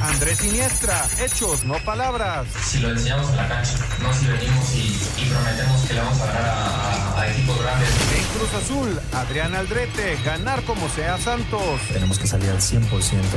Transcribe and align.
Andrés 0.00 0.38
Siniestra, 0.38 1.06
hechos, 1.22 1.64
no 1.64 1.74
palabras. 1.84 2.46
Si 2.64 2.78
lo 2.78 2.90
enseñamos 2.90 3.28
en 3.28 3.36
la 3.36 3.46
cancha, 3.46 3.72
no 4.00 4.12
si 4.14 4.26
venimos 4.26 4.74
y, 4.74 5.28
prometemos 5.28 5.82
que 5.82 5.94
le 5.94 6.00
vamos 6.00 6.18
a 6.22 6.26
ganar 6.26 6.44
a, 6.46 7.09
equipos 7.28 7.60
grandes. 7.60 7.88
En 8.16 8.24
Cruz 8.38 8.54
Azul, 8.54 9.00
Adrián 9.12 9.54
Aldrete, 9.54 10.16
ganar 10.24 10.62
como 10.62 10.88
sea 10.88 11.18
Santos. 11.18 11.80
Tenemos 11.92 12.18
que 12.18 12.26
salir 12.26 12.50
al 12.50 12.60
100%, 12.60 12.80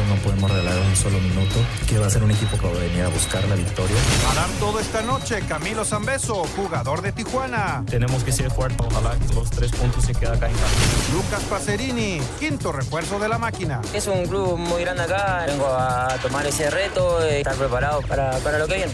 no 0.07 0.15
podemos 0.23 0.49
regalar 0.49 0.79
un 0.79 0.95
solo 0.95 1.19
minuto, 1.19 1.55
que 1.87 1.99
va 1.99 2.07
a 2.07 2.09
ser 2.09 2.23
un 2.23 2.31
equipo 2.31 2.57
que 2.57 2.67
va 2.67 2.73
a 2.73 2.79
venir 2.79 3.03
a 3.03 3.09
buscar 3.09 3.43
la 3.45 3.55
victoria. 3.55 3.95
A 4.31 4.35
dar 4.35 4.49
todo 4.59 4.79
esta 4.79 5.01
noche, 5.01 5.41
Camilo 5.47 5.85
Zambeso, 5.85 6.43
jugador 6.55 7.01
de 7.01 7.11
Tijuana. 7.11 7.83
Tenemos 7.89 8.23
que 8.23 8.31
ser 8.31 8.51
fuertes, 8.51 8.85
ojalá 8.89 9.17
que 9.17 9.33
los 9.33 9.49
tres 9.49 9.71
puntos 9.71 10.05
se 10.05 10.13
queden 10.13 10.35
acá 10.35 10.47
en 10.47 10.53
casa. 10.53 11.13
Lucas 11.13 11.43
Pacerini, 11.49 12.21
quinto 12.39 12.71
refuerzo 12.71 13.19
de 13.19 13.27
la 13.27 13.37
máquina. 13.37 13.81
Es 13.93 14.07
un 14.07 14.25
club 14.25 14.57
muy 14.57 14.81
grande 14.81 15.03
acá, 15.03 15.45
vengo 15.47 15.67
a 15.67 16.07
tomar 16.21 16.45
ese 16.45 16.69
reto 16.69 17.19
y 17.27 17.35
estar 17.35 17.55
preparado 17.55 18.01
para, 18.01 18.37
para 18.39 18.59
lo 18.59 18.67
que 18.67 18.75
viene. 18.75 18.93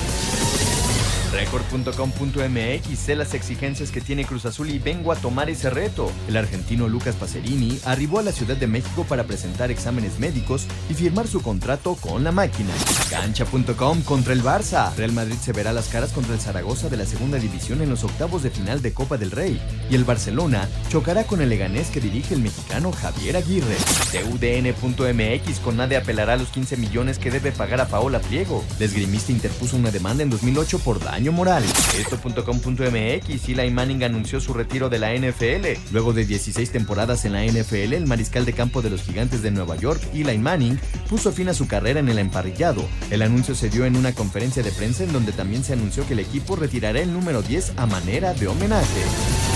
Record.com.mx 1.31 2.99
sé 2.99 3.15
las 3.15 3.33
exigencias 3.33 3.89
que 3.89 4.01
tiene 4.01 4.25
Cruz 4.25 4.45
Azul 4.45 4.69
y 4.69 4.79
vengo 4.79 5.11
a 5.11 5.15
tomar 5.15 5.49
ese 5.49 5.69
reto. 5.69 6.11
El 6.27 6.35
argentino 6.35 6.89
Lucas 6.89 7.15
Pacerini 7.15 7.79
arribó 7.85 8.19
a 8.19 8.23
la 8.23 8.33
Ciudad 8.33 8.57
de 8.57 8.67
México 8.67 9.05
para 9.07 9.23
presentar 9.23 9.71
exámenes 9.71 10.19
médicos 10.19 10.67
y 10.89 10.93
firmar 10.93 11.27
su 11.27 11.41
contrato 11.41 11.95
con 11.95 12.23
la 12.23 12.31
máquina. 12.31 12.69
Cancha.com 13.09 14.01
contra 14.01 14.33
el 14.33 14.43
Barça. 14.43 14.93
Real 14.95 15.13
Madrid 15.13 15.37
se 15.41 15.53
verá 15.53 15.71
las 15.71 15.87
caras 15.87 16.11
contra 16.11 16.33
el 16.33 16.41
Zaragoza 16.41 16.89
de 16.89 16.97
la 16.97 17.05
segunda 17.05 17.37
división 17.37 17.81
en 17.81 17.89
los 17.89 18.03
octavos 18.03 18.43
de 18.43 18.51
final 18.51 18.81
de 18.81 18.93
Copa 18.93 19.17
del 19.17 19.31
Rey. 19.31 19.61
Y 19.89 19.95
el 19.95 20.03
Barcelona 20.03 20.67
chocará 20.89 21.23
con 21.23 21.41
el 21.41 21.49
Leganés 21.49 21.89
que 21.89 22.01
dirige 22.01 22.33
el 22.33 22.41
mexicano 22.41 22.91
Javier 22.91 23.37
Aguirre. 23.37 23.77
TUDN.mx 24.11 25.59
con 25.59 25.77
nadie 25.77 25.97
apelará 25.97 26.35
los 26.35 26.49
15 26.49 26.75
millones 26.77 27.19
que 27.19 27.31
debe 27.31 27.51
pagar 27.51 27.79
a 27.79 27.87
Paola 27.87 28.19
Pliego. 28.19 28.63
El 28.77 28.85
esgrimista 28.85 29.31
interpuso 29.31 29.77
una 29.77 29.91
demanda 29.91 30.23
en 30.23 30.29
2008 30.29 30.79
por 30.79 30.99
daño 30.99 31.20
moral. 31.29 31.63
Esto.com.mx, 31.99 33.49
Eli 33.49 33.69
Manning 33.69 34.03
anunció 34.03 34.41
su 34.41 34.53
retiro 34.53 34.89
de 34.89 34.97
la 34.97 35.13
NFL. 35.13 35.91
Luego 35.91 36.13
de 36.13 36.25
16 36.25 36.71
temporadas 36.71 37.25
en 37.25 37.33
la 37.33 37.45
NFL, 37.45 37.93
el 37.93 38.07
mariscal 38.07 38.45
de 38.45 38.53
campo 38.53 38.81
de 38.81 38.89
los 38.89 39.03
gigantes 39.03 39.43
de 39.43 39.51
Nueva 39.51 39.75
York, 39.75 40.01
Eli 40.13 40.39
Manning, 40.39 40.79
puso 41.07 41.31
fin 41.31 41.49
a 41.49 41.53
su 41.53 41.67
carrera 41.67 41.99
en 41.99 42.09
el 42.09 42.17
emparrillado. 42.17 42.83
El 43.11 43.21
anuncio 43.21 43.53
se 43.53 43.69
dio 43.69 43.85
en 43.85 43.95
una 43.95 44.13
conferencia 44.13 44.63
de 44.63 44.71
prensa 44.71 45.03
en 45.03 45.13
donde 45.13 45.31
también 45.31 45.63
se 45.63 45.73
anunció 45.73 46.07
que 46.07 46.13
el 46.13 46.19
equipo 46.19 46.55
retirará 46.55 46.99
el 46.99 47.13
número 47.13 47.43
10 47.43 47.73
a 47.77 47.85
manera 47.85 48.33
de 48.33 48.47
homenaje. 48.47 49.50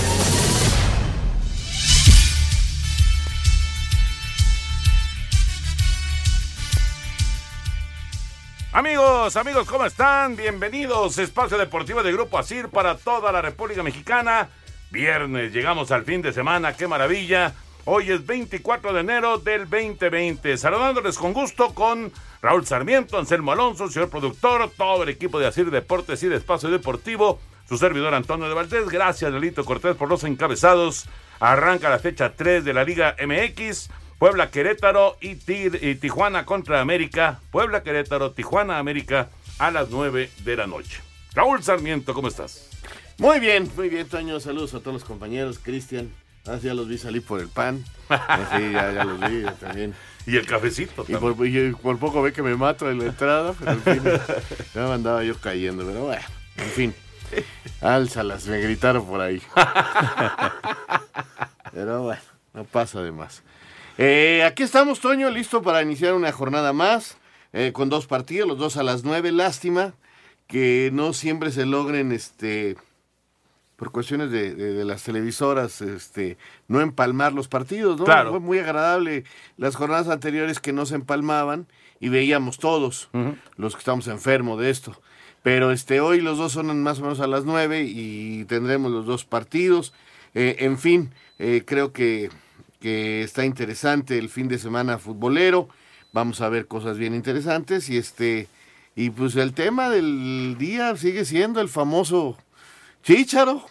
Amigos, 8.76 9.34
amigos, 9.36 9.66
¿cómo 9.66 9.86
están? 9.86 10.36
Bienvenidos, 10.36 11.16
Espacio 11.16 11.56
Deportivo 11.56 12.02
de 12.02 12.12
Grupo 12.12 12.38
Asir 12.38 12.68
para 12.68 12.94
toda 12.98 13.32
la 13.32 13.40
República 13.40 13.82
Mexicana. 13.82 14.50
Viernes, 14.90 15.50
llegamos 15.50 15.90
al 15.92 16.04
fin 16.04 16.20
de 16.20 16.30
semana, 16.34 16.76
qué 16.76 16.86
maravilla. 16.86 17.54
Hoy 17.86 18.10
es 18.10 18.26
24 18.26 18.92
de 18.92 19.00
enero 19.00 19.38
del 19.38 19.60
2020. 19.60 20.58
Saludándoles 20.58 21.16
con 21.16 21.32
gusto 21.32 21.72
con 21.72 22.12
Raúl 22.42 22.66
Sarmiento, 22.66 23.18
Anselmo 23.18 23.52
Alonso, 23.52 23.88
señor 23.88 24.10
productor, 24.10 24.70
todo 24.76 25.04
el 25.04 25.08
equipo 25.08 25.38
de 25.38 25.46
Asir 25.46 25.70
Deportes 25.70 26.22
y 26.22 26.28
de 26.28 26.36
Espacio 26.36 26.68
Deportivo, 26.68 27.40
su 27.66 27.78
servidor 27.78 28.12
Antonio 28.12 28.46
de 28.46 28.54
Valdés. 28.54 28.90
Gracias, 28.90 29.32
Delito 29.32 29.64
Cortés, 29.64 29.96
por 29.96 30.10
los 30.10 30.22
encabezados. 30.24 31.08
Arranca 31.40 31.88
la 31.88 31.98
fecha 31.98 32.34
3 32.36 32.62
de 32.62 32.74
la 32.74 32.84
Liga 32.84 33.16
MX. 33.26 33.88
Puebla 34.18 34.50
Querétaro 34.50 35.16
y, 35.20 35.34
Tijuana 35.96 36.46
contra 36.46 36.80
América. 36.80 37.40
Puebla 37.50 37.82
Querétaro, 37.82 38.32
Tijuana 38.32 38.78
América 38.78 39.28
a 39.58 39.70
las 39.70 39.90
9 39.90 40.30
de 40.44 40.56
la 40.56 40.66
noche. 40.66 41.02
Raúl 41.34 41.62
Sarmiento, 41.62 42.14
¿cómo 42.14 42.28
estás? 42.28 42.70
Muy 43.18 43.40
bien, 43.40 43.70
muy 43.76 43.88
bien, 43.88 44.08
Toño. 44.08 44.40
Saludos 44.40 44.74
a 44.74 44.80
todos 44.80 44.94
los 44.94 45.04
compañeros. 45.04 45.58
Cristian, 45.58 46.10
ah, 46.46 46.58
ya 46.62 46.72
los 46.72 46.88
vi 46.88 46.96
salir 46.96 47.24
por 47.24 47.40
el 47.40 47.48
pan. 47.48 47.84
Sí, 48.08 48.72
ya, 48.72 49.04
los 49.04 49.20
vi 49.20 49.44
también. 49.60 49.94
Y 50.28 50.36
el 50.36 50.44
cafecito. 50.44 51.04
Y 51.06 51.14
por, 51.14 51.98
poco 52.00 52.20
ve 52.20 52.32
que 52.32 52.42
me 52.42 52.56
mato 52.56 52.90
en 52.90 52.98
la 52.98 53.04
entrada, 53.04 53.54
pero 53.56 53.70
en 53.70 53.80
fin, 53.80 54.02
ya 54.74 54.88
me 54.88 54.94
andaba 54.94 55.22
yo 55.22 55.38
cayendo, 55.38 55.86
pero 55.86 56.06
bueno, 56.06 56.24
en 56.56 56.70
fin. 56.70 56.94
Álzalas, 57.80 58.48
me 58.48 58.60
gritaron 58.60 59.06
por 59.06 59.20
ahí. 59.20 59.40
Pero 61.72 62.02
bueno, 62.02 62.22
no 62.54 62.64
pasa 62.64 63.02
de 63.02 63.12
más. 63.12 63.44
Eh, 63.98 64.42
aquí 64.44 64.62
estamos, 64.62 65.00
Toño, 65.00 65.30
listo 65.30 65.62
para 65.62 65.80
iniciar 65.80 66.12
una 66.12 66.30
jornada 66.30 66.74
más, 66.74 67.16
eh, 67.54 67.72
con 67.72 67.88
dos 67.88 68.06
partidos, 68.06 68.46
los 68.46 68.58
dos 68.58 68.76
a 68.76 68.82
las 68.82 69.04
nueve. 69.04 69.32
Lástima 69.32 69.94
que 70.46 70.90
no 70.92 71.14
siempre 71.14 71.50
se 71.50 71.64
logren, 71.64 72.12
este, 72.12 72.76
por 73.76 73.92
cuestiones 73.92 74.30
de, 74.30 74.84
las 74.84 75.02
televisoras, 75.02 75.80
este, 75.80 76.36
no 76.68 76.82
empalmar 76.82 77.32
los 77.32 77.48
partidos, 77.48 77.98
¿no? 77.98 78.04
Fue 78.04 78.40
muy 78.40 78.58
agradable 78.58 79.24
las 79.56 79.76
jornadas 79.76 80.08
anteriores 80.08 80.60
que 80.60 80.74
no 80.74 80.84
se 80.84 80.96
empalmaban 80.96 81.66
y 81.98 82.10
veíamos 82.10 82.58
todos, 82.58 83.08
los 83.56 83.74
que 83.74 83.78
estamos 83.78 84.08
enfermos 84.08 84.60
de 84.60 84.68
esto. 84.70 85.00
Pero 85.42 85.72
este, 85.72 86.00
hoy 86.00 86.20
los 86.20 86.36
dos 86.36 86.52
son 86.52 86.82
más 86.82 86.98
o 86.98 87.02
menos 87.02 87.20
a 87.20 87.26
las 87.26 87.44
nueve 87.44 87.84
y 87.84 88.44
tendremos 88.44 88.92
los 88.92 89.06
dos 89.06 89.24
partidos. 89.24 89.94
Eh, 90.34 90.56
en 90.60 90.78
fin, 90.78 91.14
creo 91.64 91.92
que 91.92 92.30
que 92.80 93.22
está 93.22 93.44
interesante 93.44 94.18
el 94.18 94.28
fin 94.28 94.48
de 94.48 94.58
semana 94.58 94.98
futbolero. 94.98 95.68
Vamos 96.12 96.40
a 96.40 96.48
ver 96.48 96.66
cosas 96.66 96.98
bien 96.98 97.14
interesantes 97.14 97.88
y 97.88 97.96
este 97.96 98.48
y 98.94 99.10
pues 99.10 99.36
el 99.36 99.52
tema 99.52 99.90
del 99.90 100.56
día 100.58 100.96
sigue 100.96 101.24
siendo 101.24 101.60
el 101.60 101.68
famoso 101.68 102.38
Chícharo. 103.02 103.62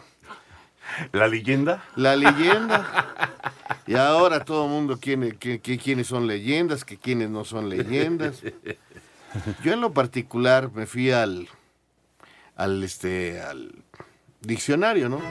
¿La 1.12 1.28
leyenda? 1.28 1.84
La 1.96 2.16
leyenda. 2.16 2.86
y 3.88 3.96
ahora 3.96 4.46
todo 4.46 4.66
el 4.66 4.72
mundo 4.72 5.00
quiere 5.00 5.36
que, 5.36 5.60
quiénes 5.60 6.08
son 6.08 6.28
leyendas, 6.28 6.86
que 6.86 6.98
quiénes 6.98 7.30
no 7.30 7.44
son 7.44 7.70
leyendas. 7.70 8.42
Yo 9.64 9.74
en 9.74 9.82
lo 9.82 9.94
particular 9.94 10.72
me 10.74 10.86
fui 10.86 11.12
al 11.12 11.50
al 12.56 12.84
este 12.84 13.42
al 13.42 13.84
diccionario, 14.46 15.10
¿no? 15.10 15.22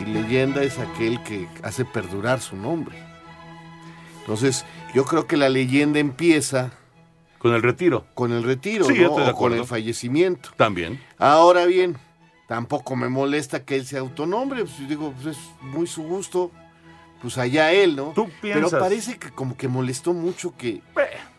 Y 0.00 0.04
leyenda 0.04 0.62
es 0.62 0.78
aquel 0.78 1.22
que 1.22 1.48
hace 1.62 1.84
perdurar 1.84 2.40
su 2.40 2.56
nombre. 2.56 2.96
Entonces, 4.20 4.64
yo 4.94 5.04
creo 5.04 5.26
que 5.26 5.36
la 5.36 5.48
leyenda 5.48 5.98
empieza... 5.98 6.72
Con 7.38 7.54
el 7.54 7.62
retiro. 7.62 8.06
Con 8.14 8.32
el 8.32 8.44
retiro, 8.44 8.86
¿no? 8.88 9.14
o 9.14 9.34
con 9.34 9.52
el 9.52 9.64
fallecimiento. 9.64 10.50
También. 10.56 11.00
Ahora 11.18 11.66
bien, 11.66 11.96
tampoco 12.46 12.94
me 12.94 13.08
molesta 13.08 13.64
que 13.64 13.74
él 13.74 13.84
se 13.84 13.98
autonombre. 13.98 14.64
Pues, 14.64 14.88
digo, 14.88 15.12
pues 15.12 15.36
es 15.36 15.42
muy 15.60 15.88
su 15.88 16.04
gusto. 16.04 16.52
Pues 17.20 17.38
allá 17.38 17.72
él, 17.72 17.96
¿no? 17.96 18.12
¿Tú 18.14 18.28
Pero 18.40 18.68
parece 18.70 19.16
que 19.16 19.30
como 19.30 19.56
que 19.56 19.68
molestó 19.68 20.12
mucho 20.12 20.56
que, 20.56 20.82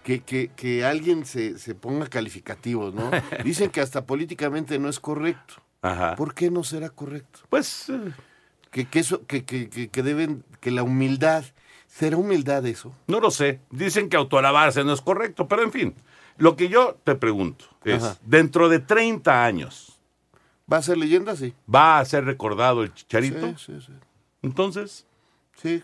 que, 0.04 0.22
que, 0.22 0.50
que, 0.56 0.86
alguien 0.86 1.26
se, 1.26 1.58
se 1.58 1.76
ponga 1.76 2.08
calificativos, 2.08 2.94
¿no? 2.94 3.12
Dicen 3.44 3.70
que 3.70 3.82
hasta 3.82 4.06
políticamente 4.06 4.80
no 4.80 4.88
es 4.90 5.00
correcto. 5.00 5.63
Ajá. 5.84 6.16
¿Por 6.16 6.34
qué 6.34 6.50
no 6.50 6.64
será 6.64 6.90
correcto? 6.90 7.42
Pues... 7.50 7.90
Eh, 7.90 8.14
que, 8.72 8.86
que, 8.86 9.00
eso, 9.00 9.26
que, 9.28 9.46
que, 9.46 9.70
que, 9.70 10.04
deben, 10.04 10.44
que 10.60 10.72
la 10.72 10.82
humildad, 10.82 11.46
¿será 11.88 12.18
humildad 12.18 12.66
eso? 12.66 12.92
No 13.06 13.20
lo 13.20 13.30
sé. 13.30 13.60
Dicen 13.70 14.10
que 14.10 14.18
autoalabarse 14.18 14.84
no 14.84 14.94
es 14.94 15.02
correcto, 15.02 15.48
pero 15.48 15.62
en 15.62 15.72
fin. 15.72 15.96
Lo 16.38 16.56
que 16.56 16.70
yo 16.70 16.98
te 17.04 17.14
pregunto 17.14 17.66
es, 17.86 18.20
dentro 18.24 18.70
de 18.70 18.80
30 18.80 19.46
años... 19.46 20.00
¿Va 20.72 20.78
a 20.78 20.82
ser 20.82 20.98
leyenda? 20.98 21.36
Sí. 21.36 21.54
¿Va 21.74 22.00
a 22.00 22.06
ser 22.06 22.26
recordado 22.26 22.82
el 22.82 22.94
Chicharito? 22.94 23.56
Sí, 23.58 23.74
sí, 23.74 23.82
sí. 23.86 23.94
Entonces... 24.42 25.06
Sí. 25.62 25.84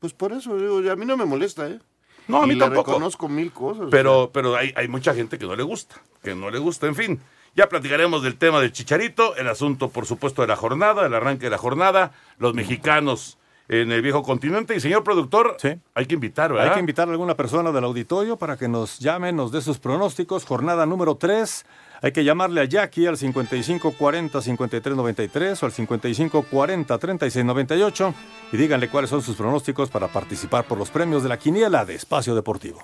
Pues 0.00 0.12
por 0.12 0.32
eso, 0.32 0.58
digo, 0.58 0.90
a 0.90 0.96
mí 0.96 1.06
no 1.06 1.16
me 1.16 1.24
molesta, 1.24 1.66
¿eh? 1.66 1.78
No, 2.26 2.42
a 2.42 2.46
mí 2.46 2.58
tampoco. 2.58 2.90
reconozco 2.90 3.28
mil 3.28 3.52
cosas. 3.52 3.86
Pero, 3.90 4.30
pero 4.32 4.54
hay, 4.54 4.74
hay 4.76 4.86
mucha 4.86 5.14
gente 5.14 5.38
que 5.38 5.46
no 5.46 5.56
le 5.56 5.62
gusta, 5.62 5.96
que 6.22 6.34
no 6.34 6.50
le 6.50 6.58
gusta, 6.58 6.86
en 6.86 6.94
fin. 6.94 7.20
Ya 7.54 7.68
platicaremos 7.68 8.22
del 8.22 8.36
tema 8.36 8.60
del 8.60 8.72
Chicharito, 8.72 9.36
el 9.36 9.48
asunto, 9.48 9.88
por 9.88 10.06
supuesto, 10.06 10.42
de 10.42 10.48
la 10.48 10.56
jornada, 10.56 11.06
el 11.06 11.14
arranque 11.14 11.46
de 11.46 11.50
la 11.50 11.58
jornada, 11.58 12.12
los 12.38 12.54
mexicanos 12.54 13.38
en 13.68 13.92
el 13.92 14.02
viejo 14.02 14.22
continente. 14.22 14.74
Y 14.74 14.80
señor 14.80 15.04
productor, 15.04 15.56
hay 15.94 16.06
que 16.06 16.14
invitar, 16.14 16.52
¿verdad? 16.52 16.68
Hay 16.68 16.74
que 16.74 16.80
invitar 16.80 17.08
a 17.08 17.10
alguna 17.10 17.36
persona 17.36 17.70
del 17.70 17.84
auditorio 17.84 18.36
para 18.36 18.56
que 18.56 18.68
nos 18.68 18.98
llame, 18.98 19.32
nos 19.32 19.52
dé 19.52 19.60
sus 19.60 19.78
pronósticos. 19.78 20.44
Jornada 20.44 20.86
número 20.86 21.16
3. 21.16 21.66
Hay 22.00 22.12
que 22.12 22.22
llamarle 22.24 22.60
a 22.60 22.64
Jackie 22.64 23.06
al 23.06 23.16
5540-5393 23.16 25.62
o 25.62 25.66
al 25.66 25.72
5540-3698 25.72 28.14
y 28.52 28.56
díganle 28.56 28.88
cuáles 28.88 29.10
son 29.10 29.20
sus 29.20 29.34
pronósticos 29.36 29.90
para 29.90 30.06
participar 30.08 30.64
por 30.64 30.78
los 30.78 30.90
premios 30.90 31.24
de 31.24 31.28
la 31.28 31.38
quiniela 31.38 31.84
de 31.84 31.96
Espacio 31.96 32.36
Deportivo. 32.36 32.78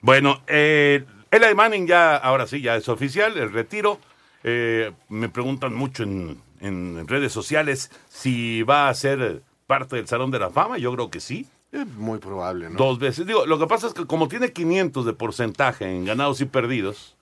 Bueno, 0.00 0.40
eh, 0.46 1.04
Eli 1.34 1.54
Manning 1.54 1.86
ya, 1.86 2.16
ahora 2.16 2.46
sí, 2.46 2.60
ya 2.60 2.76
es 2.76 2.88
oficial, 2.88 3.36
el 3.36 3.52
retiro. 3.52 3.98
Eh, 4.44 4.92
me 5.08 5.28
preguntan 5.28 5.74
mucho 5.74 6.02
en, 6.02 6.40
en 6.60 7.08
redes 7.08 7.32
sociales 7.32 7.90
si 8.08 8.62
va 8.62 8.88
a 8.88 8.94
ser 8.94 9.42
parte 9.66 9.96
del 9.96 10.06
Salón 10.06 10.30
de 10.30 10.38
la 10.38 10.50
Fama. 10.50 10.78
Yo 10.78 10.92
creo 10.94 11.10
que 11.10 11.20
sí. 11.20 11.46
Es 11.72 11.86
muy 11.88 12.18
probable, 12.18 12.70
¿no? 12.70 12.76
Dos 12.76 12.98
veces. 13.00 13.26
Digo, 13.26 13.46
lo 13.46 13.58
que 13.58 13.66
pasa 13.66 13.88
es 13.88 13.94
que 13.94 14.06
como 14.06 14.28
tiene 14.28 14.52
500 14.52 15.04
de 15.06 15.12
porcentaje 15.12 15.86
en 15.90 16.04
ganados 16.04 16.40
y 16.40 16.44
perdidos, 16.44 17.16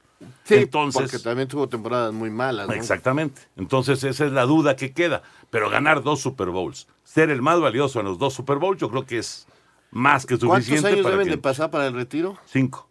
Sí, 0.44 0.54
entonces... 0.54 1.02
porque 1.10 1.18
también 1.18 1.48
tuvo 1.48 1.68
temporadas 1.68 2.12
muy 2.12 2.30
malas. 2.30 2.68
¿no? 2.68 2.74
Exactamente. 2.74 3.40
Entonces 3.56 4.04
esa 4.04 4.26
es 4.26 4.32
la 4.32 4.44
duda 4.44 4.76
que 4.76 4.92
queda. 4.92 5.22
Pero 5.50 5.70
ganar 5.70 6.02
dos 6.02 6.20
Super 6.20 6.48
Bowls, 6.50 6.86
ser 7.02 7.30
el 7.30 7.40
más 7.42 7.60
valioso 7.60 7.98
en 8.00 8.06
los 8.06 8.18
dos 8.18 8.34
Super 8.34 8.58
Bowls, 8.58 8.78
yo 8.80 8.88
creo 8.90 9.04
que 9.06 9.18
es 9.18 9.46
más 9.90 10.24
que 10.26 10.36
¿Cuántos 10.38 10.66
suficiente. 10.66 10.88
años 10.88 11.02
para 11.02 11.12
deben 11.16 11.26
que- 11.28 11.36
de 11.36 11.38
pasar 11.38 11.70
para 11.70 11.86
el 11.86 11.94
retiro? 11.94 12.36
Cinco. 12.46 12.88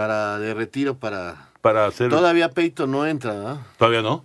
Para 0.00 0.38
de 0.38 0.54
retiro 0.54 0.96
para... 0.96 1.50
Para 1.60 1.84
hacer... 1.84 2.08
Todavía 2.08 2.48
Peyton 2.48 2.90
no 2.90 3.04
entra, 3.04 3.34
¿no? 3.34 3.62
Todavía 3.76 4.00
no. 4.00 4.24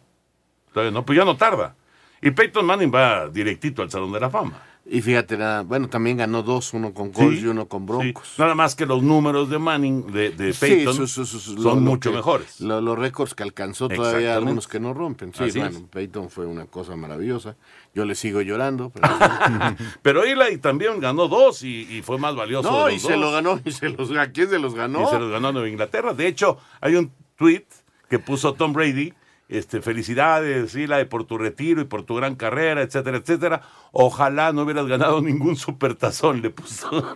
Todavía 0.72 0.94
no. 0.94 1.06
Pues 1.06 1.20
ya 1.20 1.26
no 1.26 1.36
tarda. 1.36 1.76
Y 2.22 2.32
Peyton 2.32 2.66
Manning 2.66 2.90
va 2.96 3.28
directito 3.28 3.82
al 3.82 3.92
Salón 3.92 4.14
de 4.14 4.22
la 4.22 4.30
Fama. 4.30 4.58
Y 4.88 5.02
fíjate, 5.02 5.36
nada, 5.36 5.64
bueno, 5.64 5.90
también 5.90 6.18
ganó 6.18 6.44
dos, 6.44 6.72
uno 6.76 6.94
con 6.94 7.10
Colts 7.12 7.40
Sí, 7.40 7.46
y 7.46 7.48
uno 7.48 7.68
con 7.68 7.88
Broncos. 7.88 8.28
Sí. 8.36 8.42
Nada 8.42 8.54
más 8.54 8.76
que 8.76 8.86
los 8.86 9.02
números 9.02 9.50
de 9.50 9.58
Manning, 9.58 10.12
de, 10.12 10.30
Peyton, 10.60 10.94
su- 10.94 11.08
su- 11.08 11.26
su- 11.26 11.40
su- 11.40 11.54
son 11.56 11.64
lo- 11.64 11.70
lo 11.76 11.82
mucho 11.82 12.12
que- 12.12 12.18
mejores. 12.18 12.62
lo- 12.62 12.82
los 12.82 13.00
récords 13.00 13.34
que 13.34 13.42
alcanzó 13.42 13.90
todavía 13.90 14.36
algunos 14.36 14.68
que 14.68 14.80
no 14.80 14.94
rompen. 14.94 15.34
Sí, 15.34 15.46
Así 15.46 15.58
bueno, 15.58 15.78
es. 15.80 15.84
Peyton 15.90 16.30
fue 16.30 16.46
una 16.46 16.68
cosa 16.68 16.96
maravillosa. 16.96 17.56
Yo 17.96 18.06
le 18.06 18.14
sigo 18.14 18.42
llorando. 18.42 18.92
Pero, 18.92 19.08
Pero 20.04 20.24
Eli 20.24 20.58
también 20.60 21.00
ganó 21.00 21.28
dos 21.28 21.64
y, 21.64 21.88
y 21.90 22.04
fue 22.04 22.20
más 22.20 22.36
valioso. 22.36 22.70
no, 22.70 22.86
de 22.86 22.92
y 22.92 22.96
los 22.98 23.02
se 23.04 23.12
dos. 23.14 23.22
lo 23.22 23.32
ganó. 23.32 23.60
Y 23.66 23.72
se 23.72 23.90
los, 23.90 24.12
¿A 24.16 24.32
quién 24.32 24.50
se 24.50 24.60
los 24.60 24.76
ganó? 24.76 25.02
Y 25.02 25.08
se 25.08 25.20
los 25.20 25.32
ganó 25.32 25.52
Nueva 25.52 25.68
Inglaterra. 25.68 26.14
De 26.14 26.28
hecho, 26.28 26.60
hay 26.80 26.94
un 26.96 27.12
tweet 27.38 27.66
que 28.08 28.20
puso 28.20 28.54
Tom 28.54 28.72
Brady. 28.72 29.14
Este, 29.48 29.80
felicidades, 29.82 30.74
Eli, 30.74 31.06
por 31.06 31.26
tu 31.26 31.38
retiro 31.38 31.80
y 31.82 31.86
por 31.86 32.02
tu 32.04 32.16
gran 32.16 32.34
carrera, 32.36 32.82
etcétera, 32.82 33.18
etcétera. 33.18 33.62
Ojalá 33.92 34.52
no 34.54 34.64
hubieras 34.64 34.88
ganado 34.88 35.22
ningún 35.24 35.56
supertazón, 35.56 36.42
le 36.42 36.50
puso. 36.50 36.90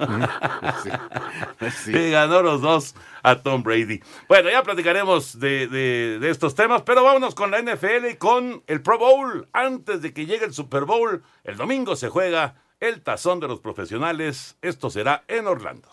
Sí. 1.83 1.91
Y 1.91 2.11
ganó 2.11 2.41
los 2.41 2.61
dos 2.61 2.95
a 3.23 3.35
Tom 3.41 3.63
Brady. 3.63 3.99
Bueno, 4.27 4.49
ya 4.49 4.63
platicaremos 4.63 5.39
de, 5.39 5.67
de- 5.67 6.17
de 6.19 6.29
estos 6.29 6.55
temas, 6.55 6.83
pero 6.83 7.03
vámonos 7.03 7.35
con 7.35 7.51
la 7.51 7.61
NFL 7.61 8.07
y 8.11 8.15
con 8.15 8.63
el 8.67 8.81
Pro 8.81 8.97
Bowl. 8.97 9.47
Antes 9.53 10.01
de 10.01 10.13
que 10.13 10.25
llegue 10.25 10.45
el 10.45 10.53
Super 10.53 10.85
Bowl, 10.85 11.21
el 11.43 11.57
domingo 11.57 11.95
se 11.95 12.09
juega 12.09 12.55
el 12.79 13.01
tazón 13.01 13.39
de 13.39 13.47
los 13.47 13.59
profesionales. 13.59 14.55
Esto 14.61 14.89
será 14.89 15.23
en 15.27 15.47
Orlando. 15.47 15.89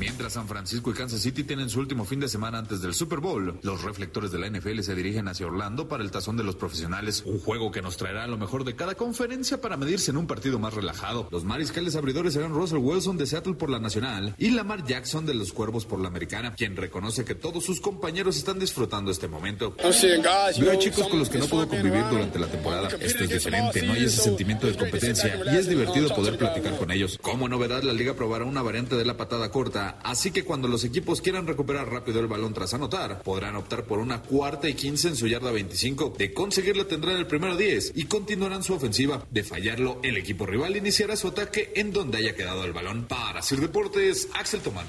Mientras 0.00 0.32
San 0.32 0.48
Francisco 0.48 0.90
y 0.90 0.94
Kansas 0.94 1.20
City 1.20 1.44
tienen 1.44 1.68
su 1.68 1.78
último 1.78 2.06
fin 2.06 2.20
de 2.20 2.28
semana 2.30 2.56
antes 2.56 2.80
del 2.80 2.94
Super 2.94 3.20
Bowl, 3.20 3.58
los 3.60 3.82
reflectores 3.82 4.32
de 4.32 4.38
la 4.38 4.48
NFL 4.48 4.80
se 4.80 4.94
dirigen 4.94 5.28
hacia 5.28 5.44
Orlando 5.44 5.88
para 5.88 6.02
el 6.02 6.10
tazón 6.10 6.38
de 6.38 6.42
los 6.42 6.56
profesionales, 6.56 7.22
un 7.26 7.38
juego 7.38 7.70
que 7.70 7.82
nos 7.82 7.98
traerá 7.98 8.26
lo 8.26 8.38
mejor 8.38 8.64
de 8.64 8.74
cada 8.74 8.94
conferencia 8.94 9.60
para 9.60 9.76
medirse 9.76 10.10
en 10.10 10.16
un 10.16 10.26
partido 10.26 10.58
más 10.58 10.72
relajado. 10.72 11.28
Los 11.30 11.44
mariscales 11.44 11.96
abridores 11.96 12.32
serán 12.32 12.54
Russell 12.54 12.78
Wilson 12.78 13.18
de 13.18 13.26
Seattle 13.26 13.52
por 13.52 13.68
la 13.68 13.78
Nacional 13.78 14.34
y 14.38 14.48
Lamar 14.52 14.86
Jackson 14.86 15.26
de 15.26 15.34
los 15.34 15.52
Cuervos 15.52 15.84
por 15.84 16.00
la 16.00 16.08
Americana, 16.08 16.54
quien 16.54 16.76
reconoce 16.76 17.26
que 17.26 17.34
todos 17.34 17.62
sus 17.62 17.82
compañeros 17.82 18.38
están 18.38 18.58
disfrutando 18.58 19.10
este 19.10 19.28
momento. 19.28 19.76
Veo 19.76 20.72
a 20.72 20.78
chicos 20.78 21.08
con 21.08 21.18
los 21.18 21.28
que 21.28 21.40
no 21.40 21.46
puedo 21.46 21.68
convivir 21.68 22.04
durante 22.10 22.38
la 22.38 22.46
temporada. 22.46 22.88
Esto 23.00 23.24
es 23.24 23.28
diferente, 23.28 23.82
no 23.82 23.92
hay 23.92 24.04
ese 24.04 24.22
sentimiento 24.22 24.66
de 24.66 24.76
competencia 24.76 25.42
y 25.52 25.56
es 25.58 25.68
divertido 25.68 26.08
poder 26.14 26.38
platicar 26.38 26.78
con 26.78 26.90
ellos. 26.90 27.18
Como 27.20 27.50
novedad, 27.50 27.82
la 27.82 27.92
liga 27.92 28.14
probará 28.14 28.46
una 28.46 28.62
variante 28.62 28.96
de 28.96 29.04
la 29.04 29.18
patada 29.18 29.50
corta, 29.50 29.89
así 30.02 30.30
que 30.30 30.44
cuando 30.44 30.68
los 30.68 30.84
equipos 30.84 31.20
quieran 31.20 31.46
recuperar 31.46 31.90
rápido 31.90 32.20
el 32.20 32.26
balón 32.26 32.54
tras 32.54 32.74
anotar, 32.74 33.22
podrán 33.22 33.56
optar 33.56 33.84
por 33.84 33.98
una 33.98 34.22
cuarta 34.22 34.68
y 34.68 34.74
15 34.74 35.08
en 35.08 35.16
su 35.16 35.26
yarda 35.26 35.50
25. 35.50 36.14
De 36.16 36.32
conseguirlo 36.32 36.86
tendrán 36.86 37.16
el 37.16 37.26
primero 37.26 37.56
10 37.56 37.92
y 37.94 38.04
continuarán 38.04 38.62
su 38.62 38.74
ofensiva. 38.74 39.24
De 39.30 39.44
fallarlo, 39.44 40.00
el 40.02 40.16
equipo 40.16 40.46
rival 40.46 40.76
iniciará 40.76 41.16
su 41.16 41.28
ataque 41.28 41.72
en 41.74 41.92
donde 41.92 42.18
haya 42.18 42.34
quedado 42.34 42.64
el 42.64 42.72
balón. 42.72 43.06
Para 43.06 43.42
Sir 43.42 43.60
Deportes, 43.60 44.28
Axel 44.34 44.60
Tomán. 44.60 44.86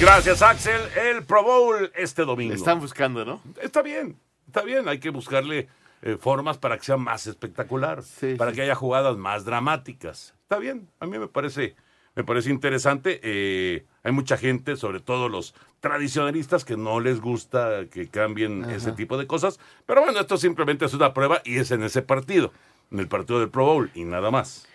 Gracias, 0.00 0.42
Axel. 0.42 0.80
El 0.96 1.24
Pro 1.24 1.42
Bowl 1.42 1.90
este 1.94 2.24
domingo. 2.24 2.54
Están 2.54 2.80
buscando, 2.80 3.24
¿no? 3.24 3.40
Está 3.62 3.80
bien, 3.80 4.16
está 4.46 4.62
bien. 4.62 4.88
Hay 4.88 4.98
que 4.98 5.10
buscarle 5.10 5.68
eh, 6.02 6.18
formas 6.20 6.58
para 6.58 6.76
que 6.76 6.84
sea 6.84 6.98
más 6.98 7.26
espectacular, 7.26 8.02
para 8.36 8.52
que 8.52 8.60
haya 8.60 8.74
jugadas 8.74 9.16
más 9.16 9.46
dramáticas. 9.46 10.34
Está 10.54 10.62
bien, 10.62 10.88
a 11.00 11.06
mí 11.06 11.18
me 11.18 11.26
parece, 11.26 11.74
me 12.14 12.22
parece 12.22 12.48
interesante. 12.48 13.18
Eh, 13.24 13.86
hay 14.04 14.12
mucha 14.12 14.36
gente, 14.36 14.76
sobre 14.76 15.00
todo 15.00 15.28
los 15.28 15.52
tradicionalistas, 15.80 16.64
que 16.64 16.76
no 16.76 17.00
les 17.00 17.20
gusta 17.20 17.86
que 17.90 18.06
cambien 18.06 18.62
Ajá. 18.62 18.76
ese 18.76 18.92
tipo 18.92 19.18
de 19.18 19.26
cosas. 19.26 19.58
Pero 19.84 20.02
bueno, 20.02 20.20
esto 20.20 20.36
simplemente 20.36 20.84
es 20.84 20.94
una 20.94 21.12
prueba 21.12 21.42
y 21.44 21.56
es 21.56 21.72
en 21.72 21.82
ese 21.82 22.02
partido, 22.02 22.52
en 22.92 23.00
el 23.00 23.08
partido 23.08 23.40
del 23.40 23.48
Pro 23.48 23.64
Bowl 23.64 23.90
y 23.96 24.04
nada 24.04 24.30
más. 24.30 24.68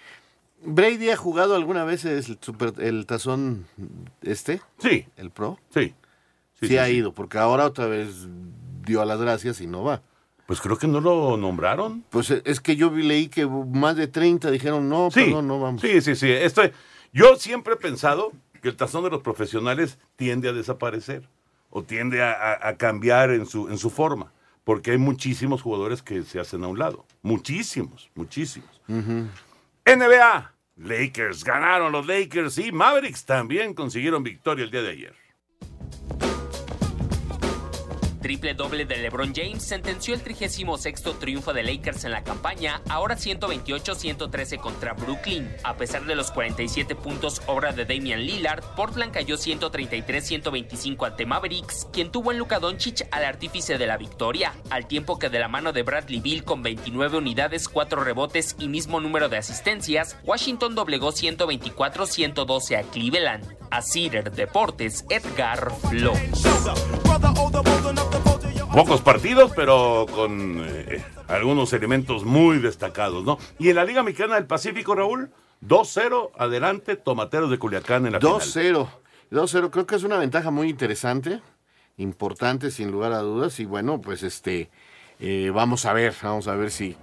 ¿Brady 0.65 1.11
ha 1.11 1.15
jugado 1.15 1.55
alguna 1.55 1.85
vez 1.85 2.03
el, 2.03 2.25
super, 2.41 2.73
el 2.79 3.05
tazón 3.05 3.65
este? 4.21 4.59
Sí. 4.79 5.07
¿El 5.15 5.31
Pro? 5.31 5.57
Sí. 5.73 5.95
Sí, 6.59 6.67
sí, 6.67 6.77
ha 6.77 6.87
sí. 6.87 6.95
ido, 6.95 7.13
porque 7.13 7.37
ahora 7.37 7.65
otra 7.65 7.87
vez 7.87 8.27
dio 8.85 9.01
a 9.01 9.05
las 9.05 9.21
gracias 9.21 9.61
y 9.61 9.67
no 9.67 9.85
va. 9.85 10.01
Pues 10.49 10.61
creo 10.61 10.79
que 10.79 10.87
no 10.87 10.99
lo 10.99 11.37
nombraron. 11.37 12.03
Pues 12.09 12.31
eh, 12.31 12.41
es 12.43 12.59
que 12.59 12.75
yo 12.75 12.89
leí 12.89 13.27
que 13.27 13.45
más 13.45 13.95
de 13.95 14.07
30 14.07 14.49
dijeron, 14.49 14.89
no, 14.89 15.11
Sí, 15.11 15.25
perdón, 15.25 15.47
no 15.47 15.59
vamos. 15.59 15.79
Sí, 15.79 16.01
sí, 16.01 16.15
sí. 16.15 16.27
Esto, 16.31 16.63
yo 17.13 17.35
siempre 17.35 17.75
he 17.75 17.77
pensado 17.77 18.31
que 18.59 18.69
el 18.69 18.75
tazón 18.75 19.03
de 19.03 19.11
los 19.11 19.21
profesionales 19.21 19.99
tiende 20.15 20.49
a 20.49 20.53
desaparecer 20.53 21.29
o 21.69 21.83
tiende 21.83 22.23
a, 22.23 22.31
a- 22.31 22.69
a 22.69 22.77
cambiar 22.77 23.29
en 23.29 23.45
su, 23.45 23.69
en 23.69 23.77
su 23.77 23.91
forma, 23.91 24.33
porque 24.63 24.89
hay 24.89 24.97
muchísimos 24.97 25.61
jugadores 25.61 26.01
que 26.01 26.23
se 26.23 26.39
hacen 26.39 26.63
a 26.63 26.67
un 26.67 26.79
lado. 26.79 27.05
Muchísimos, 27.21 28.09
muchísimos. 28.15 28.81
NBA, 29.85 30.51
Lakers, 30.77 31.43
ganaron 31.43 31.91
los 31.91 32.07
Lakers 32.07 32.57
y 32.57 32.71
Mavericks 32.71 33.23
también 33.23 33.75
consiguieron 33.75 34.23
victoria 34.23 34.65
el 34.65 34.71
día 34.71 34.81
de 34.81 34.89
ayer. 34.89 35.15
Triple 38.21 38.53
doble 38.53 38.85
de 38.85 38.97
LeBron 38.97 39.33
James 39.33 39.63
sentenció 39.63 40.13
el 40.13 40.21
36 40.21 40.65
triunfo 41.19 41.53
de 41.53 41.63
Lakers 41.63 42.03
en 42.03 42.11
la 42.11 42.23
campaña, 42.23 42.81
ahora 42.89 43.15
128-113 43.15 44.59
contra 44.59 44.93
Brooklyn. 44.93 45.49
A 45.63 45.77
pesar 45.77 46.05
de 46.05 46.15
los 46.15 46.31
47 46.31 46.95
puntos 46.95 47.41
obra 47.47 47.71
de 47.71 47.85
Damian 47.85 48.25
Lillard, 48.25 48.63
Portland 48.75 49.13
cayó 49.13 49.35
133-125 49.37 51.07
ante 51.07 51.25
Mavericks, 51.25 51.87
quien 51.91 52.11
tuvo 52.11 52.31
en 52.31 52.39
Luka 52.39 52.59
Doncic 52.59 53.07
al 53.11 53.25
artífice 53.25 53.77
de 53.77 53.87
la 53.87 53.97
victoria, 53.97 54.53
al 54.69 54.87
tiempo 54.87 55.19
que 55.19 55.29
de 55.29 55.39
la 55.39 55.47
mano 55.47 55.73
de 55.73 55.83
Bradley 55.83 56.19
Bill 56.19 56.43
con 56.43 56.61
29 56.61 57.17
unidades, 57.17 57.69
4 57.69 58.03
rebotes 58.03 58.55
y 58.59 58.67
mismo 58.67 58.99
número 58.99 59.29
de 59.29 59.37
asistencias, 59.37 60.17
Washington 60.23 60.75
doblegó 60.75 61.11
124-112 61.11 62.77
a 62.77 62.83
Cleveland. 62.83 63.57
A 63.71 63.83
Cider 63.83 64.31
Deportes, 64.31 65.05
Edgar 65.09 65.71
Flores. 65.89 66.43
Pocos 68.73 69.01
partidos, 69.01 69.51
pero 69.55 70.05
con 70.13 70.63
eh, 70.65 71.03
algunos 71.27 71.73
elementos 71.73 72.23
muy 72.23 72.59
destacados, 72.59 73.23
¿no? 73.25 73.37
Y 73.57 73.69
en 73.69 73.75
la 73.75 73.83
Liga 73.83 74.03
Mexicana 74.03 74.35
del 74.35 74.45
Pacífico, 74.45 74.93
Raúl, 74.95 75.31
2-0, 75.67 76.31
adelante, 76.37 76.95
Tomateros 76.95 77.49
de 77.49 77.57
Culiacán 77.57 78.05
en 78.05 78.13
la 78.13 78.19
final. 78.19 78.33
2-0. 78.35 78.87
2-0, 79.31 79.69
creo 79.71 79.85
que 79.85 79.95
es 79.95 80.03
una 80.03 80.17
ventaja 80.17 80.51
muy 80.51 80.69
interesante, 80.69 81.41
importante 81.97 82.69
sin 82.71 82.91
lugar 82.91 83.11
a 83.13 83.19
dudas. 83.19 83.59
Y 83.59 83.65
bueno, 83.65 83.99
pues 84.01 84.21
este, 84.23 84.69
eh, 85.19 85.51
vamos 85.53 85.85
a 85.85 85.93
ver, 85.93 86.13
vamos 86.21 86.47
a 86.47 86.55
ver 86.55 86.69
si, 86.71 86.95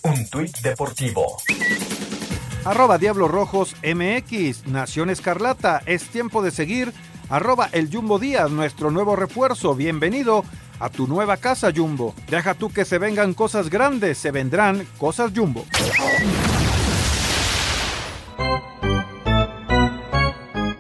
Un 0.04 0.30
tuit 0.30 0.56
deportivo. 0.60 1.38
Arroba 2.66 2.98
Diablos 2.98 3.32
Rojos 3.32 3.74
MX, 3.84 4.68
Nación 4.68 5.10
Escarlata, 5.10 5.82
es 5.86 6.10
tiempo 6.10 6.44
de 6.44 6.52
seguir. 6.52 6.92
Arroba 7.34 7.68
el 7.72 7.90
Jumbo 7.92 8.20
Díaz, 8.20 8.52
nuestro 8.52 8.92
nuevo 8.92 9.16
refuerzo, 9.16 9.74
bienvenido 9.74 10.46
a 10.80 10.90
tu 10.90 11.08
nueva 11.08 11.38
casa 11.38 11.72
Jumbo. 11.76 12.14
Deja 12.30 12.54
tú 12.54 12.72
que 12.72 12.86
se 12.86 13.00
vengan 13.00 13.34
cosas 13.34 13.72
grandes, 13.72 14.20
se 14.20 14.30
vendrán 14.30 14.86
cosas 15.00 15.32
Jumbo. 15.36 15.66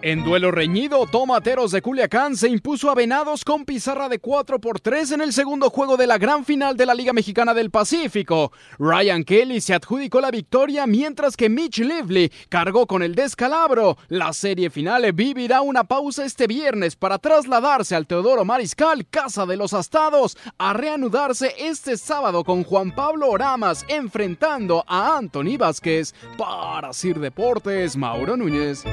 En 0.05 0.21
duelo 0.21 0.51
reñido, 0.51 1.05
Tomateros 1.05 1.71
de 1.71 1.81
Culiacán 1.81 2.35
se 2.35 2.49
impuso 2.49 2.91
a 2.91 2.93
Venados 2.93 3.45
con 3.45 3.63
pizarra 3.63 4.09
de 4.09 4.19
4 4.19 4.59
por 4.59 4.81
3 4.81 5.13
en 5.13 5.21
el 5.21 5.31
segundo 5.31 5.69
juego 5.69 5.95
de 5.95 6.07
la 6.07 6.17
gran 6.17 6.43
final 6.43 6.75
de 6.75 6.85
la 6.85 6.93
Liga 6.93 7.13
Mexicana 7.13 7.53
del 7.53 7.71
Pacífico. 7.71 8.51
Ryan 8.79 9.23
Kelly 9.23 9.61
se 9.61 9.73
adjudicó 9.73 10.19
la 10.19 10.29
victoria 10.29 10.85
mientras 10.87 11.37
que 11.37 11.47
Mitch 11.47 11.79
Lively 11.79 12.33
cargó 12.49 12.85
con 12.85 13.01
el 13.01 13.15
descalabro. 13.15 13.97
La 14.09 14.33
serie 14.33 14.69
final 14.69 15.09
vivirá 15.13 15.61
una 15.61 15.85
pausa 15.85 16.25
este 16.25 16.47
viernes 16.47 16.97
para 16.97 17.17
trasladarse 17.17 17.95
al 17.95 18.05
Teodoro 18.05 18.43
Mariscal, 18.43 19.07
Casa 19.07 19.45
de 19.45 19.55
los 19.55 19.73
Astados, 19.73 20.37
a 20.57 20.73
reanudarse 20.73 21.55
este 21.57 21.95
sábado 21.95 22.43
con 22.43 22.65
Juan 22.65 22.93
Pablo 22.93 23.29
Oramas 23.29 23.85
enfrentando 23.87 24.83
a 24.85 25.15
Anthony 25.15 25.55
Vázquez. 25.57 26.13
Para 26.37 26.91
Sir 26.91 27.21
Deportes, 27.21 27.95
Mauro 27.95 28.35
Núñez. 28.35 28.83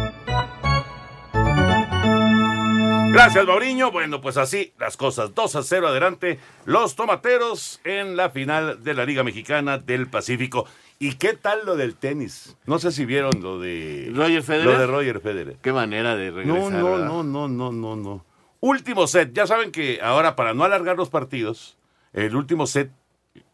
Gracias, 3.12 3.44
Mauriño. 3.44 3.90
Bueno, 3.90 4.20
pues 4.20 4.36
así 4.36 4.72
las 4.78 4.96
cosas. 4.96 5.34
2 5.34 5.56
a 5.56 5.62
0 5.62 5.88
adelante. 5.88 6.38
Los 6.64 6.94
tomateros 6.94 7.80
en 7.84 8.16
la 8.16 8.30
final 8.30 8.82
de 8.84 8.94
la 8.94 9.04
Liga 9.04 9.24
Mexicana 9.24 9.78
del 9.78 10.06
Pacífico. 10.06 10.66
¿Y 10.98 11.14
qué 11.14 11.34
tal 11.34 11.66
lo 11.66 11.76
del 11.76 11.96
tenis? 11.96 12.56
No 12.66 12.78
sé 12.78 12.92
si 12.92 13.04
vieron 13.04 13.32
lo 13.40 13.58
de 13.58 14.12
Roger 14.14 14.42
Federer. 14.42 14.66
Lo 14.66 14.78
de 14.78 14.86
Roger 14.86 15.20
Federer. 15.20 15.56
Qué 15.60 15.72
manera 15.72 16.14
de 16.14 16.30
regresar. 16.30 16.60
No, 16.60 16.70
no, 16.70 16.90
¿verdad? 16.92 17.06
no, 17.06 17.22
no, 17.24 17.48
no, 17.48 17.72
no, 17.72 17.96
no. 17.96 18.24
Último 18.60 19.06
set. 19.06 19.32
Ya 19.32 19.46
saben 19.46 19.72
que 19.72 20.00
ahora, 20.02 20.36
para 20.36 20.54
no 20.54 20.64
alargar 20.64 20.96
los 20.96 21.10
partidos, 21.10 21.76
el 22.12 22.36
último 22.36 22.66
set 22.66 22.92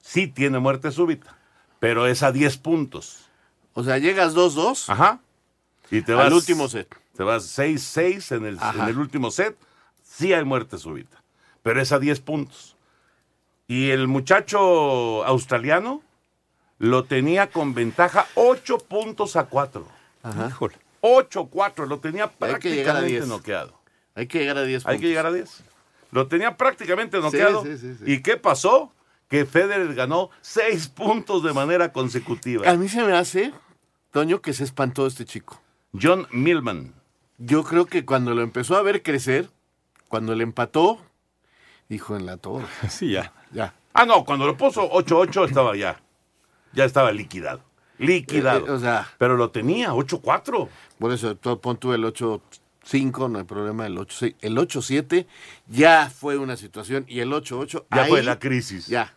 sí 0.00 0.26
tiene 0.26 0.58
muerte 0.58 0.90
súbita, 0.90 1.38
pero 1.78 2.06
es 2.06 2.22
a 2.22 2.30
10 2.30 2.58
puntos. 2.58 3.30
O 3.72 3.84
sea, 3.84 3.98
llegas 3.98 4.34
2-2. 4.34 4.90
Ajá. 4.90 5.20
Y 5.90 6.02
te 6.02 6.12
vas. 6.12 6.26
Al 6.26 6.32
último 6.32 6.68
set. 6.68 6.88
Te 7.16 7.22
vas 7.22 7.58
6-6 7.58 8.36
en 8.36 8.46
el, 8.46 8.58
en 8.74 8.88
el 8.88 8.98
último 8.98 9.30
set. 9.30 9.56
Sí 10.02 10.32
hay 10.32 10.44
muerte 10.44 10.78
súbita, 10.78 11.22
pero 11.62 11.80
es 11.80 11.92
a 11.92 11.98
10 11.98 12.20
puntos. 12.20 12.76
Y 13.66 13.90
el 13.90 14.06
muchacho 14.06 15.24
australiano 15.24 16.02
lo 16.78 17.04
tenía 17.04 17.50
con 17.50 17.74
ventaja 17.74 18.26
8 18.34 18.78
puntos 18.78 19.36
a 19.36 19.44
4. 19.46 19.86
Ajá. 20.22 20.50
8-4, 21.02 21.86
lo 21.86 21.98
tenía 22.00 22.30
Hay 22.40 22.54
que 22.56 22.70
llegar 22.70 22.96
a 22.96 23.00
prácticamente 23.00 23.08
10. 23.12 23.26
noqueado. 23.28 23.80
Hay 24.14 24.26
que 24.26 24.38
llegar 24.40 24.58
a 24.58 24.62
10 24.64 24.86
Hay 24.86 24.94
puntos. 24.94 25.00
que 25.00 25.08
llegar 25.08 25.26
a 25.26 25.32
10. 25.32 25.62
Lo 26.12 26.26
tenía 26.26 26.56
prácticamente 26.56 27.18
noqueado. 27.20 27.62
sí, 27.64 27.76
sí, 27.78 27.94
sí. 27.98 28.04
¿Y 28.12 28.22
qué 28.22 28.36
pasó? 28.36 28.92
Que 29.28 29.44
Federer 29.44 29.94
ganó 29.94 30.30
6 30.40 30.88
puntos 30.88 31.42
de 31.42 31.52
manera 31.52 31.92
consecutiva. 31.92 32.68
A 32.70 32.74
mí 32.76 32.88
se 32.88 33.02
me 33.02 33.12
hace, 33.12 33.52
Toño, 34.12 34.40
que 34.40 34.52
se 34.52 34.64
espantó 34.64 35.06
este 35.06 35.24
chico. 35.24 35.60
John 36.00 36.26
Millman. 36.30 36.94
Yo 37.38 37.64
creo 37.64 37.86
que 37.86 38.04
cuando 38.04 38.34
lo 38.34 38.42
empezó 38.42 38.76
a 38.76 38.82
ver 38.82 39.02
crecer, 39.02 39.48
cuando 40.08 40.34
le 40.34 40.42
empató, 40.42 41.00
dijo 41.88 42.16
en 42.16 42.26
la 42.26 42.36
torre. 42.36 42.66
Sí, 42.88 43.10
ya. 43.12 43.32
Ya. 43.52 43.74
Ah, 43.92 44.04
no, 44.04 44.24
cuando 44.24 44.46
lo 44.46 44.56
puso 44.56 44.90
8-8 44.90 45.48
estaba 45.48 45.76
ya. 45.76 46.00
Ya 46.72 46.84
estaba 46.84 47.12
liquidado. 47.12 47.62
Liquidado. 47.98 48.60
Eh, 48.60 48.64
eh, 48.68 48.72
o 48.72 48.78
sea- 48.78 49.08
Pero 49.18 49.36
lo 49.36 49.50
tenía 49.50 49.92
8-4. 49.94 50.68
Por 50.98 51.12
eso, 51.12 51.34
tú 51.36 51.58
pon 51.60 51.78
tú 51.78 51.92
el 51.94 52.04
8-5, 52.04 53.30
no 53.30 53.38
hay 53.38 53.44
problema, 53.44 53.86
el 53.86 53.96
8-6. 53.96 54.34
El 54.40 54.58
8-7 54.58 55.26
ya 55.66 56.10
fue 56.10 56.36
una 56.36 56.56
situación 56.56 57.04
y 57.08 57.20
el 57.20 57.32
8-8 57.32 57.86
Ya 57.90 58.02
ahí, 58.02 58.10
fue 58.10 58.22
la 58.22 58.38
crisis. 58.38 58.86
Ya. 58.86 59.14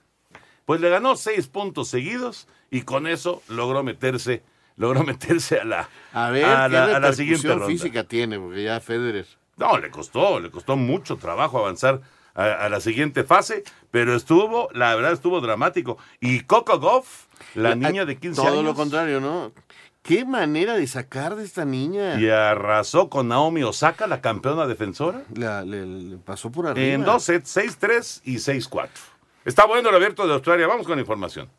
Pues 0.65 0.79
le 0.79 0.89
ganó 0.89 1.15
6 1.17 1.47
puntos 1.47 1.89
seguidos 1.89 2.47
y 2.71 2.83
con 2.83 3.07
eso 3.07 3.41
logró 3.49 3.83
meterse, 3.83 4.43
logró 4.79 5.03
meterse 5.05 5.59
a 5.59 5.63
la, 5.65 5.89
A 6.13 6.31
ver, 6.31 6.45
a 6.45 6.67
qué 6.67 6.73
la, 6.73 6.95
a 6.95 6.99
la 6.99 7.13
siguiente 7.13 7.47
ronda. 7.47 7.67
física 7.67 8.03
tiene, 8.05 8.39
porque 8.39 8.63
ya 8.63 8.79
Federer. 8.79 9.27
No, 9.57 9.77
le 9.77 9.91
costó, 9.91 10.39
le 10.39 10.49
costó 10.49 10.75
mucho 10.75 11.17
trabajo 11.17 11.59
avanzar 11.59 12.01
a, 12.33 12.43
a 12.45 12.69
la 12.69 12.79
siguiente 12.79 13.23
fase, 13.25 13.63
pero 13.91 14.15
estuvo, 14.15 14.69
la 14.73 14.95
verdad 14.95 15.11
estuvo 15.11 15.39
dramático. 15.41 15.97
Y 16.21 16.39
Coco 16.41 16.79
Goff, 16.79 17.25
la 17.55 17.75
niña 17.75 18.05
de 18.05 18.17
15 18.17 18.41
Todo 18.41 18.51
años, 18.53 18.63
lo 18.63 18.73
contrario, 18.73 19.19
¿no? 19.19 19.51
Qué 20.01 20.23
manera 20.23 20.75
de 20.75 20.87
sacar 20.87 21.35
de 21.35 21.43
esta 21.43 21.65
niña. 21.65 22.17
y 22.21 22.29
arrasó 22.29 23.09
con 23.09 23.27
Naomi 23.27 23.63
Osaka, 23.63 24.07
la 24.07 24.21
campeona 24.21 24.65
defensora, 24.65 25.23
La- 25.35 25.63
le, 25.65 25.85
le 25.85 26.17
pasó 26.17 26.49
por 26.49 26.65
arriba. 26.67 26.93
en 26.95 27.03
dos 27.03 27.23
sets, 27.23 27.57
6-3 27.57 28.21
y 28.23 28.35
6-4. 28.35 28.87
Está 29.43 29.65
bueno 29.65 29.89
el 29.89 29.95
abierto 29.95 30.25
de 30.25 30.33
Australia, 30.33 30.67
vamos 30.67 30.87
con 30.87 30.95
la 30.95 31.01
información. 31.01 31.49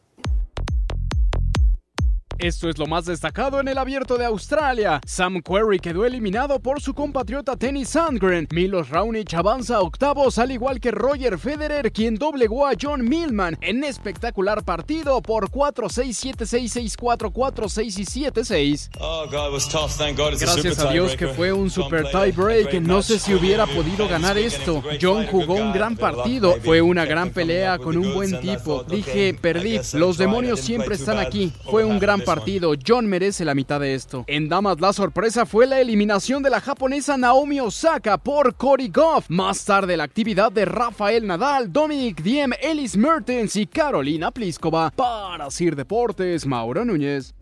Esto 2.40 2.70
es 2.70 2.78
lo 2.78 2.86
más 2.86 3.04
destacado 3.04 3.60
en 3.60 3.68
el 3.68 3.76
abierto 3.76 4.16
de 4.16 4.24
Australia. 4.24 5.02
Sam 5.06 5.42
Querrey 5.42 5.78
quedó 5.78 6.06
eliminado 6.06 6.58
por 6.58 6.80
su 6.80 6.94
compatriota 6.94 7.54
Tennis 7.54 7.90
Sandgren. 7.90 8.48
Milos 8.50 8.88
Raonic 8.88 9.34
avanza 9.34 9.76
a 9.76 9.80
octavos, 9.80 10.38
al 10.38 10.50
igual 10.50 10.80
que 10.80 10.90
Roger 10.90 11.38
Federer, 11.38 11.92
quien 11.92 12.14
doblegó 12.14 12.66
a 12.66 12.72
John 12.80 13.06
Millman 13.06 13.58
en 13.60 13.84
espectacular 13.84 14.64
partido 14.64 15.20
por 15.20 15.50
4-6, 15.50 16.34
7-6, 16.34 16.96
6-4, 16.96 17.30
4-6 17.30 17.98
y 17.98 18.30
7-6. 18.30 18.90
Oh, 19.00 19.26
God, 19.30 19.48
it 19.48 19.52
was 19.52 19.68
tough. 19.68 19.90
Thank 19.98 20.16
God 20.16 20.32
it's 20.32 20.42
a 20.42 20.46
Gracias 20.46 20.78
a 20.78 20.90
Dios 20.90 21.14
que 21.16 21.28
fue 21.28 21.52
un 21.52 21.68
super 21.68 22.10
tie 22.10 22.32
break. 22.32 22.72
No 22.80 23.02
sé 23.02 23.18
si 23.18 23.34
hubiera 23.34 23.66
podido 23.66 24.08
ganar 24.08 24.38
esto. 24.38 24.82
John 24.98 25.26
jugó 25.26 25.56
un 25.56 25.74
gran 25.74 25.94
partido. 25.94 26.56
Fue 26.64 26.80
una 26.80 27.04
gran 27.04 27.30
pelea 27.30 27.76
con 27.76 27.98
un 27.98 28.14
buen 28.14 28.40
tipo. 28.40 28.82
Dije, 28.84 29.34
perdí. 29.34 29.78
Los 29.92 30.16
demonios 30.16 30.60
siempre 30.60 30.94
están 30.94 31.18
aquí. 31.18 31.52
Fue 31.64 31.84
un 31.84 31.98
gran 31.98 32.20
one? 32.20 32.29
Partido. 32.34 32.74
John 32.86 33.06
merece 33.06 33.44
la 33.44 33.54
mitad 33.54 33.80
de 33.80 33.94
esto. 33.94 34.24
En 34.26 34.48
damas, 34.48 34.80
la 34.80 34.92
sorpresa 34.92 35.46
fue 35.46 35.66
la 35.66 35.80
eliminación 35.80 36.42
de 36.42 36.50
la 36.50 36.60
japonesa 36.60 37.16
Naomi 37.16 37.60
Osaka 37.60 38.18
por 38.18 38.54
Cory 38.54 38.88
Goff. 38.88 39.28
Más 39.28 39.64
tarde, 39.64 39.96
la 39.96 40.04
actividad 40.04 40.52
de 40.52 40.64
Rafael 40.64 41.26
Nadal, 41.26 41.72
Dominic 41.72 42.22
Diem, 42.22 42.52
Ellis 42.62 42.96
Mertens 42.96 43.56
y 43.56 43.66
Carolina 43.66 44.30
Pliskova. 44.30 44.90
Para 44.90 45.50
Sir 45.50 45.74
Deportes, 45.74 46.46
Mauro 46.46 46.84
Núñez. 46.84 47.34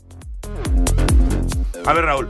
A 1.84 1.92
ver, 1.92 2.04
Raúl, 2.04 2.28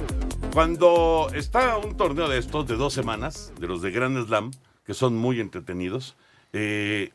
cuando 0.53 1.29
está 1.35 1.77
un 1.79 1.97
torneo 1.97 2.29
de 2.29 2.39
estos 2.39 2.67
de 2.67 2.77
dos 2.77 2.93
semanas, 2.93 3.53
de 3.61 3.69
los 3.69 3.83
de 3.83 3.91
Grand 3.91 4.27
Slam, 4.27 4.51
que 4.85 4.95
son 4.95 5.17
muy 5.17 5.41
entretenidos, 5.41 6.17
eh, 6.53 7.13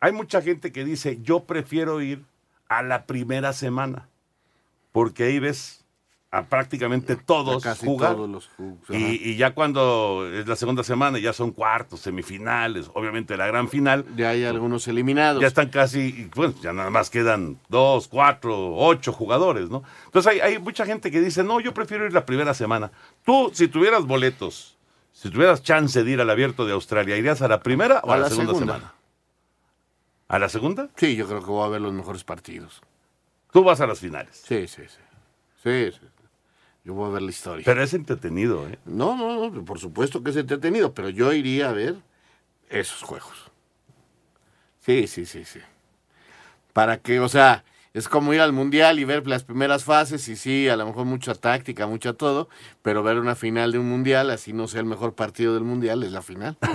hay 0.00 0.12
mucha 0.12 0.42
gente 0.42 0.72
que 0.72 0.84
dice, 0.84 1.18
yo 1.22 1.44
prefiero 1.44 2.00
ir 2.00 2.24
a 2.68 2.82
la 2.82 3.04
primera 3.06 3.52
semana, 3.52 4.08
porque 4.92 5.24
ahí 5.24 5.38
ves 5.38 5.80
a 6.32 6.44
prácticamente 6.44 7.16
todos 7.16 7.64
jugar. 7.78 8.14
todos 8.14 8.30
los 8.30 8.50
y, 8.88 9.30
y 9.30 9.36
ya 9.36 9.52
cuando 9.52 10.30
es 10.32 10.46
la 10.46 10.54
segunda 10.54 10.84
semana, 10.84 11.18
ya 11.18 11.32
son 11.32 11.50
cuartos, 11.50 12.00
semifinales, 12.00 12.88
obviamente 12.94 13.36
la 13.36 13.48
gran 13.48 13.68
final. 13.68 14.04
Ya 14.16 14.30
hay 14.30 14.44
algunos 14.44 14.86
eliminados. 14.86 15.40
Ya 15.40 15.48
están 15.48 15.70
casi, 15.70 16.30
bueno, 16.36 16.54
ya 16.62 16.72
nada 16.72 16.90
más 16.90 17.10
quedan 17.10 17.58
dos, 17.68 18.06
cuatro, 18.06 18.76
ocho 18.76 19.12
jugadores, 19.12 19.70
¿no? 19.70 19.82
Entonces 20.04 20.32
hay, 20.32 20.40
hay 20.40 20.58
mucha 20.60 20.86
gente 20.86 21.10
que 21.10 21.20
dice, 21.20 21.42
no, 21.42 21.58
yo 21.58 21.74
prefiero 21.74 22.06
ir 22.06 22.12
la 22.12 22.24
primera 22.24 22.54
semana. 22.54 22.92
Tú, 23.24 23.50
si 23.52 23.66
tuvieras 23.66 24.06
boletos, 24.06 24.76
si 25.12 25.30
tuvieras 25.30 25.64
chance 25.64 26.04
de 26.04 26.10
ir 26.12 26.20
al 26.20 26.30
abierto 26.30 26.64
de 26.64 26.72
Australia, 26.72 27.16
¿irías 27.16 27.42
a 27.42 27.48
la 27.48 27.60
primera 27.60 28.00
o 28.04 28.12
a, 28.12 28.18
la, 28.18 28.30
segunda, 28.30 28.54
semana? 28.54 28.94
¿A 30.28 30.38
la 30.38 30.48
segunda? 30.48 30.88
Sí, 30.94 31.16
yo 31.16 31.26
creo 31.26 31.40
que 31.40 31.50
voy 31.50 31.66
a 31.66 31.68
ver 31.70 31.80
los 31.80 31.92
mejores 31.92 32.22
partidos. 32.22 32.80
Tú 33.52 33.64
vas 33.64 33.80
a 33.80 33.86
las 33.86 33.98
finales. 34.00 34.42
Sí, 34.46 34.66
sí, 34.68 34.82
sí. 34.86 34.98
Sí, 35.62 35.92
sí. 35.98 36.06
Yo 36.84 36.94
voy 36.94 37.08
a 37.10 37.12
ver 37.12 37.22
la 37.22 37.30
historia. 37.30 37.64
Pero 37.64 37.82
es 37.82 37.92
entretenido, 37.92 38.66
¿eh? 38.68 38.78
No, 38.86 39.16
no, 39.16 39.50
no, 39.50 39.64
por 39.64 39.78
supuesto 39.78 40.22
que 40.22 40.30
es 40.30 40.36
entretenido, 40.36 40.94
pero 40.94 41.08
yo 41.10 41.32
iría 41.32 41.68
a 41.68 41.72
ver 41.72 41.96
esos 42.70 43.02
juegos. 43.02 43.50
Sí, 44.84 45.06
sí, 45.06 45.26
sí, 45.26 45.44
sí. 45.44 45.60
Para 46.72 46.98
que, 46.98 47.20
o 47.20 47.28
sea, 47.28 47.64
es 47.92 48.08
como 48.08 48.32
ir 48.32 48.40
al 48.40 48.52
mundial 48.52 48.98
y 48.98 49.04
ver 49.04 49.26
las 49.26 49.44
primeras 49.44 49.84
fases 49.84 50.26
y 50.28 50.36
sí, 50.36 50.68
a 50.68 50.76
lo 50.76 50.86
mejor 50.86 51.04
mucha 51.04 51.34
táctica, 51.34 51.86
mucha 51.86 52.12
todo, 52.14 52.48
pero 52.82 53.02
ver 53.02 53.18
una 53.18 53.34
final 53.34 53.72
de 53.72 53.78
un 53.78 53.88
mundial, 53.88 54.30
así 54.30 54.52
no 54.52 54.68
sea 54.68 54.80
el 54.80 54.86
mejor 54.86 55.14
partido 55.14 55.52
del 55.54 55.64
mundial, 55.64 56.02
es 56.02 56.12
la 56.12 56.22
final. 56.22 56.56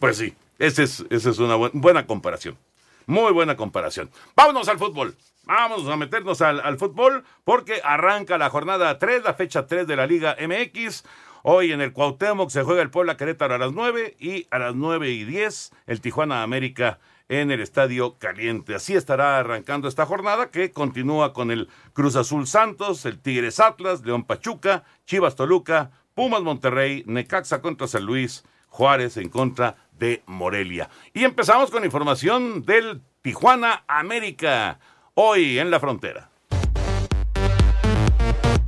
Pues 0.00 0.18
sí, 0.18 0.34
esa 0.58 0.82
es, 0.82 1.06
esa 1.08 1.30
es 1.30 1.38
una 1.38 1.54
buen- 1.54 1.70
buena 1.72 2.06
comparación. 2.06 2.58
Muy 3.06 3.32
buena 3.32 3.56
comparación. 3.56 4.10
Vámonos 4.34 4.68
al 4.68 4.78
fútbol. 4.78 5.16
Vamos 5.46 5.88
a 5.88 5.96
meternos 5.96 6.42
al, 6.42 6.60
al 6.60 6.76
fútbol 6.76 7.22
porque 7.44 7.80
arranca 7.84 8.36
la 8.36 8.50
jornada 8.50 8.98
3, 8.98 9.22
la 9.22 9.34
fecha 9.34 9.68
3 9.68 9.86
de 9.86 9.94
la 9.94 10.04
Liga 10.04 10.36
MX. 10.40 11.04
Hoy 11.44 11.70
en 11.70 11.80
el 11.80 11.92
Cuauhtémoc 11.92 12.50
se 12.50 12.64
juega 12.64 12.82
el 12.82 12.90
Puebla 12.90 13.16
Querétaro 13.16 13.54
a 13.54 13.58
las 13.58 13.72
9 13.72 14.16
y 14.18 14.48
a 14.50 14.58
las 14.58 14.74
9 14.74 15.08
y 15.10 15.24
10 15.24 15.70
el 15.86 16.00
Tijuana 16.00 16.42
América 16.42 16.98
en 17.28 17.52
el 17.52 17.60
Estadio 17.60 18.18
Caliente. 18.18 18.74
Así 18.74 18.96
estará 18.96 19.38
arrancando 19.38 19.86
esta 19.86 20.04
jornada 20.04 20.50
que 20.50 20.72
continúa 20.72 21.32
con 21.32 21.52
el 21.52 21.68
Cruz 21.92 22.16
Azul 22.16 22.48
Santos, 22.48 23.06
el 23.06 23.20
Tigres 23.20 23.60
Atlas, 23.60 24.04
León 24.04 24.24
Pachuca, 24.24 24.82
Chivas 25.04 25.36
Toluca, 25.36 25.92
Pumas 26.14 26.42
Monterrey, 26.42 27.04
Necaxa 27.06 27.62
contra 27.62 27.86
San 27.86 28.04
Luis, 28.04 28.44
Juárez 28.66 29.16
en 29.16 29.28
contra 29.28 29.76
de 29.92 30.24
Morelia. 30.26 30.90
Y 31.14 31.22
empezamos 31.22 31.70
con 31.70 31.84
información 31.84 32.64
del 32.64 33.00
Tijuana 33.22 33.84
América, 33.86 34.80
hoy 35.18 35.58
en 35.58 35.70
la 35.70 35.80
frontera. 35.80 36.28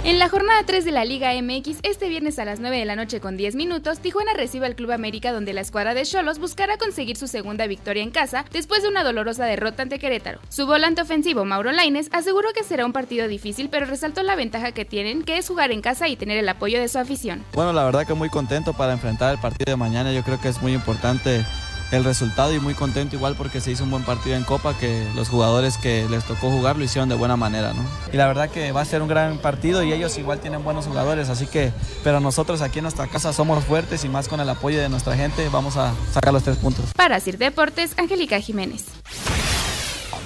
En 0.02 0.18
la 0.18 0.30
jornada 0.30 0.62
3 0.64 0.86
de 0.86 0.92
la 0.92 1.04
Liga 1.04 1.30
MX, 1.34 1.80
este 1.82 2.08
viernes 2.08 2.38
a 2.38 2.46
las 2.46 2.58
9 2.60 2.78
de 2.78 2.86
la 2.86 2.96
noche 2.96 3.20
con 3.20 3.36
10 3.36 3.54
minutos, 3.54 3.98
Tijuana 3.98 4.32
recibe 4.32 4.64
al 4.64 4.74
Club 4.74 4.92
América 4.92 5.30
donde 5.30 5.52
la 5.52 5.60
escuadra 5.60 5.92
de 5.92 6.04
Cholos 6.04 6.38
buscará 6.38 6.78
conseguir 6.78 7.18
su 7.18 7.28
segunda 7.28 7.66
victoria 7.66 8.02
en 8.02 8.10
casa 8.10 8.46
después 8.50 8.82
de 8.82 8.88
una 8.88 9.04
dolorosa 9.04 9.44
derrota 9.44 9.82
ante 9.82 9.98
Querétaro. 9.98 10.40
Su 10.48 10.66
volante 10.66 11.02
ofensivo, 11.02 11.44
Mauro 11.44 11.70
Laines, 11.70 12.08
aseguró 12.12 12.48
que 12.54 12.64
será 12.64 12.86
un 12.86 12.94
partido 12.94 13.28
difícil, 13.28 13.68
pero 13.68 13.84
resaltó 13.84 14.22
la 14.22 14.34
ventaja 14.34 14.72
que 14.72 14.86
tienen, 14.86 15.24
que 15.24 15.36
es 15.36 15.46
jugar 15.46 15.70
en 15.70 15.82
casa 15.82 16.08
y 16.08 16.16
tener 16.16 16.38
el 16.38 16.48
apoyo 16.48 16.80
de 16.80 16.88
su 16.88 16.98
afición. 16.98 17.44
Bueno, 17.52 17.74
la 17.74 17.84
verdad 17.84 18.06
que 18.06 18.14
muy 18.14 18.30
contento 18.30 18.72
para 18.72 18.94
enfrentar 18.94 19.34
el 19.34 19.40
partido 19.40 19.70
de 19.70 19.76
mañana. 19.76 20.14
Yo 20.14 20.22
creo 20.22 20.40
que 20.40 20.48
es 20.48 20.62
muy 20.62 20.72
importante 20.72 21.44
el 21.90 22.04
resultado 22.04 22.52
y 22.52 22.60
muy 22.60 22.74
contento 22.74 23.16
igual 23.16 23.34
porque 23.36 23.60
se 23.60 23.70
hizo 23.70 23.84
un 23.84 23.90
buen 23.90 24.04
partido 24.04 24.36
en 24.36 24.44
Copa, 24.44 24.76
que 24.78 25.06
los 25.14 25.28
jugadores 25.28 25.78
que 25.78 26.06
les 26.08 26.24
tocó 26.24 26.50
jugar 26.50 26.76
lo 26.76 26.84
hicieron 26.84 27.08
de 27.08 27.14
buena 27.14 27.36
manera, 27.36 27.72
¿no? 27.72 27.84
Y 28.12 28.16
la 28.16 28.26
verdad 28.26 28.50
que 28.50 28.72
va 28.72 28.82
a 28.82 28.84
ser 28.84 29.02
un 29.02 29.08
gran 29.08 29.38
partido 29.38 29.82
y 29.82 29.92
ellos 29.92 30.16
igual 30.18 30.40
tienen 30.40 30.62
buenos 30.64 30.86
jugadores, 30.86 31.28
así 31.28 31.46
que, 31.46 31.72
pero 32.04 32.20
nosotros 32.20 32.60
aquí 32.60 32.78
en 32.78 32.84
nuestra 32.84 33.06
casa 33.06 33.32
somos 33.32 33.64
fuertes 33.64 34.04
y 34.04 34.08
más 34.08 34.28
con 34.28 34.40
el 34.40 34.48
apoyo 34.48 34.80
de 34.80 34.88
nuestra 34.88 35.16
gente 35.16 35.48
vamos 35.48 35.76
a 35.76 35.92
sacar 36.12 36.32
los 36.32 36.42
tres 36.42 36.56
puntos. 36.56 36.86
Para 36.94 37.20
Sir 37.20 37.38
Deportes, 37.38 37.92
Angélica 37.96 38.40
Jiménez. 38.40 38.84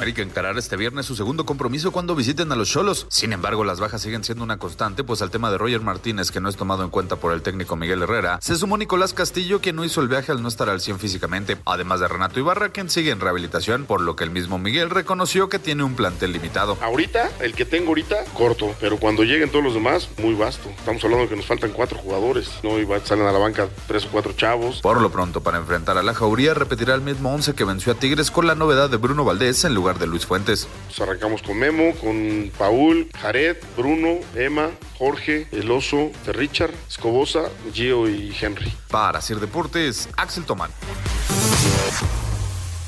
América 0.02 0.22
encarará 0.22 0.58
este 0.58 0.76
viernes 0.76 1.06
su 1.06 1.14
segundo 1.14 1.46
compromiso 1.46 1.92
cuando 1.92 2.16
visiten 2.16 2.50
a 2.50 2.56
los 2.56 2.68
Cholos. 2.68 3.06
Sin 3.08 3.32
embargo, 3.32 3.62
las 3.62 3.78
bajas 3.78 4.02
siguen 4.02 4.24
siendo 4.24 4.42
una 4.42 4.56
constante, 4.56 5.04
pues 5.04 5.22
al 5.22 5.30
tema 5.30 5.48
de 5.52 5.58
Roger 5.58 5.80
Martínez, 5.80 6.32
que 6.32 6.40
no 6.40 6.48
es 6.48 6.56
tomado 6.56 6.82
en 6.82 6.90
cuenta 6.90 7.14
por 7.14 7.32
el 7.32 7.40
técnico 7.40 7.76
Miguel 7.76 8.02
Herrera, 8.02 8.40
se 8.42 8.56
sumó 8.56 8.76
Nicolás 8.76 9.14
Castillo, 9.14 9.60
quien 9.60 9.76
no 9.76 9.84
hizo 9.84 10.00
el 10.00 10.08
viaje 10.08 10.32
al 10.32 10.42
no 10.42 10.48
estar 10.48 10.68
al 10.68 10.80
100 10.80 10.98
físicamente, 10.98 11.56
además 11.66 12.00
de 12.00 12.08
Renato 12.08 12.40
Ibarra, 12.40 12.70
quien 12.70 12.90
sigue 12.90 13.12
en 13.12 13.20
rehabilitación, 13.20 13.84
por 13.84 14.00
lo 14.00 14.16
que 14.16 14.24
el 14.24 14.30
mismo 14.30 14.58
Miguel 14.58 14.90
reconoció 14.90 15.48
que 15.48 15.60
tiene 15.60 15.84
un 15.84 15.94
plantel 15.94 16.32
limitado. 16.32 16.76
Ahorita, 16.80 17.30
el 17.38 17.54
que 17.54 17.64
tengo 17.64 17.90
ahorita, 17.90 18.24
corto, 18.34 18.74
pero 18.80 18.98
cuando 18.98 19.22
lleguen 19.22 19.50
todos 19.50 19.62
los 19.64 19.74
demás, 19.74 20.08
muy 20.18 20.34
vasto. 20.34 20.68
Estamos 20.70 21.04
hablando 21.04 21.26
de 21.26 21.28
que 21.28 21.36
nos 21.36 21.46
faltan 21.46 21.70
cuatro 21.70 21.98
jugadores, 21.98 22.50
¿no? 22.64 22.80
Y 22.80 22.88
salen 23.04 23.26
a 23.28 23.30
la 23.30 23.38
banca 23.38 23.68
tres 23.86 24.06
o 24.06 24.08
cuatro 24.08 24.32
chavos. 24.32 24.80
Por 24.80 25.00
lo 25.00 25.12
pronto, 25.12 25.44
para 25.44 25.58
enfrentar 25.58 25.96
a 25.96 26.02
la 26.02 26.12
Jauría, 26.12 26.54
repetirá 26.54 26.92
el 26.96 27.02
mismo 27.02 27.32
11 27.32 27.54
que 27.54 27.62
venció 27.62 27.92
a 27.92 27.94
Tigres 27.94 28.32
con 28.32 28.48
la 28.48 28.56
novedad 28.56 28.90
de 28.90 28.96
Bruno 28.96 29.24
Valdés 29.24 29.62
en 29.64 29.74
lugar 29.74 29.91
de 29.98 30.06
Luis 30.06 30.26
Fuentes. 30.26 30.68
Pues 30.86 31.00
arrancamos 31.00 31.42
con 31.42 31.58
Memo, 31.58 31.94
con 32.00 32.50
Paul, 32.56 33.08
Jared, 33.18 33.56
Bruno, 33.76 34.18
Emma, 34.34 34.70
Jorge, 34.98 35.46
El 35.52 35.70
Oso, 35.70 36.10
Richard, 36.26 36.74
Escobosa, 36.88 37.50
Gio 37.72 38.08
y 38.08 38.34
Henry. 38.40 38.72
Para 38.88 39.20
Sir 39.20 39.40
Deportes, 39.40 40.08
Axel 40.16 40.44
Tomán. 40.44 40.70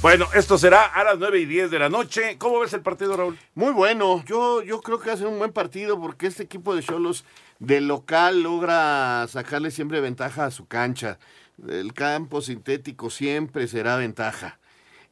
Bueno, 0.05 0.27
esto 0.35 0.59
será 0.59 0.85
a 0.85 1.03
las 1.03 1.19
9 1.19 1.41
y 1.41 1.47
10 1.47 1.71
de 1.71 1.79
la 1.79 1.89
noche. 1.89 2.37
¿Cómo 2.37 2.61
ves 2.61 2.75
el 2.75 2.83
partido, 2.83 3.17
Raúl? 3.17 3.39
Muy 3.55 3.73
bueno, 3.73 4.23
yo, 4.27 4.63
yo 4.63 4.83
creo 4.83 5.01
que 5.01 5.07
va 5.07 5.15
a 5.15 5.17
ser 5.17 5.29
un 5.29 5.39
buen 5.39 5.51
partido 5.51 5.99
porque 5.99 6.27
este 6.27 6.43
equipo 6.43 6.77
de 6.77 6.83
Cholos 6.83 7.25
de 7.59 7.81
local 7.81 8.43
logra 8.43 9.27
sacarle 9.29 9.71
siempre 9.71 10.03
ventaja 10.03 10.45
a 10.45 10.51
su 10.51 10.67
cancha. 10.67 11.19
El 11.67 11.95
campo 11.95 12.43
sintético 12.43 13.09
siempre 13.09 13.67
será 13.67 13.97
ventaja. 13.97 14.59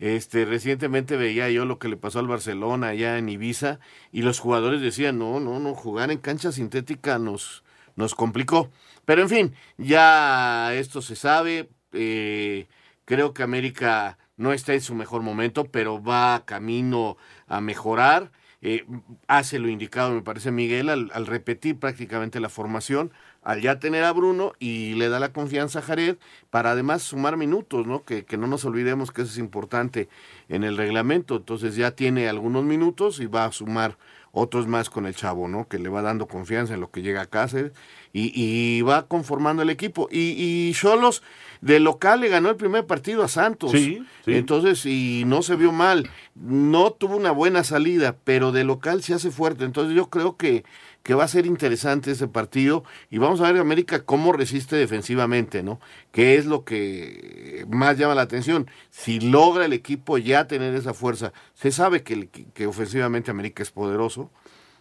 Este, 0.02 0.44
recientemente 0.44 1.16
veía 1.16 1.48
yo 1.48 1.64
lo 1.64 1.78
que 1.78 1.86
le 1.88 1.96
pasó 1.96 2.18
al 2.18 2.26
Barcelona 2.26 2.88
allá 2.88 3.18
en 3.18 3.28
Ibiza 3.28 3.78
y 4.10 4.22
los 4.22 4.40
jugadores 4.40 4.80
decían, 4.80 5.16
no, 5.16 5.38
no, 5.38 5.60
no, 5.60 5.74
jugar 5.74 6.10
en 6.10 6.18
cancha 6.18 6.50
sintética 6.50 7.20
nos, 7.20 7.62
nos 7.94 8.16
complicó. 8.16 8.68
Pero 9.04 9.22
en 9.22 9.28
fin, 9.28 9.54
ya 9.78 10.74
esto 10.74 11.02
se 11.02 11.14
sabe. 11.14 11.70
eh, 11.92 12.66
creo 13.04 13.32
que 13.32 13.44
América 13.44 14.18
no 14.36 14.52
está 14.52 14.74
en 14.74 14.80
su 14.80 14.94
mejor 14.96 15.22
momento, 15.22 15.66
pero 15.70 16.02
va 16.02 16.44
camino 16.46 17.16
a 17.46 17.60
mejorar. 17.60 18.32
Eh, 18.60 18.84
hace 19.28 19.60
lo 19.60 19.68
indicado, 19.68 20.10
me 20.12 20.22
parece, 20.22 20.50
Miguel, 20.50 20.88
al, 20.88 21.10
al 21.14 21.26
repetir 21.28 21.78
prácticamente 21.78 22.40
la 22.40 22.48
formación, 22.48 23.12
al 23.42 23.60
ya 23.60 23.78
tener 23.78 24.04
a 24.04 24.12
Bruno 24.12 24.52
y 24.58 24.94
le 24.94 25.08
da 25.08 25.18
la 25.18 25.32
confianza 25.32 25.80
a 25.80 25.82
Jared 25.82 26.16
para 26.50 26.70
además 26.72 27.02
sumar 27.02 27.36
minutos, 27.36 27.86
¿no? 27.86 28.04
Que, 28.04 28.24
que 28.24 28.36
no 28.36 28.46
nos 28.46 28.64
olvidemos 28.64 29.10
que 29.10 29.22
eso 29.22 29.32
es 29.32 29.38
importante 29.38 30.08
en 30.48 30.64
el 30.64 30.76
reglamento. 30.76 31.36
Entonces 31.36 31.76
ya 31.76 31.92
tiene 31.92 32.28
algunos 32.28 32.64
minutos 32.64 33.20
y 33.20 33.26
va 33.26 33.44
a 33.44 33.52
sumar 33.52 33.98
otros 34.34 34.66
más 34.66 34.88
con 34.88 35.04
el 35.06 35.14
chavo, 35.14 35.46
¿no? 35.46 35.68
Que 35.68 35.78
le 35.78 35.90
va 35.90 36.00
dando 36.00 36.26
confianza 36.26 36.72
en 36.72 36.80
lo 36.80 36.90
que 36.90 37.02
llega 37.02 37.20
a 37.20 37.26
Cáceres 37.26 37.72
y, 38.14 38.32
y 38.34 38.80
va 38.80 39.06
conformando 39.06 39.62
el 39.62 39.68
equipo. 39.68 40.08
Y, 40.10 40.34
y 40.38 40.72
Cholos 40.72 41.22
de 41.60 41.80
local 41.80 42.20
le 42.20 42.28
ganó 42.28 42.48
el 42.48 42.56
primer 42.56 42.86
partido 42.86 43.22
a 43.22 43.28
Santos. 43.28 43.72
Sí, 43.72 44.02
sí. 44.24 44.34
Entonces, 44.34 44.86
y 44.86 45.24
no 45.26 45.42
se 45.42 45.56
vio 45.56 45.70
mal. 45.70 46.08
No 46.34 46.92
tuvo 46.92 47.16
una 47.16 47.30
buena 47.30 47.62
salida, 47.62 48.16
pero 48.24 48.52
de 48.52 48.64
local 48.64 49.02
se 49.02 49.12
hace 49.12 49.30
fuerte. 49.30 49.64
Entonces 49.64 49.94
yo 49.94 50.08
creo 50.08 50.38
que, 50.38 50.64
que 51.02 51.14
va 51.14 51.24
a 51.24 51.28
ser 51.28 51.46
interesante 51.46 52.12
ese 52.12 52.28
partido 52.28 52.84
y 53.10 53.18
vamos 53.18 53.40
a 53.40 53.50
ver 53.50 53.60
América 53.60 54.04
cómo 54.04 54.32
resiste 54.32 54.76
defensivamente, 54.76 55.62
¿no? 55.62 55.80
Que 56.12 56.36
es 56.36 56.46
lo 56.46 56.64
que 56.64 57.66
más 57.68 57.98
llama 57.98 58.14
la 58.14 58.22
atención. 58.22 58.68
Si 58.90 59.20
logra 59.20 59.64
el 59.64 59.72
equipo 59.72 60.18
ya 60.18 60.46
tener 60.46 60.74
esa 60.74 60.94
fuerza, 60.94 61.32
se 61.54 61.72
sabe 61.72 62.02
que, 62.02 62.28
que 62.28 62.66
ofensivamente 62.66 63.30
América 63.30 63.62
es 63.62 63.70
poderoso 63.70 64.30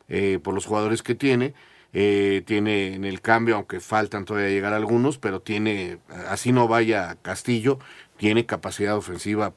eh, 0.09 0.39
por 0.43 0.53
los 0.53 0.65
jugadores 0.65 1.01
que 1.03 1.15
tiene. 1.15 1.53
eh, 1.93 2.43
tiene 2.45 2.93
en 2.93 3.05
el 3.05 3.21
cambio, 3.21 3.55
aunque 3.55 3.79
faltan 3.79 4.25
todavía 4.25 4.49
llegar 4.49 4.73
algunos, 4.73 5.17
pero 5.17 5.41
tiene, 5.41 5.99
así 6.29 6.51
no 6.51 6.67
vaya 6.67 7.17
Castillo, 7.21 7.79
tiene 8.17 8.45
capacidad 8.45 8.95
ofensiva 8.95 9.53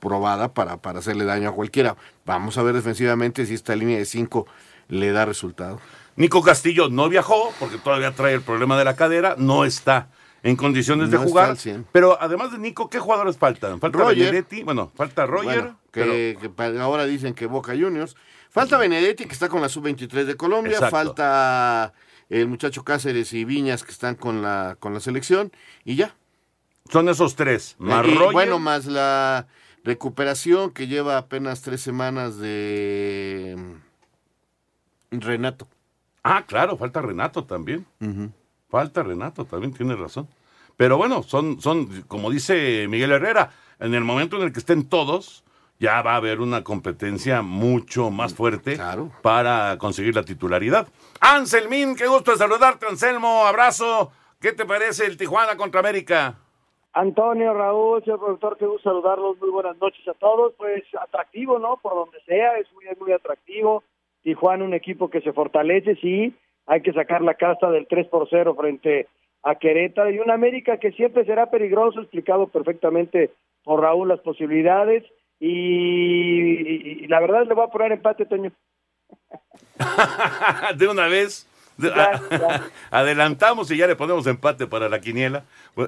probada 0.00 0.54
para, 0.54 0.76
para 0.78 1.00
hacerle 1.00 1.24
daño 1.24 1.48
a 1.48 1.54
cualquiera. 1.54 1.96
Vamos 2.24 2.58
a 2.58 2.62
ver 2.62 2.74
defensivamente 2.74 3.46
si 3.46 3.54
esta 3.54 3.74
línea 3.74 3.98
de 3.98 4.04
cinco 4.04 4.46
le 4.88 5.12
da 5.12 5.24
resultado. 5.24 5.80
Nico 6.16 6.42
Castillo 6.42 6.88
no 6.88 7.08
viajó 7.08 7.52
porque 7.58 7.78
todavía 7.78 8.12
trae 8.12 8.34
el 8.34 8.42
problema 8.42 8.78
de 8.78 8.84
la 8.84 8.96
cadera, 8.96 9.34
no 9.38 9.64
está 9.64 10.08
en 10.42 10.56
condiciones 10.56 11.10
de 11.10 11.18
No 11.18 11.24
jugar. 11.24 11.50
al 11.50 11.58
100. 11.58 11.86
Pero 11.92 12.16
además 12.20 12.52
de 12.52 12.58
Nico, 12.58 12.88
¿qué 12.88 12.98
jugadores 12.98 13.36
faltan? 13.36 13.80
Falta 13.80 13.98
Roger. 13.98 14.16
Benedetti, 14.16 14.62
bueno, 14.62 14.92
falta 14.94 15.26
Roger, 15.26 15.62
Bueno, 15.62 15.78
que, 15.92 16.38
ahora 16.80 17.04
dicen 17.04 17.34
que 17.34 17.46
Boca 17.46 17.72
Juniors. 17.72 18.16
Falta 18.50 18.78
Benedetti, 18.78 19.26
que 19.26 19.32
está 19.32 19.48
con 19.48 19.60
la 19.60 19.68
sub-23 19.68 20.24
de 20.24 20.36
Colombia. 20.36 20.74
Exacto. 20.74 20.96
Falta 20.96 21.92
el 22.30 22.48
muchacho 22.48 22.84
Cáceres 22.84 23.32
y 23.32 23.44
Viñas, 23.44 23.82
que 23.84 23.92
están 23.92 24.14
con 24.14 24.40
la, 24.40 24.76
con 24.78 24.94
la 24.94 25.00
selección. 25.00 25.52
Y 25.84 25.96
ya. 25.96 26.14
Son 26.90 27.08
esos 27.08 27.34
tres. 27.36 27.74
Más 27.78 28.06
Eh, 28.06 28.14
y, 28.14 28.32
bueno, 28.32 28.58
más 28.58 28.86
la 28.86 29.48
recuperación 29.84 30.70
que 30.70 30.86
lleva 30.86 31.18
apenas 31.18 31.62
tres 31.62 31.80
semanas 31.80 32.38
de 32.38 33.56
Renato. 35.10 35.66
Ah, 36.22 36.44
claro, 36.46 36.76
falta 36.76 37.00
Renato 37.00 37.44
también. 37.44 37.86
Falta 38.68 39.02
Renato, 39.02 39.44
también 39.44 39.72
tiene 39.72 39.94
razón. 39.94 40.28
Pero 40.76 40.96
bueno, 40.96 41.22
son, 41.22 41.60
son, 41.60 42.02
como 42.08 42.30
dice 42.30 42.86
Miguel 42.88 43.12
Herrera, 43.12 43.50
en 43.78 43.94
el 43.94 44.04
momento 44.04 44.36
en 44.36 44.42
el 44.42 44.52
que 44.52 44.58
estén 44.58 44.88
todos, 44.88 45.44
ya 45.78 46.02
va 46.02 46.12
a 46.12 46.16
haber 46.16 46.40
una 46.40 46.64
competencia 46.64 47.42
mucho 47.42 48.10
más 48.10 48.34
fuerte 48.34 48.78
para 49.22 49.78
conseguir 49.78 50.14
la 50.14 50.24
titularidad. 50.24 50.88
Anselmín, 51.20 51.96
qué 51.96 52.06
gusto 52.06 52.32
de 52.32 52.38
saludarte, 52.38 52.86
Anselmo, 52.86 53.46
abrazo. 53.46 54.10
¿Qué 54.40 54.52
te 54.52 54.64
parece 54.64 55.06
el 55.06 55.16
Tijuana 55.16 55.56
contra 55.56 55.80
América? 55.80 56.38
Antonio, 56.92 57.52
Raúl, 57.52 58.02
señor 58.04 58.20
productor, 58.20 58.56
qué 58.56 58.66
gusto 58.66 58.88
saludarlos. 58.88 59.38
Muy 59.38 59.50
buenas 59.50 59.76
noches 59.78 60.06
a 60.08 60.14
todos. 60.14 60.54
Pues 60.56 60.82
atractivo, 61.00 61.58
¿no? 61.58 61.76
Por 61.76 61.94
donde 61.94 62.18
sea, 62.24 62.58
es 62.58 62.66
muy, 62.72 62.86
muy 62.98 63.12
atractivo. 63.12 63.82
Tijuana, 64.26 64.64
un 64.64 64.74
equipo 64.74 65.08
que 65.08 65.20
se 65.20 65.32
fortalece, 65.32 65.94
sí, 66.02 66.34
hay 66.66 66.82
que 66.82 66.92
sacar 66.92 67.22
la 67.22 67.34
casta 67.34 67.70
del 67.70 67.86
3 67.86 68.08
por 68.08 68.26
0 68.28 68.56
frente 68.58 69.06
a 69.44 69.54
Querétaro 69.54 70.10
y 70.10 70.18
un 70.18 70.32
América 70.32 70.78
que 70.78 70.90
siempre 70.90 71.24
será 71.24 71.48
peligroso, 71.48 72.00
explicado 72.00 72.48
perfectamente 72.48 73.30
por 73.62 73.82
Raúl 73.82 74.08
las 74.08 74.18
posibilidades 74.18 75.04
y, 75.38 77.04
y 77.04 77.06
la 77.06 77.20
verdad 77.20 77.46
le 77.46 77.54
voy 77.54 77.66
a 77.66 77.70
poner 77.70 77.92
empate, 77.92 78.26
Toño. 78.26 78.50
de 80.76 80.88
una 80.88 81.06
vez. 81.06 81.46
De- 81.76 81.92
Adelantamos 82.90 83.70
y 83.70 83.76
ya 83.76 83.86
le 83.86 83.94
ponemos 83.94 84.26
empate 84.26 84.66
para 84.66 84.88
la 84.88 84.98
quiniela. 85.00 85.44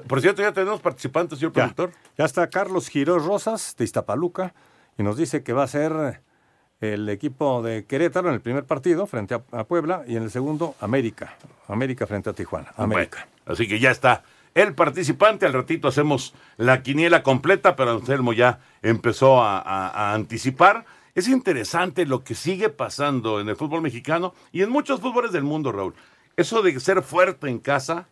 Por 0.07 0.21
cierto, 0.21 0.41
ya 0.41 0.53
tenemos 0.53 0.79
participantes, 0.79 1.39
señor 1.39 1.51
productor. 1.51 1.91
Ya 2.17 2.23
está 2.23 2.49
Carlos 2.49 2.87
Girós 2.87 3.25
Rosas 3.25 3.75
de 3.77 3.83
Iztapaluca 3.83 4.53
y 4.97 5.03
nos 5.03 5.17
dice 5.17 5.43
que 5.43 5.51
va 5.51 5.63
a 5.63 5.67
ser 5.67 6.21
el 6.81 7.09
equipo 7.09 7.61
de 7.61 7.85
Querétaro 7.85 8.29
en 8.29 8.35
el 8.35 8.41
primer 8.41 8.63
partido 8.63 9.05
frente 9.05 9.33
a, 9.35 9.41
a 9.51 9.63
Puebla 9.65 10.03
y 10.07 10.15
en 10.15 10.23
el 10.23 10.31
segundo 10.31 10.75
América. 10.79 11.35
América 11.67 12.07
frente 12.07 12.29
a 12.29 12.33
Tijuana. 12.33 12.71
América. 12.77 13.27
Bueno, 13.27 13.53
así 13.53 13.67
que 13.67 13.79
ya 13.79 13.91
está 13.91 14.23
el 14.55 14.73
participante. 14.75 15.45
Al 15.45 15.53
ratito 15.53 15.87
hacemos 15.89 16.33
la 16.57 16.81
quiniela 16.81 17.21
completa, 17.23 17.75
pero 17.75 17.91
Anselmo 17.91 18.33
ya 18.33 18.59
empezó 18.81 19.41
a, 19.41 19.59
a- 19.59 19.89
a 19.89 20.13
anticipar. 20.13 20.85
Es 21.15 21.27
interesante 21.27 22.05
lo 22.05 22.23
que 22.23 22.33
sigue 22.33 22.69
pasando 22.69 23.41
en 23.41 23.49
el 23.49 23.55
fútbol 23.57 23.81
mexicano 23.81 24.33
y 24.53 24.61
en 24.61 24.69
muchos 24.69 25.01
fútboles 25.01 25.31
del 25.33 25.43
mundo, 25.43 25.71
Raúl. 25.71 25.93
Eso 26.37 26.61
de 26.61 26.79
ser 26.79 27.01
fuerte 27.01 27.49
en 27.49 27.59
casa 27.59 28.07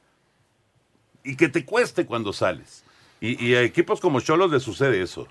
y 1.23 1.35
que 1.37 1.47
te 1.47 1.63
cueste 1.63 2.05
cuando 2.05 2.33
sales. 2.33 2.83
Y, 3.21 3.43
y 3.45 3.55
a 3.55 3.61
equipos 3.61 3.99
como 4.01 4.19
Cholos 4.19 4.51
le 4.51 4.59
sucede 4.59 5.01
eso. 5.01 5.27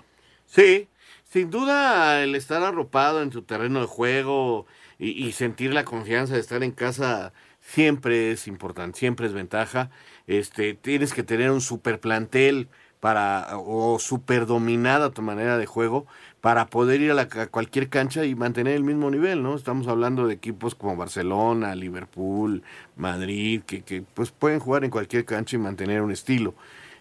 Sí, 0.47 0.87
sin 1.29 1.49
duda 1.49 2.23
el 2.23 2.35
estar 2.35 2.63
arropado 2.63 3.21
en 3.21 3.29
tu 3.29 3.41
terreno 3.41 3.81
de 3.81 3.87
juego 3.87 4.65
y, 4.99 5.31
sentir 5.33 5.73
la 5.73 5.85
confianza 5.85 6.33
de 6.33 6.39
estar 6.39 6.63
en 6.63 6.71
casa 6.71 7.33
siempre 7.61 8.31
es 8.31 8.47
importante, 8.47 8.97
siempre 8.97 9.27
es 9.27 9.33
ventaja. 9.33 9.91
Este, 10.25 10.73
tienes 10.73 11.13
que 11.13 11.23
tener 11.23 11.51
un 11.51 11.61
super 11.61 11.99
plantel 11.99 12.67
para 12.99 13.47
o 13.57 13.99
super 13.99 14.47
dominada 14.47 15.11
tu 15.11 15.21
manera 15.21 15.57
de 15.57 15.67
juego 15.67 16.07
para 16.41 16.67
poder 16.67 17.01
ir 17.01 17.11
a, 17.11 17.13
la, 17.13 17.23
a 17.23 17.47
cualquier 17.47 17.89
cancha 17.89 18.25
y 18.25 18.33
mantener 18.33 18.75
el 18.75 18.83
mismo 18.83 19.11
nivel, 19.11 19.43
¿no? 19.43 19.55
Estamos 19.55 19.87
hablando 19.87 20.27
de 20.27 20.33
equipos 20.33 20.75
como 20.75 20.95
Barcelona, 20.95 21.75
Liverpool, 21.75 22.63
Madrid, 22.95 23.61
que, 23.65 23.83
que 23.83 24.01
pues 24.01 24.31
pueden 24.31 24.59
jugar 24.59 24.83
en 24.83 24.89
cualquier 24.89 25.25
cancha 25.25 25.57
y 25.57 25.59
mantener 25.59 26.01
un 26.01 26.11
estilo. 26.11 26.55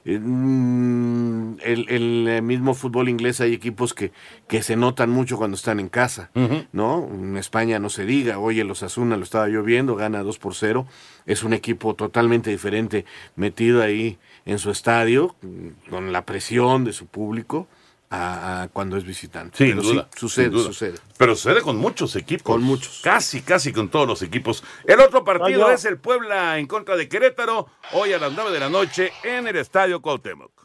Eh, 0.09 0.21
mm, 0.21 1.57
el, 1.65 1.89
el, 1.89 2.29
eh, 2.29 2.41
mismo 2.41 2.75
fútbol 2.75 3.09
inglés 3.09 3.41
hay 3.41 3.53
equipos 3.53 3.93
que, 3.93 4.13
que 4.47 4.63
se 4.63 4.77
notan 4.77 5.11
mucho 5.11 5.37
cuando 5.37 5.57
están 5.57 5.81
en 5.81 5.89
casa, 5.89 6.31
¿no? 6.73 7.09
En 7.13 7.37
España 7.37 7.81
no 7.81 7.89
se 7.89 8.05
diga, 8.05 8.39
oye, 8.39 8.63
los 8.63 8.85
Asuna 8.85 9.17
lo 9.17 9.25
estaba 9.25 9.49
yo 9.49 9.65
viendo, 9.65 9.97
gana 9.97 10.23
2 10.23 10.39
por 10.39 10.55
0, 10.55 10.87
es 11.27 11.43
un 11.43 11.55
equipo 11.55 11.95
totalmente 11.95 12.51
diferente, 12.51 13.05
metido 13.35 13.83
ahí 13.83 14.19
en 14.45 14.61
su 14.61 14.71
estadio, 14.71 15.35
con 15.91 16.13
la 16.13 16.25
presión 16.25 16.85
de 16.85 16.93
su 16.93 17.07
público, 17.07 17.67
a, 18.11 18.63
a 18.63 18.69
cuando 18.69 18.97
es 18.97 19.05
visitante. 19.05 19.57
Sin 19.59 19.77
Pero 19.77 19.83
duda, 19.83 20.09
sí, 20.13 20.21
sucede, 20.21 20.45
sin 20.47 20.53
duda. 20.55 20.65
sucede. 20.65 20.99
Pero 21.19 21.35
sucede 21.37 21.63
con 21.63 21.77
muchos 21.77 22.15
equipos. 22.17 22.45
Con 22.45 22.63
muchos. 22.63 23.01
Casi, 23.03 23.43
casi 23.43 23.73
con 23.73 23.89
todos 23.89 24.07
los 24.07 24.23
equipos. 24.23 24.63
El 24.85 25.01
otro 25.01 25.25
partido 25.25 25.71
es 25.71 25.85
el 25.85 25.99
Puebla 25.99 26.59
en 26.59 26.67
contra 26.67 26.97
de 26.97 27.09
Querétaro, 27.09 27.69
hoy 27.93 28.13
a 28.13 28.19
las 28.19 28.33
9 28.33 28.51
de 28.53 28.61
la 28.61 28.69
noche 28.71 29.13
en 29.23 29.47
el 29.47 29.57
Estadio 29.57 30.01
Cuauhtémoc. 30.01 30.56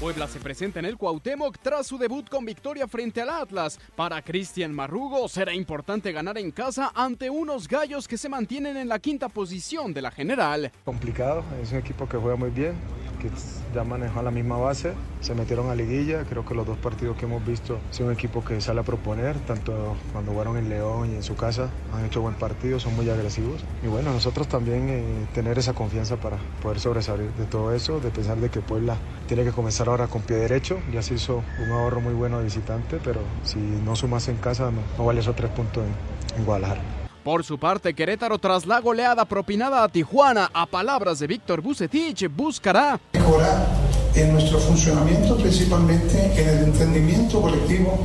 Puebla 0.00 0.28
se 0.28 0.40
presenta 0.40 0.78
en 0.78 0.84
el 0.84 0.98
Cuauhtémoc 0.98 1.56
tras 1.62 1.86
su 1.86 1.96
debut 1.96 2.28
con 2.28 2.44
victoria 2.44 2.86
frente 2.86 3.22
al 3.22 3.30
Atlas. 3.30 3.80
Para 3.94 4.20
Cristian 4.20 4.74
Marrugo 4.74 5.26
será 5.26 5.54
importante 5.54 6.12
ganar 6.12 6.36
en 6.36 6.50
casa 6.50 6.92
ante 6.94 7.30
unos 7.30 7.66
gallos 7.66 8.06
que 8.06 8.18
se 8.18 8.28
mantienen 8.28 8.76
en 8.76 8.88
la 8.88 8.98
quinta 8.98 9.30
posición 9.30 9.94
de 9.94 10.02
la 10.02 10.10
general. 10.10 10.70
complicado, 10.84 11.42
es 11.62 11.72
un 11.72 11.78
equipo 11.78 12.06
que 12.06 12.18
juega 12.18 12.36
muy 12.36 12.50
bien, 12.50 12.74
que 13.22 13.30
ya 13.74 13.84
manejó 13.84 14.20
la 14.20 14.30
misma 14.30 14.58
base, 14.58 14.92
se 15.20 15.34
metieron 15.34 15.70
a 15.70 15.74
liguilla, 15.74 16.24
creo 16.24 16.44
que 16.44 16.54
los 16.54 16.66
dos 16.66 16.76
partidos 16.78 17.16
que 17.16 17.24
hemos 17.24 17.44
visto 17.46 17.78
son 17.90 18.06
un 18.06 18.12
equipo 18.12 18.44
que 18.44 18.60
sale 18.60 18.80
a 18.80 18.82
proponer, 18.82 19.38
tanto 19.46 19.96
cuando 20.12 20.32
jugaron 20.32 20.58
en 20.58 20.68
León 20.68 21.10
y 21.12 21.14
en 21.16 21.22
su 21.22 21.36
casa, 21.36 21.70
han 21.94 22.04
hecho 22.04 22.20
buen 22.20 22.34
partido, 22.34 22.78
son 22.78 22.94
muy 22.96 23.08
agresivos 23.08 23.64
y 23.82 23.86
bueno, 23.86 24.12
nosotros 24.12 24.46
también 24.46 24.88
eh, 24.90 25.26
tener 25.34 25.58
esa 25.58 25.72
confianza 25.72 26.16
para 26.16 26.36
poder 26.62 26.80
sobresalir 26.80 27.30
de 27.32 27.44
todo 27.46 27.74
eso, 27.74 27.98
de 28.00 28.10
pensar 28.10 28.36
de 28.36 28.50
que 28.50 28.60
Puebla 28.60 28.96
tiene 29.26 29.44
que 29.44 29.52
comenzar 29.52 29.85
ahora 29.90 30.06
con 30.08 30.22
pie 30.22 30.36
derecho, 30.36 30.78
ya 30.92 31.02
se 31.02 31.14
hizo 31.14 31.42
un 31.64 31.70
ahorro 31.70 32.00
muy 32.00 32.14
bueno 32.14 32.38
de 32.38 32.44
visitante, 32.44 32.98
pero 33.02 33.20
si 33.44 33.58
no 33.58 33.96
sumas 33.96 34.28
en 34.28 34.36
casa 34.36 34.70
no, 34.70 34.80
no 34.96 35.04
vale 35.04 35.20
esos 35.20 35.36
tres 35.36 35.50
puntos 35.50 35.84
en, 35.84 36.38
en 36.38 36.44
Guadalajara. 36.44 36.80
Por 37.24 37.42
su 37.42 37.58
parte, 37.58 37.92
Querétaro, 37.92 38.38
tras 38.38 38.66
la 38.66 38.80
goleada 38.80 39.24
propinada 39.24 39.82
a 39.82 39.88
Tijuana, 39.88 40.48
a 40.54 40.64
palabras 40.64 41.18
de 41.18 41.26
Víctor 41.26 41.60
Bucetich, 41.60 42.28
buscará 42.28 43.00
mejorar 43.12 43.66
en 44.14 44.32
nuestro 44.32 44.58
funcionamiento, 44.58 45.36
principalmente 45.36 46.40
en 46.40 46.48
el 46.48 46.64
entendimiento 46.64 47.40
colectivo 47.40 47.98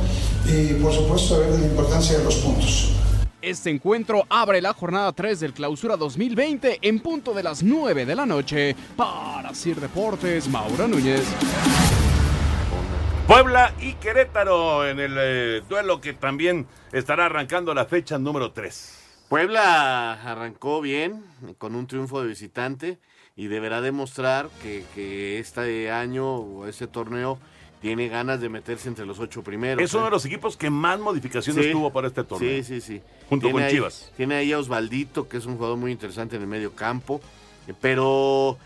y 0.44 0.74
por 0.74 0.92
supuesto 0.92 1.38
ver 1.38 1.52
de 1.52 1.58
la 1.58 1.66
importancia 1.66 2.18
de 2.18 2.24
los 2.24 2.34
puntos. 2.36 2.96
Este 3.42 3.70
encuentro 3.70 4.24
abre 4.28 4.62
la 4.62 4.72
jornada 4.72 5.10
3 5.10 5.40
del 5.40 5.52
Clausura 5.52 5.96
2020 5.96 6.78
en 6.80 7.00
punto 7.00 7.34
de 7.34 7.42
las 7.42 7.64
9 7.64 8.06
de 8.06 8.14
la 8.14 8.24
noche. 8.24 8.76
Para 8.96 9.52
Sir 9.52 9.80
Deportes, 9.80 10.48
Maura 10.48 10.86
Núñez. 10.86 11.26
Puebla 13.26 13.74
y 13.80 13.94
Querétaro 13.94 14.86
en 14.88 15.00
el 15.00 15.16
eh, 15.18 15.62
duelo 15.68 16.00
que 16.00 16.12
también 16.12 16.68
estará 16.92 17.26
arrancando 17.26 17.74
la 17.74 17.84
fecha 17.84 18.16
número 18.16 18.52
3. 18.52 19.24
Puebla 19.28 20.12
arrancó 20.22 20.80
bien, 20.80 21.24
con 21.58 21.74
un 21.74 21.88
triunfo 21.88 22.22
de 22.22 22.28
visitante, 22.28 23.00
y 23.34 23.48
deberá 23.48 23.80
demostrar 23.80 24.50
que, 24.62 24.84
que 24.94 25.40
este 25.40 25.90
año 25.90 26.36
o 26.36 26.68
este 26.68 26.86
torneo 26.86 27.40
tiene 27.82 28.08
ganas 28.08 28.40
de 28.40 28.48
meterse 28.48 28.88
entre 28.88 29.04
los 29.04 29.18
ocho 29.18 29.42
primeros. 29.42 29.82
Es 29.84 29.92
uno 29.92 30.04
¿eh? 30.04 30.06
de 30.06 30.10
los 30.12 30.24
equipos 30.24 30.56
que 30.56 30.70
más 30.70 30.98
modificaciones 31.00 31.66
Sí. 31.66 31.72
tuvo 31.72 31.92
para 31.92 32.08
este 32.08 32.24
torneo. 32.24 32.62
Sí, 32.62 32.62
sí, 32.62 32.80
sí. 32.80 33.02
Junto 33.28 33.46
Tiene 33.48 33.52
con 33.52 33.62
ahí- 33.64 33.72
Chivas. 33.72 34.12
Tiene 34.16 34.36
ahí 34.36 34.52
a 34.52 34.58
Osvaldito, 34.58 35.28
que 35.28 35.36
es 35.36 35.44
un 35.46 35.56
jugador 35.56 35.76
muy 35.76 35.92
interesante 35.92 36.36
en 36.36 36.42
el 36.42 36.48
medio 36.48 36.72
campo, 36.74 37.20
eh, 37.68 37.74
pero 37.80 38.56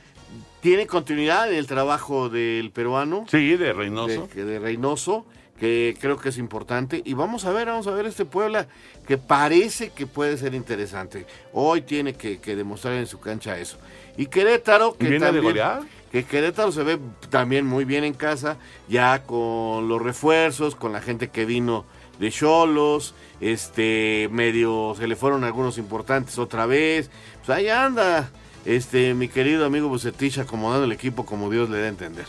tiene 0.61 0.87
continuidad 0.87 1.51
en 1.51 1.57
el 1.57 1.67
trabajo 1.67 2.29
del 2.29 2.71
peruano. 2.71 3.25
Sí, 3.29 3.57
de 3.57 3.73
Reynoso. 3.73 4.29
De, 4.35 4.45
de 4.45 4.59
Reynoso, 4.59 5.25
que 5.59 5.97
creo 6.01 6.19
que 6.19 6.29
es 6.29 6.37
importante. 6.39 7.01
Y 7.05 7.15
vamos 7.15 7.45
a 7.47 7.53
ver, 7.53 7.69
vamos 7.69 7.87
a 7.87 7.93
ver 7.93 8.05
este 8.07 8.25
Puebla, 8.27 8.67
que 9.09 9.17
parece 9.17 9.91
que 9.91 10.07
puede 10.07 10.37
ser 10.37 10.55
interesante. 10.55 11.27
Hoy 11.55 11.81
tiene 11.83 12.13
que, 12.15 12.39
que 12.39 12.55
demostrar 12.57 12.95
en 12.95 13.07
su 13.07 13.19
cancha 13.21 13.59
eso. 13.59 13.79
Y 14.19 14.27
Querétaro, 14.27 14.93
que 14.97 15.05
¿Viene 15.09 15.21
de 15.21 15.25
también- 15.27 15.45
golear? 15.45 15.83
Que 16.13 16.25
Querétaro 16.25 16.73
se 16.73 16.83
ve 16.83 16.99
también 17.31 17.67
muy 17.67 17.85
bien 17.85 18.05
en 18.05 18.15
casa, 18.15 18.57
ya 18.89 19.23
con 19.25 19.89
los 19.89 20.01
refuerzos, 20.01 20.75
con 20.75 20.93
la 20.93 21.01
gente 21.01 21.29
que 21.29 21.45
vino 21.45 21.85
de 22.19 22.31
Cholos, 22.31 23.15
este, 23.41 24.29
medio, 24.31 24.95
se 24.97 25.07
le 25.07 25.17
fueron 25.17 25.45
algunos 25.45 25.79
importantes 25.79 26.39
otra 26.39 26.67
vez, 26.67 27.11
pues 27.45 27.51
ahí 27.57 27.69
anda, 27.69 28.31
este, 28.65 29.15
mi 29.15 29.29
querido 29.29 29.67
amigo 29.67 29.89
Bucetich 29.89 30.39
acomodando 30.39 30.85
el 30.85 30.93
equipo 30.93 31.27
como 31.27 31.51
Dios 31.51 31.69
le 31.71 31.81
da 31.81 31.87
a 31.87 31.89
entender. 31.89 32.27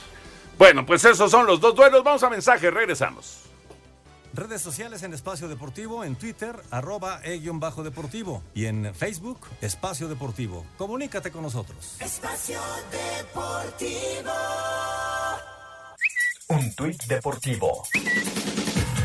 Bueno, 0.58 0.86
pues 0.86 1.06
esos 1.06 1.30
son 1.30 1.46
los 1.46 1.60
dos 1.60 1.76
duelos. 1.76 2.04
Vamos 2.04 2.24
a 2.24 2.30
mensaje, 2.30 2.72
regresamos. 2.72 3.47
Redes 4.38 4.62
sociales 4.62 5.02
en 5.02 5.16
Espacio 5.16 5.48
Deportivo, 5.48 6.04
en 6.04 6.16
Twitter, 6.16 6.56
arroba 6.70 7.22
e-bajo 7.24 7.82
deportivo 7.82 8.44
y 8.54 8.66
en 8.66 8.94
Facebook, 8.94 9.40
Espacio 9.62 10.08
Deportivo. 10.08 10.64
Comunícate 10.78 11.32
con 11.32 11.42
nosotros. 11.42 11.98
Espacio 12.00 12.60
Deportivo. 12.92 14.32
Un 16.50 16.76
tuit 16.76 17.04
deportivo. 17.06 17.84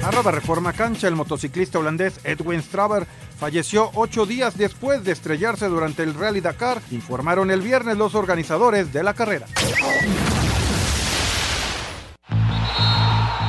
Arroba 0.04 0.32
Reforma 0.32 0.74
Cancha, 0.74 1.08
el 1.08 1.16
motociclista 1.16 1.78
holandés 1.78 2.20
Edwin 2.24 2.62
Straber 2.62 3.06
falleció 3.38 3.90
ocho 3.94 4.26
días 4.26 4.58
después 4.58 5.02
de 5.02 5.12
estrellarse 5.12 5.66
durante 5.66 6.02
el 6.02 6.12
Rally 6.12 6.42
Dakar, 6.42 6.82
informaron 6.90 7.50
el 7.50 7.62
viernes 7.62 7.96
los 7.96 8.14
organizadores 8.14 8.92
de 8.92 9.02
la 9.02 9.14
carrera. 9.14 9.46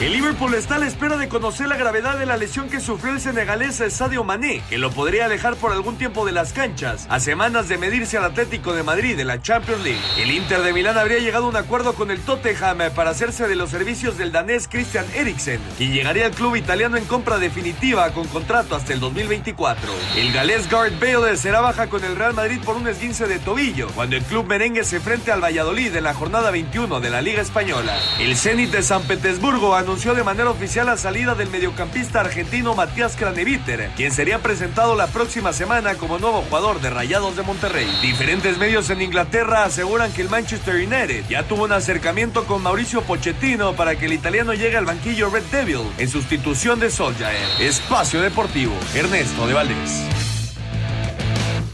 El 0.00 0.14
Liverpool 0.14 0.54
está 0.54 0.76
a 0.76 0.78
la 0.78 0.86
espera 0.86 1.18
de 1.18 1.28
conocer 1.28 1.68
la 1.68 1.76
gravedad 1.76 2.18
de 2.18 2.24
la 2.24 2.38
lesión 2.38 2.70
que 2.70 2.80
sufrió 2.80 3.12
el 3.12 3.20
senegalés 3.20 3.84
Sadio 3.90 4.24
Mané, 4.24 4.62
que 4.70 4.78
lo 4.78 4.90
podría 4.90 5.26
alejar 5.26 5.56
por 5.56 5.72
algún 5.72 5.98
tiempo 5.98 6.24
de 6.24 6.32
las 6.32 6.54
canchas, 6.54 7.06
a 7.10 7.20
semanas 7.20 7.68
de 7.68 7.76
medirse 7.76 8.16
al 8.16 8.24
Atlético 8.24 8.72
de 8.72 8.82
Madrid 8.82 9.14
de 9.14 9.26
la 9.26 9.42
Champions 9.42 9.84
League. 9.84 10.00
El 10.16 10.30
Inter 10.30 10.62
de 10.62 10.72
Milán 10.72 10.96
habría 10.96 11.18
llegado 11.18 11.44
a 11.44 11.48
un 11.50 11.56
acuerdo 11.56 11.92
con 11.92 12.10
el 12.10 12.18
Tottenham 12.20 12.78
para 12.94 13.10
hacerse 13.10 13.46
de 13.46 13.56
los 13.56 13.68
servicios 13.68 14.16
del 14.16 14.32
danés 14.32 14.68
Christian 14.68 15.04
Eriksen, 15.14 15.60
quien 15.76 15.92
llegaría 15.92 16.24
al 16.24 16.32
club 16.32 16.56
italiano 16.56 16.96
en 16.96 17.04
compra 17.04 17.36
definitiva 17.36 18.10
con 18.12 18.26
contrato 18.28 18.76
hasta 18.76 18.94
el 18.94 19.00
2024. 19.00 19.92
El 20.16 20.32
galés 20.32 20.66
Gareth 20.70 20.98
Bale 20.98 21.36
será 21.36 21.60
baja 21.60 21.88
con 21.88 22.02
el 22.04 22.16
Real 22.16 22.32
Madrid 22.32 22.60
por 22.64 22.76
un 22.76 22.88
esguince 22.88 23.26
de 23.26 23.38
tobillo, 23.38 23.88
cuando 23.88 24.16
el 24.16 24.22
club 24.22 24.46
merengue 24.46 24.82
se 24.82 24.96
enfrente 24.96 25.30
al 25.30 25.44
Valladolid 25.44 25.94
en 25.94 26.04
la 26.04 26.14
jornada 26.14 26.50
21 26.50 27.00
de 27.00 27.10
la 27.10 27.20
Liga 27.20 27.42
Española. 27.42 27.94
El 28.18 28.34
Zenit 28.34 28.70
de 28.70 28.82
San 28.82 29.02
Petersburgo 29.02 29.74
anunció 29.74 29.89
anunció 29.90 30.14
de 30.14 30.22
manera 30.22 30.48
oficial 30.48 30.86
la 30.86 30.96
salida 30.96 31.34
del 31.34 31.50
mediocampista 31.50 32.20
argentino 32.20 32.76
Matías 32.76 33.16
Craneviter, 33.16 33.90
quien 33.96 34.12
sería 34.12 34.38
presentado 34.38 34.94
la 34.94 35.08
próxima 35.08 35.52
semana 35.52 35.94
como 35.94 36.20
nuevo 36.20 36.42
jugador 36.42 36.80
de 36.80 36.90
Rayados 36.90 37.34
de 37.34 37.42
Monterrey. 37.42 37.88
Diferentes 38.00 38.56
medios 38.56 38.88
en 38.90 39.02
Inglaterra 39.02 39.64
aseguran 39.64 40.12
que 40.12 40.22
el 40.22 40.30
Manchester 40.30 40.76
United 40.76 41.24
ya 41.28 41.42
tuvo 41.42 41.64
un 41.64 41.72
acercamiento 41.72 42.44
con 42.44 42.62
Mauricio 42.62 43.02
Pochettino 43.02 43.74
para 43.74 43.98
que 43.98 44.06
el 44.06 44.12
italiano 44.12 44.54
llegue 44.54 44.76
al 44.76 44.84
banquillo 44.84 45.28
Red 45.28 45.42
Devil 45.50 45.80
en 45.98 46.08
sustitución 46.08 46.78
de 46.78 46.88
Solskjaer. 46.88 47.60
Espacio 47.60 48.22
Deportivo, 48.22 48.74
Ernesto 48.94 49.44
de 49.48 49.54
Valdés. 49.54 50.04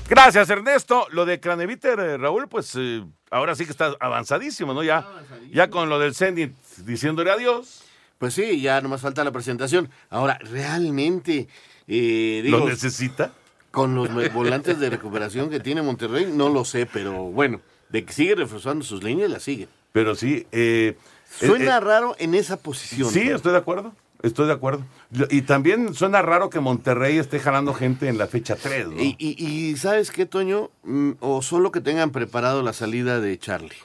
Gracias, 0.09 0.49
Ernesto. 0.49 1.07
Lo 1.11 1.27
de 1.27 1.39
Craneviter, 1.39 2.01
eh, 2.01 2.17
Raúl, 2.17 2.49
pues 2.49 2.73
eh, 2.79 3.05
ahora 3.31 3.55
sí 3.55 3.67
que 3.67 3.73
está 3.73 3.93
avanzadísimo, 4.01 4.73
¿no? 4.73 4.83
Ya, 4.83 5.07
ya 5.53 5.69
con 5.69 5.91
lo 5.91 5.99
del 5.99 6.15
Zenit 6.15 6.55
diciéndole 6.79 7.31
adiós. 7.31 7.86
Pues 8.19 8.35
sí, 8.35 8.61
ya 8.61 8.81
nomás 8.81 9.01
falta 9.03 9.23
la 9.25 9.33
presentación. 9.33 9.91
Ahora, 10.11 10.39
realmente, 10.51 11.49
eh, 11.87 12.41
digo, 12.45 12.59
¿Lo 12.59 12.69
necesita? 12.69 13.33
con 13.71 13.95
los 13.95 14.09
volantes 14.33 14.79
de 14.81 14.89
recuperación 14.89 15.51
que 15.51 15.61
tiene 15.61 15.83
Monterrey, 15.83 16.31
no 16.33 16.49
lo 16.49 16.65
sé, 16.65 16.87
pero 16.87 17.25
bueno, 17.25 17.61
de 17.91 18.05
que 18.07 18.13
sigue 18.15 18.35
reforzando 18.35 18.85
sus 18.85 19.03
líneas, 19.03 19.31
la 19.31 19.39
sigue. 19.41 19.69
Pero 19.93 20.15
sí. 20.15 20.47
eh, 20.53 20.97
Suena 21.29 21.77
eh, 21.77 21.81
raro 21.81 22.17
en 22.19 22.35
esa 22.35 22.57
posición. 22.57 23.11
Sí, 23.11 23.21
estoy 23.29 23.53
de 23.53 23.59
acuerdo. 23.59 23.93
Estoy 24.23 24.47
de 24.47 24.55
acuerdo. 24.55 24.83
Y 25.29 25.43
también 25.43 25.93
suena 25.95 26.23
raro 26.23 26.49
que 26.49 26.59
Monterrey 26.59 27.19
esté 27.19 27.39
jalando 27.39 27.75
gente 27.75 28.09
en 28.09 28.17
la 28.17 28.27
fecha 28.27 28.57
3, 28.57 28.89
¿no? 28.89 29.01
Y, 29.03 29.15
y- 29.19 29.37
y 29.47 29.77
¿sabes 29.77 30.11
qué, 30.11 30.25
Toño? 30.25 30.71
Mm, 30.85 31.13
O 31.21 31.43
solo 31.43 31.71
que 31.71 31.83
tengan 31.83 32.11
preparado 32.13 32.63
la 32.63 32.73
salida 32.73 33.21
de 33.21 33.39
Charlie. 33.39 33.77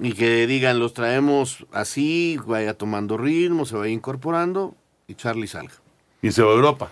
Y 0.00 0.14
que 0.14 0.46
digan, 0.46 0.78
los 0.78 0.94
traemos 0.94 1.66
así, 1.72 2.38
vaya 2.46 2.74
tomando 2.74 3.16
ritmo, 3.16 3.66
se 3.66 3.76
vaya 3.76 3.92
incorporando 3.92 4.74
y 5.06 5.14
Charlie 5.14 5.46
salga. 5.46 5.74
Y 6.22 6.32
se 6.32 6.42
va 6.42 6.52
a 6.52 6.54
Europa. 6.54 6.90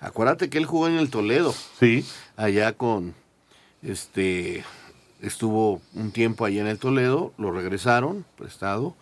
Acuérdate 0.00 0.48
que 0.48 0.58
él 0.58 0.66
jugó 0.66 0.88
en 0.88 0.98
el 0.98 1.10
Toledo. 1.10 1.54
Sí. 1.80 2.06
Allá 2.36 2.74
con, 2.74 3.14
este, 3.82 4.64
estuvo 5.20 5.80
un 5.94 6.12
tiempo 6.12 6.44
allá 6.44 6.60
en 6.60 6.68
el 6.68 6.78
Toledo, 6.78 7.32
lo 7.38 7.50
regresaron, 7.50 8.24
prestado. 8.36 8.94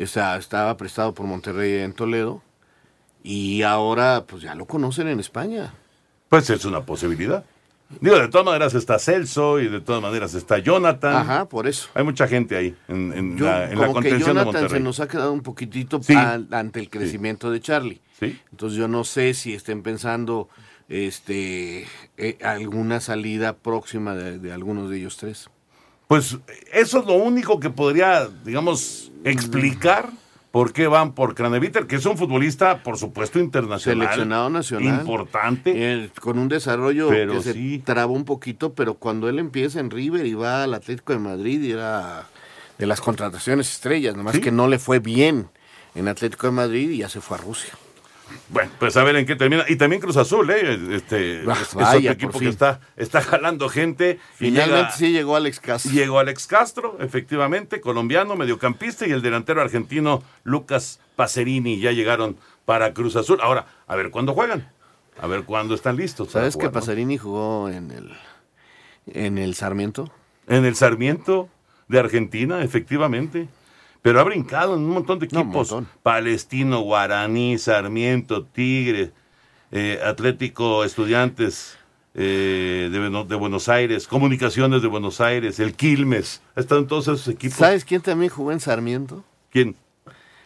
O 0.00 0.06
sea, 0.06 0.36
estaba 0.36 0.76
prestado 0.76 1.14
por 1.14 1.26
Monterrey 1.26 1.80
en 1.80 1.92
Toledo. 1.92 2.42
Y 3.22 3.62
ahora, 3.62 4.24
pues 4.26 4.42
ya 4.42 4.54
lo 4.54 4.66
conocen 4.66 5.06
en 5.08 5.20
España. 5.20 5.74
Pues 6.28 6.50
es 6.50 6.64
una 6.64 6.84
posibilidad. 6.84 7.44
Digo, 8.00 8.18
de 8.18 8.28
todas 8.28 8.44
maneras 8.46 8.74
está 8.74 8.98
Celso 8.98 9.60
y 9.60 9.68
de 9.68 9.80
todas 9.80 10.00
maneras 10.02 10.34
está 10.34 10.58
Jonathan. 10.58 11.14
Ajá, 11.16 11.48
por 11.48 11.66
eso. 11.66 11.88
Hay 11.94 12.04
mucha 12.04 12.26
gente 12.26 12.56
ahí 12.56 12.74
en, 12.88 13.12
en 13.12 13.36
Yo, 13.36 13.44
la, 13.46 13.64
en 13.70 13.78
la 13.78 13.86
como 13.86 14.00
que 14.00 14.08
contención 14.10 14.20
de 14.20 14.26
Jonathan 14.26 14.44
Monterrey. 14.46 14.70
se 14.70 14.80
nos 14.80 15.00
ha 15.00 15.08
quedado 15.08 15.32
un 15.32 15.42
poquitito 15.42 16.02
Sí. 16.02 16.14
an- 16.14 16.48
ante 16.52 16.80
el 16.80 16.88
crecimiento 16.90 17.50
de 17.50 17.60
Charlie. 17.60 18.00
Sí. 18.18 18.38
Entonces 18.50 18.78
yo 18.78 18.88
no 18.88 19.04
sé 19.04 19.34
si 19.34 19.54
estén 19.54 19.82
pensando 19.82 20.48
este 20.88 21.86
eh, 22.16 22.38
alguna 22.42 23.00
salida 23.00 23.54
próxima 23.56 24.14
de, 24.14 24.38
de 24.38 24.52
algunos 24.52 24.90
de 24.90 24.98
ellos 24.98 25.16
tres. 25.16 25.48
Pues 26.08 26.36
eso 26.72 27.00
es 27.00 27.06
lo 27.06 27.14
único 27.14 27.58
que 27.58 27.70
podría, 27.70 28.28
digamos, 28.44 29.10
explicar 29.24 30.10
por 30.52 30.72
qué 30.72 30.86
van 30.86 31.14
por 31.14 31.34
Craneviter, 31.34 31.86
que 31.86 31.96
es 31.96 32.06
un 32.06 32.16
futbolista, 32.16 32.82
por 32.82 32.98
supuesto, 32.98 33.40
internacional. 33.40 34.06
Seleccionado 34.06 34.50
nacional. 34.50 35.00
Importante. 35.00 35.72
Eh, 35.74 36.10
con 36.20 36.38
un 36.38 36.48
desarrollo 36.48 37.08
Pero 37.08 37.32
que 37.32 37.40
se 37.42 37.82
trabó 37.84 38.12
un 38.14 38.24
poquito, 38.26 38.74
pero 38.74 38.94
cuando 38.94 39.28
él 39.28 39.38
empieza 39.38 39.80
en 39.80 39.90
River 39.90 40.26
y 40.26 40.34
va 40.34 40.62
al 40.62 40.74
Atlético 40.74 41.14
de 41.14 41.18
Madrid 41.18 41.60
y 41.62 41.72
era 41.72 42.28
de 42.78 42.86
las 42.86 43.00
contrataciones 43.00 43.70
estrellas, 43.72 44.14
nomás 44.14 44.34
Sí. 44.34 44.40
que 44.42 44.52
no 44.52 44.68
le 44.68 44.78
fue 44.78 44.98
bien 44.98 45.48
en 45.94 46.06
Atlético 46.08 46.46
de 46.48 46.52
Madrid 46.52 46.90
y 46.90 46.98
ya 46.98 47.08
se 47.08 47.20
fue 47.20 47.38
a 47.38 47.40
Rusia. 47.40 47.72
Bueno, 48.48 48.70
pues 48.78 48.96
a 48.96 49.04
ver 49.04 49.16
en 49.16 49.26
qué 49.26 49.36
termina. 49.36 49.64
Y 49.68 49.76
también 49.76 50.00
Cruz 50.02 50.16
Azul, 50.16 50.50
¿eh? 50.50 50.78
Este, 50.92 51.42
Ah, 51.46 51.56
es, 51.60 51.74
vaya, 51.74 51.98
otro 51.98 52.12
equipo 52.12 52.38
que 52.38 52.48
está, 52.48 52.80
está 52.96 53.20
jalando 53.22 53.68
gente. 53.68 54.18
y 54.34 54.44
Finalmente 54.46 54.76
llega- 54.78 54.90
sí 54.92 55.12
llegó 55.12 55.36
Alex 55.36 55.60
Castro. 55.60 55.92
Llegó 55.92 56.18
Alex 56.18 56.46
Castro, 56.46 56.96
efectivamente, 57.00 57.80
colombiano, 57.80 58.36
mediocampista, 58.36 59.06
y 59.06 59.10
el 59.12 59.22
delantero 59.22 59.60
argentino 59.62 60.22
Lucas 60.44 61.00
Pacerini 61.16 61.78
ya 61.80 61.92
llegaron 61.92 62.36
para 62.64 62.92
Cruz 62.94 63.16
Azul. 63.16 63.38
Ahora, 63.42 63.66
a 63.86 63.96
ver 63.96 64.10
cuándo 64.10 64.34
juegan. 64.34 64.70
A 65.20 65.26
ver 65.26 65.44
cuándo 65.44 65.74
están 65.74 65.96
listos. 65.96 66.30
¿Sabes 66.32 66.54
que 66.54 66.60
jugar, 66.62 66.74
¿no? 66.74 66.80
Pasarini 66.80 67.18
jugó 67.18 67.68
en 67.68 67.90
el 67.90 68.10
en 69.14 69.38
el 69.38 69.54
Sarmiento? 69.54 70.10
En 70.46 70.64
el 70.64 70.74
Sarmiento 70.76 71.48
de 71.88 71.98
Argentina, 71.98 72.62
efectivamente. 72.62 73.48
Pero 74.02 74.20
ha 74.20 74.24
brincado 74.24 74.74
en 74.74 74.80
un 74.80 74.90
montón 74.90 75.18
de 75.20 75.28
No, 75.30 75.40
equipos. 75.40 75.70
montón. 75.70 75.88
Palestino, 76.02 76.80
Guaraní, 76.80 77.56
Sarmiento, 77.58 78.44
Tigre, 78.44 79.12
eh, 79.70 80.00
Atlético 80.04 80.84
Estudiantes 80.84 81.78
eh, 82.14 82.88
de, 82.92 83.24
de 83.24 83.34
Buenos 83.36 83.68
Aires, 83.68 84.06
Comunicaciones 84.08 84.82
de 84.82 84.88
Buenos 84.88 85.20
Aires, 85.20 85.60
el 85.60 85.74
Quilmes. 85.74 86.42
Ha 86.56 86.60
estado 86.60 86.80
en 86.80 86.86
todos 86.88 87.04
esos 87.08 87.28
equipos. 87.28 87.56
¿Sabes 87.58 87.84
quién 87.84 88.02
también 88.02 88.30
jugó 88.30 88.52
en 88.52 88.60
Sarmiento? 88.60 89.24
¿Quién? 89.50 89.76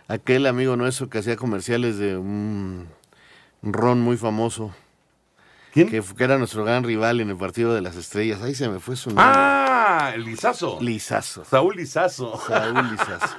Aquel 0.07 0.47
amigo 0.47 0.77
nuestro 0.77 1.09
que 1.09 1.19
hacía 1.19 1.37
comerciales 1.37 1.97
de 1.99 2.17
un 2.17 2.87
ron 3.63 4.01
muy 4.01 4.17
famoso. 4.17 4.73
¿Quién? 5.77 5.91
Que, 5.91 6.03
era 6.25 6.39
nuestro 6.39 6.65
gran 6.65 6.85
rival 6.85 7.21
en 7.21 7.29
el 7.29 7.37
partido 7.37 7.75
de 7.75 7.83
las 7.83 7.97
estrellas. 7.97 8.41
Ahí 8.41 8.55
se 8.55 8.67
me 8.67 8.81
fue 8.81 8.97
su 8.97 9.11
nombre. 9.11 9.27
Ah, 9.29 10.11
el 10.15 10.25
Lizazo. 10.25 10.79
Lizazo. 10.81 11.45
Saúl 11.45 11.77
Lizazo. 11.77 12.41
Saúl 12.49 12.93
Lizazo. 12.93 13.37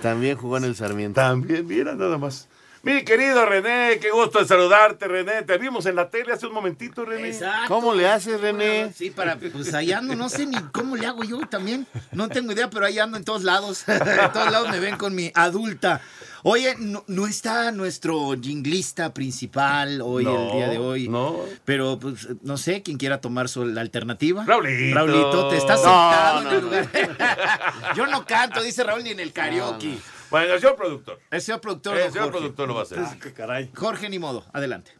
También 0.00 0.36
jugó 0.36 0.58
en 0.58 0.64
el 0.64 0.76
Sarmiento. 0.76 1.20
También, 1.20 1.66
mira 1.66 1.96
nada 1.96 2.18
más. 2.18 2.46
Mi 2.84 3.02
querido 3.02 3.44
René, 3.46 3.98
qué 4.00 4.10
gusto 4.12 4.38
de 4.38 4.44
saludarte, 4.44 5.08
René. 5.08 5.42
Te 5.42 5.58
vimos 5.58 5.84
en 5.86 5.96
la 5.96 6.08
tele 6.08 6.32
hace 6.32 6.46
un 6.46 6.54
momentito, 6.54 7.04
René. 7.04 7.30
Exacto. 7.30 7.66
¿Cómo 7.66 7.94
le 7.94 8.08
haces, 8.08 8.40
René? 8.40 8.92
Sí, 8.92 9.10
para, 9.10 9.36
pues 9.36 9.74
ahí 9.74 9.90
ando, 9.90 10.14
no 10.14 10.28
sé 10.28 10.46
ni 10.46 10.60
cómo 10.70 10.94
le 10.94 11.06
hago 11.08 11.24
yo 11.24 11.40
también. 11.48 11.88
No 12.12 12.28
tengo 12.28 12.52
idea, 12.52 12.70
pero 12.70 12.86
ahí 12.86 13.00
ando 13.00 13.16
en 13.16 13.24
todos 13.24 13.42
lados. 13.42 13.82
en 13.88 14.32
todos 14.32 14.52
lados 14.52 14.70
me 14.70 14.78
ven 14.78 14.96
con 14.96 15.16
mi 15.16 15.32
adulta. 15.34 16.00
Oye, 16.44 16.74
no, 16.78 17.04
no 17.06 17.26
está 17.26 17.70
nuestro 17.70 18.32
jinglista 18.40 19.14
principal 19.14 20.00
hoy, 20.02 20.24
No, 20.24 20.46
el 20.50 20.52
día 20.56 20.68
de 20.68 20.78
hoy. 20.78 21.08
no. 21.08 21.36
Pero, 21.64 21.98
pues, 22.00 22.26
no 22.42 22.56
sé, 22.56 22.82
quién 22.82 22.98
quiera 22.98 23.20
tomar 23.20 23.48
su- 23.48 23.64
la 23.64 23.80
alternativa. 23.80 24.44
Raulito. 24.44 24.94
Raulito, 24.94 25.48
te 25.48 25.56
estás 25.58 25.82
No, 25.84 25.90
sentado 25.90 26.40
en 26.40 26.46
el 26.48 26.60
lugar. 26.64 26.88
yo 27.96 28.06
no 28.06 28.26
canto, 28.26 28.60
dice 28.62 28.82
Raúl, 28.82 29.04
ni 29.04 29.10
en 29.10 29.20
el 29.20 29.32
karaoke. 29.32 29.98
Bueno, 30.30 30.54
el 30.54 30.60
señor 30.60 30.76
productor. 30.76 31.20
El 31.30 31.40
señor 31.42 31.60
productor. 31.60 31.96
El 31.98 32.10
señor 32.10 32.24
Jorge. 32.24 32.38
productor 32.38 32.68
lo 32.68 32.74
va 32.74 32.80
a 32.80 32.84
hacer. 32.84 32.98
qué 33.20 33.32
caray. 33.32 33.70
Jorge, 33.76 34.08
ni 34.08 34.18
modo, 34.18 34.44
adelante. 34.52 34.90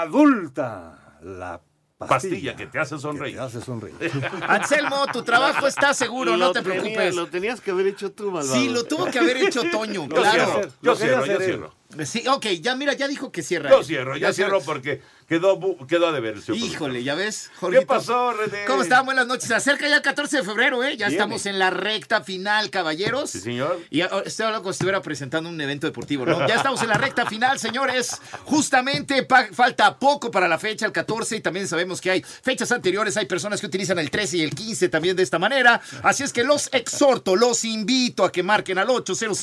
Adulta. 0.00 0.98
La 1.22 1.60
Pastilla 1.98 2.54
que 2.54 2.66
te 2.68 2.78
hace 2.78 2.96
sonreír. 2.98 3.34
te 3.36 3.40
hace 3.42 3.60
sonreír. 3.60 3.96
Anselmo, 4.48 5.04
tu 5.12 5.22
trabajo 5.22 5.66
está 5.66 5.92
seguro, 5.94 6.36
no 6.36 6.52
te 6.52 6.62
tenía- 6.62 6.80
preocupes. 6.80 7.14
lo 7.16 7.26
tenías 7.26 7.60
que 7.60 7.72
haber 7.72 7.88
hecho 7.88 8.12
tú, 8.12 8.30
malvado. 8.30 8.54
Sí, 8.54 8.68
lo 8.68 8.84
tuvo 8.84 9.06
que 9.10 9.18
haber 9.18 9.36
hecho 9.38 9.62
Toño, 9.70 10.02
Yo 10.08 10.08
claro. 10.08 10.44
cierro, 10.44 10.70
yo 10.80 10.94
cierro, 10.96 11.26
yo 11.26 11.40
cierro. 11.40 11.74
Sí, 12.04 12.22
ok, 12.28 12.46
ya 12.60 12.76
mira, 12.76 12.92
ya 12.92 13.08
dijo 13.08 13.32
que 13.32 13.42
cierra. 13.42 13.70
Yo 13.70 13.82
cierro, 13.82 14.16
ya 14.16 14.32
cierro 14.32 14.60
porque 14.60 15.02
quedó, 15.28 15.76
quedó 15.86 16.08
a 16.08 16.12
deber 16.12 16.40
señor 16.40 16.58
Híjole, 16.58 17.02
ya 17.02 17.14
ves, 17.14 17.50
¿Qué 17.52 17.56
Jorgito. 17.60 17.86
pasó, 17.86 18.32
René? 18.32 18.64
¿Cómo 18.66 18.82
están? 18.82 19.04
Buenas 19.04 19.26
noches. 19.26 19.50
Acerca 19.50 19.88
ya 19.88 19.96
el 19.96 20.02
14 20.02 20.38
de 20.38 20.42
febrero, 20.42 20.82
¿eh? 20.82 20.96
Ya 20.96 21.08
estamos 21.08 21.46
en 21.46 21.58
la 21.58 21.70
recta 21.70 22.22
final, 22.22 22.70
caballeros. 22.70 23.30
Sí, 23.30 23.40
señor. 23.40 23.78
Y 23.90 24.00
estoy 24.00 24.46
hablando 24.46 24.62
como 24.62 24.72
si 24.72 24.76
estuviera 24.76 25.02
presentando 25.02 25.50
un 25.50 25.60
evento 25.60 25.86
deportivo, 25.86 26.24
¿no? 26.24 26.46
Ya 26.48 26.56
estamos 26.56 26.82
en 26.82 26.88
la 26.88 26.94
recta 26.94 27.26
final, 27.26 27.58
señores. 27.58 28.20
Justamente 28.44 29.26
falta 29.52 29.98
poco 29.98 30.30
para 30.30 30.48
la 30.48 30.58
fecha, 30.58 30.86
el 30.86 30.92
14, 30.92 31.36
y 31.36 31.40
también 31.40 31.68
sabemos 31.68 32.00
que 32.00 32.10
hay 32.10 32.22
fechas 32.22 32.72
anteriores, 32.72 33.16
hay 33.16 33.26
personas 33.26 33.60
que 33.60 33.66
utilizan 33.66 33.98
el 33.98 34.10
13 34.10 34.38
y 34.38 34.42
el 34.42 34.54
15 34.54 34.88
también 34.88 35.16
de 35.16 35.22
esta 35.22 35.38
manera. 35.38 35.80
Así 36.02 36.22
es 36.22 36.32
que 36.32 36.44
los 36.44 36.68
exhorto, 36.72 37.36
los 37.36 37.64
invito 37.64 38.24
a 38.24 38.32
que 38.32 38.42
marquen 38.42 38.78
al 38.78 38.88
800 38.88 39.38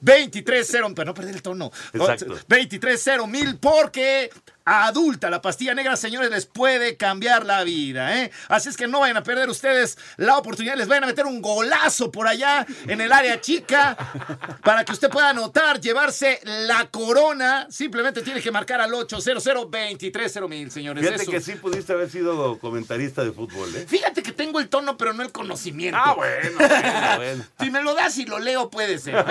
230 0.00 0.94
para 0.94 1.06
no 1.06 1.14
perder 1.14 1.34
el 1.34 1.42
tono. 1.42 1.70
Exacto. 1.92 2.38
23 2.48 3.06
mil 3.26 3.56
porque 3.58 4.30
adulta 4.70 5.30
la 5.30 5.42
pastilla 5.42 5.74
negra, 5.74 5.96
señores, 5.96 6.30
les 6.30 6.46
puede 6.46 6.96
cambiar 6.96 7.44
la 7.44 7.64
vida, 7.64 8.18
¿eh? 8.18 8.30
Así 8.48 8.68
es 8.68 8.76
que 8.76 8.86
no 8.86 9.00
vayan 9.00 9.16
a 9.16 9.22
perder 9.22 9.48
ustedes 9.48 9.98
la 10.16 10.38
oportunidad, 10.38 10.76
les 10.76 10.88
vayan 10.88 11.04
a 11.04 11.06
meter 11.08 11.26
un 11.26 11.42
golazo 11.42 12.10
por 12.10 12.28
allá 12.28 12.66
en 12.86 13.00
el 13.00 13.12
área 13.12 13.40
chica 13.40 13.96
para 14.62 14.84
que 14.84 14.92
usted 14.92 15.10
pueda 15.10 15.30
anotar, 15.30 15.80
llevarse 15.80 16.40
la 16.44 16.88
corona. 16.90 17.66
Simplemente 17.70 18.22
tiene 18.22 18.40
que 18.40 18.50
marcar 18.50 18.80
al 18.80 18.92
800 18.94 19.70
23 19.70 20.40
mil, 20.48 20.70
señores. 20.70 21.04
Fíjate 21.04 21.22
Eso. 21.22 21.32
que 21.32 21.40
sí 21.40 21.52
pudiste 21.56 21.92
haber 21.92 22.10
sido 22.10 22.58
comentarista 22.58 23.24
de 23.24 23.32
fútbol, 23.32 23.74
¿eh? 23.74 23.86
Fíjate 23.88 24.22
que 24.22 24.32
tengo 24.32 24.60
el 24.60 24.68
tono, 24.68 24.96
pero 24.96 25.12
no 25.12 25.22
el 25.22 25.32
conocimiento. 25.32 25.98
Ah, 26.02 26.14
bueno, 26.14 26.58
bueno, 26.58 27.16
bueno. 27.16 27.44
Si 27.58 27.70
me 27.70 27.82
lo 27.82 27.94
das 27.94 28.16
y 28.18 28.26
lo 28.26 28.38
leo, 28.38 28.70
puede 28.70 28.98
ser. 28.98 29.24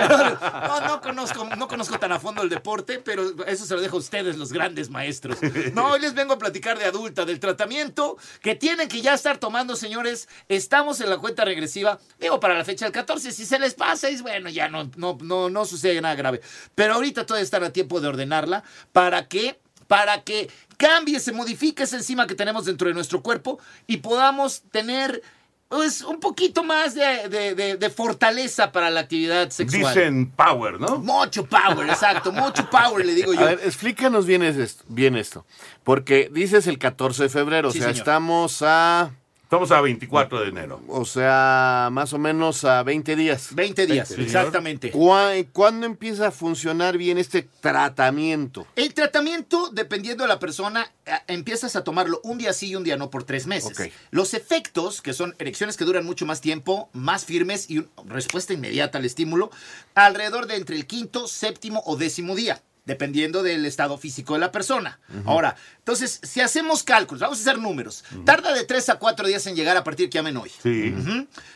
No, 0.70 0.80
no 0.80 1.00
conozco, 1.00 1.44
no 1.56 1.68
conozco 1.68 1.98
tan 1.98 2.12
a 2.12 2.20
fondo 2.20 2.42
el 2.42 2.48
deporte, 2.48 2.98
pero 2.98 3.24
eso 3.46 3.64
se 3.64 3.74
lo 3.74 3.80
dejo 3.80 3.96
a 3.96 4.00
ustedes, 4.00 4.36
los 4.36 4.52
grandes 4.52 4.90
maestros. 4.90 5.29
No, 5.74 5.88
hoy 5.88 6.00
les 6.00 6.14
vengo 6.14 6.34
a 6.34 6.38
platicar 6.38 6.78
de 6.78 6.84
adulta, 6.84 7.24
del 7.24 7.40
tratamiento 7.40 8.16
que 8.40 8.54
tienen 8.54 8.88
que 8.88 9.00
ya 9.00 9.14
estar 9.14 9.38
tomando, 9.38 9.76
señores. 9.76 10.28
Estamos 10.48 11.00
en 11.00 11.10
la 11.10 11.18
cuenta 11.18 11.44
regresiva. 11.44 11.98
Digo, 12.18 12.40
para 12.40 12.54
la 12.54 12.64
fecha 12.64 12.84
del 12.84 12.92
14, 12.92 13.32
si 13.32 13.44
se 13.44 13.58
les 13.58 13.74
pasa, 13.74 14.08
es 14.08 14.22
bueno, 14.22 14.48
ya 14.48 14.68
no, 14.68 14.90
no, 14.96 15.18
no, 15.20 15.50
no 15.50 15.64
sucede 15.64 16.00
nada 16.00 16.14
grave. 16.14 16.40
Pero 16.74 16.94
ahorita 16.94 17.26
todavía 17.26 17.44
están 17.44 17.64
a 17.64 17.72
tiempo 17.72 18.00
de 18.00 18.08
ordenarla 18.08 18.64
para 18.92 19.28
que 19.28 19.58
para 19.86 20.22
que 20.22 20.48
cambie, 20.76 21.18
se 21.18 21.32
modifique 21.32 21.82
esa 21.82 21.96
enzima 21.96 22.28
que 22.28 22.36
tenemos 22.36 22.64
dentro 22.64 22.86
de 22.86 22.94
nuestro 22.94 23.24
cuerpo 23.24 23.58
y 23.88 23.96
podamos 23.96 24.62
tener 24.70 25.20
pues, 25.70 26.02
un 26.02 26.18
poquito 26.18 26.64
más 26.64 26.94
de, 26.96 27.28
de- 27.28 27.54
de- 27.54 27.76
de 27.76 27.90
fortaleza 27.90 28.72
para 28.72 28.90
la 28.90 29.00
actividad 29.00 29.48
sexual. 29.50 29.94
Dicen 29.94 30.30
power, 30.32 30.80
¿no? 30.80 30.98
Mucho 30.98 31.46
power, 31.46 31.88
exacto, 31.88 32.32
mucho 32.32 32.68
power, 32.68 33.06
le 33.06 33.14
digo 33.14 33.32
yo. 33.32 33.40
A 33.40 33.44
ver, 33.44 33.60
explícanos 33.64 34.26
bien, 34.26 34.42
es 34.42 34.56
esto, 34.56 34.84
bien 34.88 35.16
esto. 35.16 35.46
Porque 35.84 36.28
dices 36.32 36.66
el 36.66 36.78
14 36.78 37.22
de 37.22 37.28
febrero, 37.28 37.70
Sí, 37.70 37.78
o 37.78 37.82
sea, 37.82 37.90
señor. 37.92 37.98
estamos 38.00 38.62
a... 38.62 39.12
Estamos 39.50 39.72
a 39.72 39.80
24 39.80 40.42
de 40.42 40.48
enero. 40.48 40.80
O 40.86 41.04
sea, 41.04 41.88
más 41.90 42.12
o 42.12 42.18
menos 42.18 42.64
a 42.64 42.84
20 42.84 43.16
días. 43.16 43.52
20 43.52 43.84
días, 43.88 44.12
exactamente. 44.12 44.92
¿Cuá- 44.92 45.32
¿Cuándo 45.52 45.86
empieza 45.86 46.28
a 46.28 46.30
funcionar 46.30 46.96
bien 46.96 47.18
este 47.18 47.48
tratamiento? 47.60 48.64
El 48.76 48.94
tratamiento, 48.94 49.70
dependiendo 49.72 50.22
de 50.22 50.28
la 50.28 50.38
persona, 50.38 50.88
eh, 51.04 51.14
empiezas 51.26 51.74
a 51.74 51.82
tomarlo 51.82 52.20
un 52.22 52.38
día 52.38 52.52
sí 52.52 52.68
y 52.68 52.76
un 52.76 52.84
día 52.84 52.96
no 52.96 53.10
por 53.10 53.24
tres 53.24 53.48
meses. 53.48 53.76
Los 54.12 54.34
efectos, 54.34 55.02
que 55.02 55.12
son 55.14 55.34
erecciones 55.40 55.76
que 55.76 55.84
duran 55.84 56.06
mucho 56.06 56.26
más 56.26 56.40
tiempo, 56.40 56.88
más 56.92 57.24
firmes 57.24 57.68
y 57.68 57.84
respuesta 58.06 58.52
inmediata 58.52 58.98
al 58.98 59.04
estímulo, 59.04 59.50
alrededor 59.96 60.46
de 60.46 60.54
entre 60.58 60.76
el 60.76 60.86
quinto, 60.86 61.26
séptimo 61.26 61.82
o 61.86 61.96
décimo 61.96 62.36
día. 62.36 62.62
Dependiendo 62.84 63.42
del 63.42 63.66
estado 63.66 63.98
físico 63.98 64.34
de 64.34 64.40
la 64.40 64.50
persona. 64.50 64.98
Ahora, 65.26 65.56
entonces, 65.78 66.20
si 66.22 66.40
hacemos 66.40 66.82
cálculos, 66.82 67.20
vamos 67.20 67.38
a 67.38 67.42
hacer 67.42 67.58
números. 67.58 68.04
Tarda 68.24 68.52
de 68.52 68.64
tres 68.64 68.88
a 68.88 68.98
cuatro 68.98 69.26
días 69.26 69.46
en 69.46 69.54
llegar 69.54 69.76
a 69.76 69.84
partir 69.84 70.08
que 70.08 70.18
llamen 70.18 70.36
hoy. 70.36 70.50
Sí. 70.62 70.94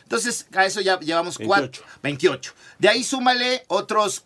Entonces, 0.03 0.47
a 0.53 0.65
eso 0.65 0.81
ya 0.81 0.99
llevamos 0.99 1.37
cuatro. 1.37 1.83
28. 2.03 2.53
De 2.79 2.89
ahí 2.89 3.03
súmale 3.03 3.63
otros, 3.67 4.23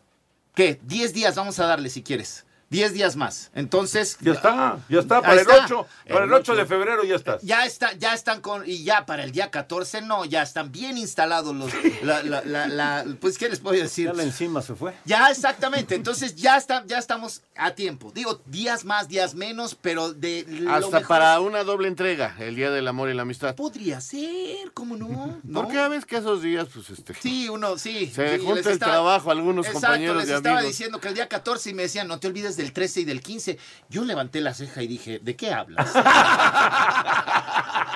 ¿qué? 0.54 0.80
10 0.84 1.14
días 1.14 1.36
vamos 1.36 1.58
a 1.60 1.66
darle 1.66 1.90
si 1.90 2.04
quieres. 2.04 2.46
10 2.70 2.94
días 2.94 3.16
más. 3.16 3.50
Entonces. 3.56 4.18
Ya 4.22 4.34
está, 4.34 4.78
ya 4.90 5.00
está. 5.00 5.22
Para 5.22 5.34
el 5.34 5.40
está. 5.40 5.66
8, 5.66 5.88
para 6.10 6.26
el 6.26 6.34
8 6.34 6.56
de 6.56 6.66
febrero 6.66 7.04
ya 7.04 7.16
estás. 7.16 7.42
Ya 7.42 7.66
está, 7.66 7.94
ya 7.94 8.14
están 8.14 8.42
con, 8.42 8.64
y 8.68 8.84
ya 8.84 9.06
para 9.06 9.24
el 9.24 9.32
día 9.32 9.50
14 9.50 10.02
no, 10.02 10.26
ya 10.26 10.44
están 10.44 10.72
bien 10.72 10.98
instalados 10.98 11.56
los, 11.56 11.72
la, 12.04 12.22
la, 12.24 12.42
la, 12.46 12.68
la- 12.68 13.06
pues, 13.20 13.38
¿qué 13.38 13.50
les 13.50 13.60
puedo 13.60 13.80
decir? 13.82 14.08
Ya 14.08 14.14
la 14.14 14.24
enzima 14.24 14.62
se 14.62 14.76
fue. 14.76 14.94
Ya, 15.06 15.30
exactamente. 15.30 15.96
Entonces 15.96 16.36
ya 16.36 16.58
está, 16.58 16.84
ya 16.86 16.98
estamos 17.00 17.42
a 17.56 17.72
tiempo. 17.72 18.12
Digo, 18.14 18.42
días 18.46 18.86
más, 18.86 19.08
días 19.08 19.34
menos, 19.36 19.76
pero 19.76 20.14
de 20.14 20.46
lo 20.48 20.72
Hasta 20.72 20.88
mejor- 21.00 21.08
para 21.08 21.40
una 21.40 21.64
doble 21.64 21.88
entrega, 21.88 22.36
el 22.40 22.56
Día 22.56 22.70
del 22.72 22.88
Amor 22.88 23.10
y 23.10 23.14
la 23.14 23.24
Amistad. 23.24 23.56
Podría 23.56 24.00
ser, 24.00 24.72
¿cómo 24.74 24.96
no? 24.96 25.40
Porque 25.54 25.74
ya 25.76 25.88
ves 25.88 26.06
que 26.06 26.18
esos 26.18 26.42
días, 26.44 26.68
pues, 26.74 26.90
este... 26.92 27.14
Sí, 27.16 27.50
uno, 27.50 27.78
sí. 27.78 28.08
Se 28.14 28.38
sí, 28.38 28.46
junta 28.46 28.70
el 28.70 28.74
estaba- 28.74 28.92
trabajo, 28.94 29.32
algunos 29.32 29.66
Exacto, 29.66 29.88
compañeros 29.88 30.18
les 30.18 30.28
de 30.28 30.36
estaba 30.36 30.58
amigos. 30.60 30.72
diciendo 30.72 31.00
que 31.00 31.08
el 31.08 31.14
día 31.16 31.28
14 31.28 31.72
y 31.72 31.74
me 31.74 31.84
decían, 31.84 32.08
no 32.08 32.20
te 32.20 32.28
olvides 32.28 32.58
del 32.60 32.74
13 32.74 33.02
y 33.02 33.06
del 33.06 33.22
15. 33.22 33.58
Yo 33.90 34.04
levanté 34.04 34.42
la 34.42 34.54
ceja 34.54 34.84
y 34.84 34.88
dije, 34.88 35.20
¿de 35.20 35.36
qué 35.36 35.54
hablas? 35.54 35.92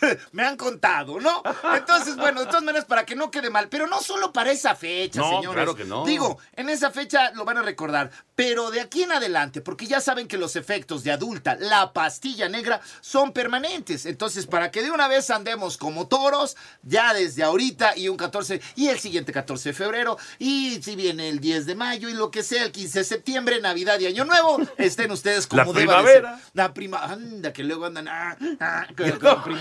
me 0.32 0.44
han 0.44 0.56
contado, 0.56 1.20
¿no? 1.20 1.42
Entonces, 1.74 2.16
bueno, 2.16 2.40
de 2.40 2.46
todas 2.46 2.62
maneras, 2.62 2.84
para 2.86 3.04
que 3.04 3.14
no 3.16 3.30
quede 3.30 3.50
mal, 3.50 3.68
pero 3.68 3.86
no 3.86 4.00
solo 4.00 4.32
para 4.32 4.50
esa 4.50 4.74
fecha, 4.74 5.20
No, 5.20 5.28
señores. 5.28 5.54
claro 5.54 5.74
que 5.74 5.84
no. 5.84 6.04
Digo, 6.04 6.38
en 6.56 6.68
esa 6.68 6.90
fecha 6.90 7.30
lo 7.32 7.44
van 7.44 7.58
a 7.58 7.62
recordar, 7.62 8.10
pero 8.34 8.70
de 8.70 8.80
aquí 8.80 9.02
en 9.02 9.12
adelante, 9.12 9.60
porque 9.60 9.86
ya 9.86 10.00
saben 10.00 10.28
que 10.28 10.38
los 10.38 10.56
efectos 10.56 11.02
de 11.04 11.12
adulta, 11.12 11.56
la 11.58 11.92
pastilla 11.92 12.48
negra, 12.48 12.80
son 13.00 13.32
permanentes. 13.32 14.06
Entonces, 14.06 14.46
para 14.46 14.70
que 14.70 14.82
de 14.82 14.90
una 14.90 15.08
vez 15.08 15.30
andemos 15.30 15.76
como 15.76 16.06
toros, 16.08 16.56
ya 16.82 17.12
desde 17.14 17.42
ahorita 17.42 17.96
y 17.96 18.08
un 18.08 18.16
14, 18.16 18.60
y 18.76 18.88
el 18.88 18.98
siguiente 18.98 19.32
14 19.32 19.70
de 19.70 19.74
febrero, 19.74 20.18
y 20.38 20.80
si 20.82 20.96
viene 20.96 21.28
el 21.28 21.40
10 21.40 21.66
de 21.66 21.74
mayo 21.74 22.08
y 22.08 22.14
lo 22.14 22.30
que 22.30 22.42
sea, 22.42 22.64
el 22.64 22.72
15 22.72 23.00
de 23.00 23.04
septiembre, 23.04 23.60
Navidad 23.60 23.98
y 24.00 24.06
Año 24.06 24.24
Nuevo, 24.24 24.58
estén 24.76 25.10
ustedes 25.10 25.46
como 25.46 25.72
La 25.72 25.80
deba 25.80 25.98
de 25.98 26.02
primavera. 26.04 26.36
ser. 26.38 26.50
La 26.54 26.74
prima, 26.74 26.98
anda, 27.04 27.52
que 27.52 27.64
luego 27.64 27.86
andan 27.86 28.08
ah, 28.08 28.36
ah, 28.60 28.86
con, 28.96 29.10
con 29.42 29.57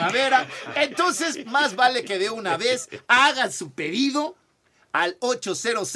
Entonces, 0.75 1.45
más 1.45 1.75
vale 1.75 2.03
que 2.03 2.17
de 2.19 2.29
una 2.29 2.57
vez 2.57 2.89
hagan 3.07 3.51
su 3.51 3.71
pedido 3.71 4.35
al 4.97 5.15
800 5.19 5.93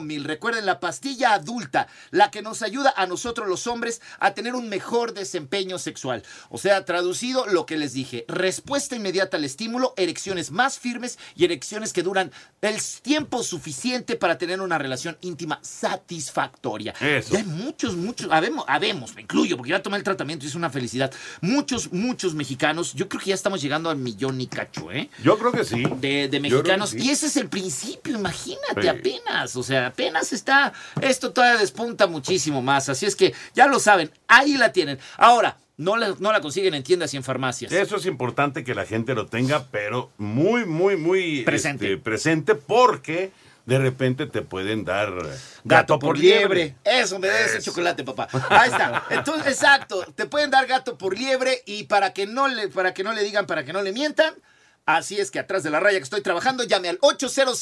mil 0.00 0.24
Recuerden, 0.24 0.64
la 0.64 0.80
pastilla 0.80 1.34
adulta, 1.34 1.86
la 2.10 2.30
que 2.30 2.40
nos 2.40 2.62
ayuda 2.62 2.94
a 2.96 3.06
nosotros 3.06 3.46
los 3.46 3.66
hombres 3.66 4.00
a 4.20 4.32
tener 4.32 4.54
un 4.54 4.70
mejor 4.70 5.12
desempeño 5.12 5.78
sexual. 5.78 6.22
O 6.48 6.56
sea, 6.56 6.84
traducido 6.86 7.46
lo 7.46 7.66
que 7.66 7.76
les 7.76 7.92
dije, 7.92 8.24
respuesta 8.26 8.96
inmediata 8.96 9.36
al 9.36 9.44
estímulo, 9.44 9.92
erecciones 9.98 10.50
más 10.50 10.78
firmes 10.78 11.18
y 11.36 11.44
erecciones 11.44 11.92
que 11.92 12.02
duran 12.02 12.32
el 12.62 12.80
tiempo 13.02 13.42
suficiente 13.42 14.16
para 14.16 14.38
tener 14.38 14.62
una 14.62 14.78
relación 14.78 15.18
íntima 15.20 15.58
satisfactoria. 15.62 16.94
Eso. 17.00 17.34
Y 17.34 17.36
hay 17.36 17.44
muchos, 17.44 17.96
muchos, 17.96 18.28
habemos, 18.30 18.64
habemos, 18.66 19.14
me 19.14 19.22
incluyo, 19.22 19.58
porque 19.58 19.72
ya 19.72 19.82
tomé 19.82 19.98
el 19.98 20.04
tratamiento 20.04 20.46
y 20.46 20.48
es 20.48 20.54
una 20.54 20.70
felicidad. 20.70 21.12
Muchos, 21.42 21.92
muchos 21.92 22.34
mexicanos, 22.34 22.94
yo 22.94 23.10
creo 23.10 23.20
que 23.20 23.28
ya 23.28 23.34
estamos 23.34 23.60
llegando 23.60 23.90
al 23.90 23.98
millón 23.98 24.40
y 24.40 24.46
cacho, 24.46 24.90
¿eh? 24.90 25.10
Yo 25.22 25.38
creo 25.38 25.52
que 25.52 25.64
sí. 25.64 25.84
de, 26.00 26.40
mexicanos. 26.40 26.90
sí. 26.90 26.98
Y 27.00 27.10
ese 27.10 27.26
es 27.26 27.36
el 27.36 27.48
principio, 27.48 27.73
imagínate, 28.06 28.82
Sí. 28.82 28.88
apenas. 28.88 29.56
O 29.56 29.62
sea, 29.62 29.86
apenas 29.88 30.32
está. 30.32 30.72
Esto 31.00 31.32
todavía 31.32 31.58
despunta 31.60 32.06
muchísimo 32.06 32.62
más. 32.62 32.88
Así 32.88 33.06
es 33.06 33.16
que 33.16 33.34
ya 33.54 33.66
lo 33.66 33.78
saben, 33.80 34.10
ahí 34.28 34.56
la 34.56 34.72
tienen. 34.72 34.98
Ahora, 35.16 35.56
no 35.76 35.96
la, 35.96 36.14
no 36.18 36.32
la 36.32 36.40
consiguen 36.40 36.74
en 36.74 36.82
tiendas 36.82 37.12
y 37.14 37.16
en 37.16 37.24
farmacias. 37.24 37.72
Eso 37.72 37.96
es 37.96 38.06
importante 38.06 38.62
que 38.64 38.74
la 38.74 38.86
gente 38.86 39.14
lo 39.14 39.26
tenga, 39.26 39.64
pero 39.70 40.10
muy, 40.18 40.64
muy, 40.64 40.96
muy 40.96 41.42
Presente. 41.42 41.92
este, 41.92 42.02
presente 42.02 42.54
porque 42.54 43.32
de 43.66 43.78
repente 43.78 44.26
te 44.26 44.42
pueden 44.42 44.84
dar 44.84 45.10
Gato 45.64 45.98
por 45.98 46.18
liebre. 46.18 46.76
Eso, 46.84 47.18
me 47.18 47.28
des 47.28 47.54
ese 47.54 47.62
chocolate, 47.62 48.04
papá. 48.04 48.28
Ahí 48.50 48.70
está. 48.70 49.04
Entonces, 49.10 49.54
exacto. 49.54 50.04
Te 50.14 50.26
pueden 50.26 50.50
dar 50.50 50.66
gato 50.66 50.98
por 50.98 51.18
liebre 51.18 51.62
y 51.66 51.84
para 51.84 52.12
que 52.12 52.26
no 52.26 52.46
le, 52.46 52.68
para 52.68 52.92
que 52.94 53.02
no 53.02 53.12
le 53.12 53.22
digan, 53.22 53.46
para 53.46 53.64
que 53.64 53.72
no 53.72 53.82
le 53.82 53.92
mientan. 53.92 54.34
Así 54.86 55.18
es 55.18 55.30
que 55.30 55.38
atrás 55.38 55.62
de 55.62 55.70
la 55.70 55.80
raya 55.80 55.96
que 55.96 56.04
estoy 56.04 56.20
trabajando, 56.20 56.62
llame 56.62 56.90
al 56.90 56.98
800 57.00 57.58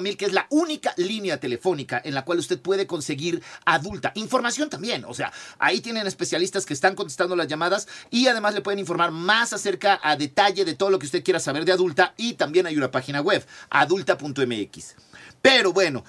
mil 0.00 0.16
que 0.16 0.24
es 0.24 0.32
la 0.32 0.46
única 0.50 0.94
línea 0.96 1.40
telefónica 1.40 2.00
en 2.04 2.14
la 2.14 2.24
cual 2.24 2.38
usted 2.38 2.60
puede 2.60 2.86
conseguir 2.86 3.42
adulta. 3.64 4.12
Información 4.14 4.70
también, 4.70 5.04
o 5.04 5.14
sea, 5.14 5.32
ahí 5.58 5.80
tienen 5.80 6.06
especialistas 6.06 6.64
que 6.64 6.74
están 6.74 6.94
contestando 6.94 7.34
las 7.34 7.48
llamadas 7.48 7.88
y 8.10 8.28
además 8.28 8.54
le 8.54 8.60
pueden 8.60 8.78
informar 8.78 9.10
más 9.10 9.52
acerca 9.52 9.98
a 10.00 10.14
detalle 10.14 10.64
de 10.64 10.76
todo 10.76 10.90
lo 10.90 11.00
que 11.00 11.06
usted 11.06 11.24
quiera 11.24 11.40
saber 11.40 11.64
de 11.64 11.72
adulta 11.72 12.14
y 12.16 12.34
también 12.34 12.66
hay 12.66 12.76
una 12.76 12.92
página 12.92 13.20
web, 13.20 13.44
adulta.mx. 13.70 14.94
Pero 15.42 15.72
bueno, 15.72 16.04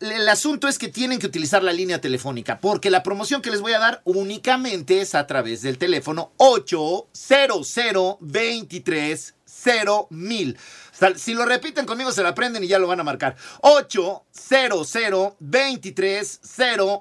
el 0.00 0.26
asunto 0.30 0.68
es 0.68 0.78
que 0.78 0.88
tienen 0.88 1.18
que 1.18 1.26
utilizar 1.26 1.62
la 1.62 1.74
línea 1.74 2.00
telefónica, 2.00 2.60
porque 2.60 2.90
la 2.90 3.02
promoción 3.02 3.42
que 3.42 3.50
les 3.50 3.60
voy 3.60 3.72
a 3.72 3.78
dar 3.78 4.00
únicamente 4.04 5.02
es 5.02 5.14
a 5.14 5.26
través 5.26 5.60
del 5.60 5.76
teléfono 5.76 6.32
800 6.38 7.76
23 8.20 9.35
mil. 10.10 10.58
Si 11.16 11.34
lo 11.34 11.44
repiten 11.44 11.86
conmigo 11.86 12.12
se 12.12 12.22
la 12.22 12.30
aprenden 12.30 12.64
y 12.64 12.68
ya 12.68 12.78
lo 12.78 12.86
van 12.86 13.00
a 13.00 13.04
marcar. 13.04 13.36
800 13.60 15.34
23 15.38 16.40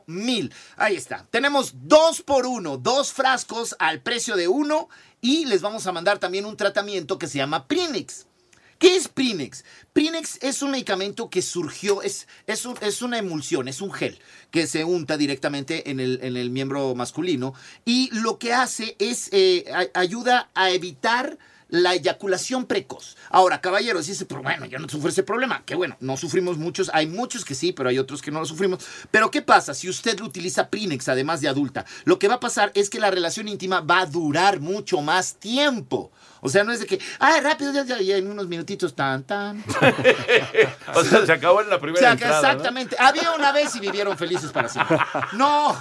mil. 0.08 0.54
Ahí 0.76 0.96
está. 0.96 1.26
Tenemos 1.30 1.74
dos 1.76 2.22
por 2.22 2.46
uno, 2.46 2.78
dos 2.78 3.14
frascos 3.14 3.76
al 3.80 4.02
precio 4.02 4.36
de 4.36 4.48
uno 4.48 4.90
y 5.22 5.46
les 5.46 5.62
vamos 5.62 5.88
a 5.88 5.92
mandar 5.92 6.20
también 6.20 6.46
un 6.46 6.58
tratamiento 6.58 7.18
que 7.18 7.28
se 7.28 7.38
llama 7.38 7.68
Prinix. 7.68 8.26
¿Qué 8.78 8.98
es 8.98 9.08
Prinex? 9.08 9.64
Prinex 9.94 10.38
es 10.42 10.62
un 10.62 10.72
medicamento 10.72 11.30
que 11.30 11.42
surgió, 11.42 12.02
es, 12.02 12.28
es, 12.46 12.68
es 12.82 13.02
una 13.02 13.18
emulsión, 13.18 13.70
es 13.70 13.80
un 13.80 13.92
gel 13.92 14.20
que 14.52 14.68
se 14.68 14.84
unta 14.84 15.16
directamente 15.16 15.90
en 15.90 16.02
el, 16.02 16.20
en 16.22 16.36
el 16.36 16.50
miembro 16.50 16.94
masculino 16.94 17.54
y 17.86 18.10
lo 18.12 18.38
que 18.38 18.54
hace 18.54 18.98
es 19.00 19.30
eh, 19.32 19.66
ayuda 19.94 20.50
a 20.54 20.72
evitar 20.72 21.38
la 21.70 21.94
eyaculación 21.94 22.66
precoz. 22.66 23.18
Ahora, 23.30 23.62
caballeros, 23.62 24.08
dice, 24.08 24.26
pero 24.26 24.42
bueno, 24.44 24.66
yo 24.66 24.80
no 24.80 24.88
sufro 24.88 25.10
ese 25.10 25.24
problema. 25.24 25.64
Que 25.66 25.76
bueno, 25.76 25.98
no 26.00 26.18
sufrimos 26.18 26.58
muchos, 26.58 26.92
hay 26.94 27.08
muchos 27.08 27.44
que 27.44 27.56
sí, 27.56 27.74
pero 27.74 27.90
hay 27.90 28.00
otros 28.00 28.22
que 28.22 28.32
no 28.32 28.40
lo 28.40 28.46
sufrimos. 28.46 28.86
Pero 29.12 29.32
¿qué 29.32 29.42
pasa 29.42 29.74
si 29.74 29.90
usted 29.90 30.20
lo 30.20 30.26
utiliza 30.26 30.70
Prinex 30.70 31.10
además 31.10 31.42
de 31.42 31.48
adulta? 31.48 31.86
Lo 32.04 32.20
que 32.20 32.28
va 32.28 32.36
a 32.36 32.40
pasar 32.40 32.72
es 32.76 32.90
que 32.90 33.00
la 33.00 33.12
relación 33.12 33.48
íntima 33.48 33.82
va 33.82 34.02
a 34.02 34.06
durar 34.06 34.60
mucho 34.60 35.02
más 35.02 35.36
tiempo. 35.36 36.12
O 36.42 36.50
sea, 36.50 36.64
no 36.64 36.72
es 36.72 36.80
de 36.80 36.86
que, 36.86 37.00
ah, 37.20 37.40
rápido, 37.42 37.74
ya, 37.74 37.84
ya, 37.84 38.00
ya, 38.00 38.18
en 38.18 38.30
unos 38.30 38.48
minutitos, 38.48 38.96
tan, 38.96 39.24
tan. 39.24 39.64
O 40.94 41.04
sea, 41.04 41.26
se 41.26 41.32
acabó 41.32 41.62
en 41.62 41.70
la 41.70 41.78
O 41.78 41.80
primera 41.80 42.00
sea, 42.00 42.10
que 42.16 42.24
entrada, 42.24 42.42
¿no? 42.42 42.48
exactamente. 42.50 42.96
Había 43.00 43.32
una 43.32 43.52
vez 43.52 43.76
y 43.76 43.80
vivieron 43.80 44.16
felices 44.18 44.52
para 44.52 44.70
siempre. 44.70 44.98
No, 45.34 45.76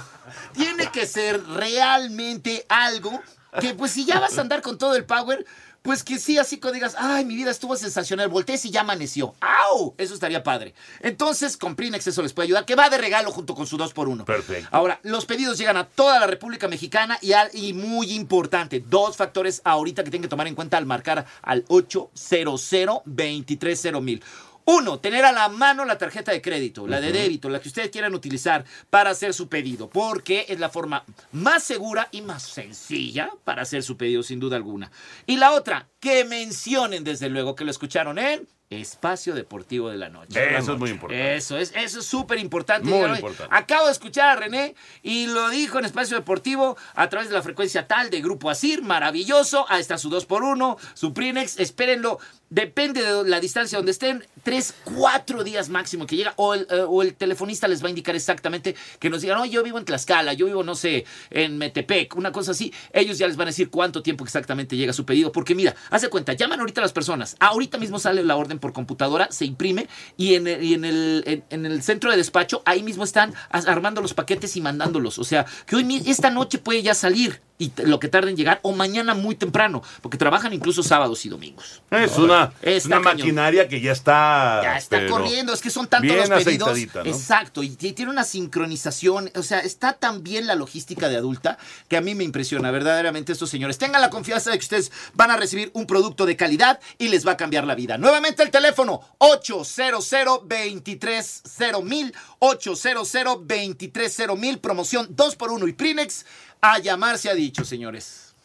tiene 0.53 0.89
que 0.91 1.05
ser 1.05 1.43
realmente 1.45 2.65
algo 2.67 3.21
que, 3.59 3.73
pues, 3.75 3.91
si 3.91 4.05
ya 4.05 4.19
vas 4.19 4.37
a 4.37 4.41
andar 4.41 4.61
con 4.61 4.77
todo 4.77 4.95
el 4.95 5.05
power, 5.05 5.45
pues 5.85 6.03
que 6.03 6.19
sí, 6.19 6.37
así 6.37 6.57
que 6.57 6.71
digas, 6.73 6.95
ay, 6.97 7.23
mi 7.23 7.35
vida 7.35 7.51
estuvo 7.51 7.77
sensacional, 7.77 8.27
voltees 8.27 8.65
y 8.65 8.71
ya 8.71 8.81
amaneció. 8.81 9.35
¡Au! 9.39 9.93
Eso 9.97 10.13
estaría 10.15 10.43
padre. 10.43 10.73
Entonces, 10.99 11.55
con 11.55 11.75
Prinex 11.75 12.07
eso 12.07 12.21
les 12.23 12.33
puede 12.33 12.47
ayudar, 12.47 12.65
que 12.65 12.73
va 12.75 12.89
de 12.89 12.97
regalo 12.97 13.31
junto 13.31 13.53
con 13.55 13.67
su 13.67 13.77
2x1. 13.77 14.25
Perfecto. 14.25 14.67
Ahora, 14.71 14.99
los 15.03 15.25
pedidos 15.25 15.57
llegan 15.59 15.77
a 15.77 15.85
toda 15.87 16.19
la 16.19 16.27
República 16.27 16.67
Mexicana 16.67 17.17
y, 17.21 17.33
al- 17.33 17.51
y 17.53 17.73
muy 17.73 18.11
importante, 18.13 18.83
dos 18.85 19.15
factores 19.15 19.61
ahorita 19.63 20.03
que 20.03 20.09
tienen 20.09 20.23
que 20.23 20.29
tomar 20.29 20.47
en 20.47 20.55
cuenta 20.55 20.77
al 20.77 20.85
marcar 20.87 21.25
al 21.43 21.63
800 21.67 23.03
230 23.05 24.01
mil. 24.01 24.23
Uno, 24.67 24.99
tener 24.99 25.23
a 25.25 25.31
la 25.31 25.47
mano 25.47 25.85
la 25.85 25.97
tarjeta 25.97 26.31
de 26.31 26.41
crédito, 26.41 26.87
la 26.87 26.99
de 26.99 27.11
débito, 27.11 27.49
la 27.49 27.59
que 27.59 27.67
ustedes 27.67 27.91
quieran 27.91 28.15
utilizar 28.15 28.65
para 28.89 29.11
hacer 29.11 29.33
su 29.35 29.47
pedido, 29.47 29.87
porque 29.89 30.47
es 30.49 30.59
la 30.59 30.69
forma 30.69 31.03
más 31.31 31.63
segura 31.63 32.09
y 32.11 32.23
más 32.23 32.41
sencilla 32.41 33.29
para 33.43 33.61
hacer 33.61 33.83
su 33.83 33.95
pedido, 33.95 34.23
sin 34.23 34.39
duda 34.39 34.55
alguna. 34.55 34.91
Y 35.27 35.37
la 35.37 35.51
otra, 35.51 35.87
que 35.99 36.25
mencionen 36.25 37.03
desde 37.03 37.29
luego 37.29 37.55
que 37.55 37.63
lo 37.63 37.69
escucharon 37.69 38.17
en 38.17 38.47
Espacio 38.75 39.33
Deportivo 39.33 39.89
de 39.89 39.97
la 39.97 40.09
Noche. 40.09 40.57
Eso 40.57 40.73
es 40.73 40.79
muy 40.79 40.89
importante. 40.89 41.35
Eso 41.35 41.57
es, 41.57 41.71
eso 41.75 41.99
es 41.99 42.05
súper 42.05 42.39
importante. 42.39 42.87
Muy 42.87 42.97
Digan, 42.97 43.11
"Oye, 43.11 43.19
importante. 43.19 43.55
Acabo 43.55 43.85
de 43.87 43.91
escuchar 43.91 44.29
a 44.29 44.35
René 44.35 44.75
y 45.03 45.27
lo 45.27 45.49
dijo 45.49 45.79
en 45.79 45.85
Espacio 45.85 46.17
Deportivo 46.17 46.77
a 46.93 47.09
través 47.09 47.29
de 47.29 47.35
la 47.35 47.41
frecuencia 47.41 47.87
tal 47.87 48.09
de 48.09 48.21
Grupo 48.21 48.49
Asir. 48.49 48.81
Maravilloso. 48.81 49.65
Ahí 49.69 49.81
está 49.81 49.97
su 49.97 50.09
2x1, 50.09 50.77
su 50.93 51.13
Prinex. 51.13 51.59
Espérenlo. 51.59 52.19
Depende 52.49 53.01
de 53.01 53.27
la 53.27 53.39
distancia 53.39 53.77
donde 53.77 53.91
estén. 53.91 54.25
3, 54.43 54.75
4 54.95 55.43
días 55.43 55.69
máximo 55.69 56.05
que 56.05 56.15
llega. 56.15 56.33
O 56.37 56.53
el, 56.53 56.67
eh, 56.69 56.85
o 56.87 57.01
el 57.01 57.15
telefonista 57.15 57.67
les 57.67 57.81
va 57.83 57.87
a 57.87 57.89
indicar 57.89 58.15
exactamente 58.15 58.75
que 58.99 59.09
nos 59.09 59.21
digan, 59.21 59.37
no, 59.39 59.45
yo 59.45 59.63
vivo 59.63 59.79
en 59.79 59.85
Tlaxcala, 59.85 60.33
yo 60.33 60.45
vivo, 60.45 60.63
no 60.63 60.75
sé, 60.75 61.05
en 61.31 61.57
Metepec, 61.57 62.15
una 62.15 62.31
cosa 62.31 62.51
así. 62.51 62.71
Ellos 62.93 63.17
ya 63.17 63.27
les 63.27 63.35
van 63.35 63.47
a 63.47 63.51
decir 63.51 63.69
cuánto 63.69 64.03
tiempo 64.03 64.23
exactamente 64.23 64.77
llega 64.77 64.93
su 64.93 65.05
pedido. 65.05 65.31
Porque 65.31 65.55
mira, 65.55 65.75
hace 65.89 66.09
cuenta, 66.09 66.33
llaman 66.33 66.59
ahorita 66.59 66.81
a 66.81 66.83
las 66.83 66.93
personas. 66.93 67.35
Ahorita 67.39 67.77
mismo 67.79 67.97
sale 67.99 68.23
la 68.23 68.35
orden 68.35 68.59
por 68.65 68.73
computadora, 68.73 69.27
se 69.29 69.45
imprime 69.45 69.87
y 70.17 70.33
en 70.33 70.47
el, 70.47 70.63
y 70.63 70.73
en 70.73 70.85
el, 70.85 71.23
en- 71.27 71.43
en 71.51 71.65
el 71.67 71.83
centro 71.83 72.09
de 72.09 72.17
despacho, 72.17 72.63
ahí 72.65 72.81
mismo 72.81 73.03
están 73.03 73.31
armando 73.51 74.01
los 74.01 74.15
paquetes 74.15 74.57
y 74.57 74.61
mandándolos. 74.61 75.19
O 75.19 75.23
sea, 75.23 75.45
que 75.67 75.75
hoy, 75.75 76.01
esta 76.07 76.31
noche 76.31 76.57
puede 76.57 76.81
ya 76.81 76.95
salir 76.95 77.41
y 77.57 77.71
lo 77.77 77.99
que 77.99 78.09
tarda 78.09 78.29
en 78.29 78.35
llegar 78.35 78.59
o 78.63 78.73
mañana 78.73 79.13
muy 79.13 79.35
temprano, 79.35 79.81
porque 80.01 80.17
trabajan 80.17 80.53
incluso 80.53 80.83
sábados 80.83 81.25
y 81.25 81.29
domingos. 81.29 81.81
Es 81.89 82.17
una, 82.17 82.51
una 82.85 82.99
maquinaria 82.99 83.67
que 83.67 83.79
ya 83.79 83.93
está. 83.93 84.59
Ya 84.63 84.77
está 84.77 85.07
corriendo, 85.07 85.53
es 85.53 85.61
que 85.61 85.69
son 85.69 85.87
tantos 85.87 86.11
bien 86.11 86.29
los 86.29 86.43
pedidos. 86.43 86.77
Exacto, 87.05 87.63
y 87.63 87.69
tiene 87.69 88.11
una 88.11 88.23
sincronización, 88.23 89.31
o 89.35 89.43
sea, 89.43 89.59
está 89.59 89.93
tan 89.93 90.23
bien 90.23 90.47
la 90.47 90.55
logística 90.55 91.07
de 91.07 91.17
adulta 91.17 91.57
que 91.87 91.97
a 91.97 92.01
mí 92.01 92.13
me 92.15 92.23
impresiona 92.23 92.71
verdaderamente 92.71 93.31
estos 93.31 93.49
señores. 93.49 93.77
Tengan 93.77 94.01
la 94.01 94.09
confianza 94.09 94.51
de 94.51 94.57
que 94.57 94.63
ustedes 94.63 94.91
van 95.13 95.31
a 95.31 95.37
recibir 95.37 95.71
un 95.73 95.87
producto 95.87 96.25
de 96.25 96.35
calidad 96.35 96.79
y 96.97 97.07
les 97.07 97.25
va 97.25 97.33
a 97.33 97.37
cambiar 97.37 97.65
la 97.65 97.75
vida. 97.75 97.97
Nuevamente 97.97 98.43
el 98.43 98.51
teléfono 98.51 99.01
800 99.19 100.09
230 100.09 101.81
mil 101.81 102.13
800 102.39 103.11
230 103.11 104.35
mil 104.35 104.59
promoción 104.59 105.15
2x1 105.15 105.69
y 105.69 105.73
Prinex 105.73 106.25
a 106.73 106.79
llamar 106.79 107.17
se 107.17 107.29
ha 107.29 107.33
dicho, 107.33 107.63
señores. 107.63 108.35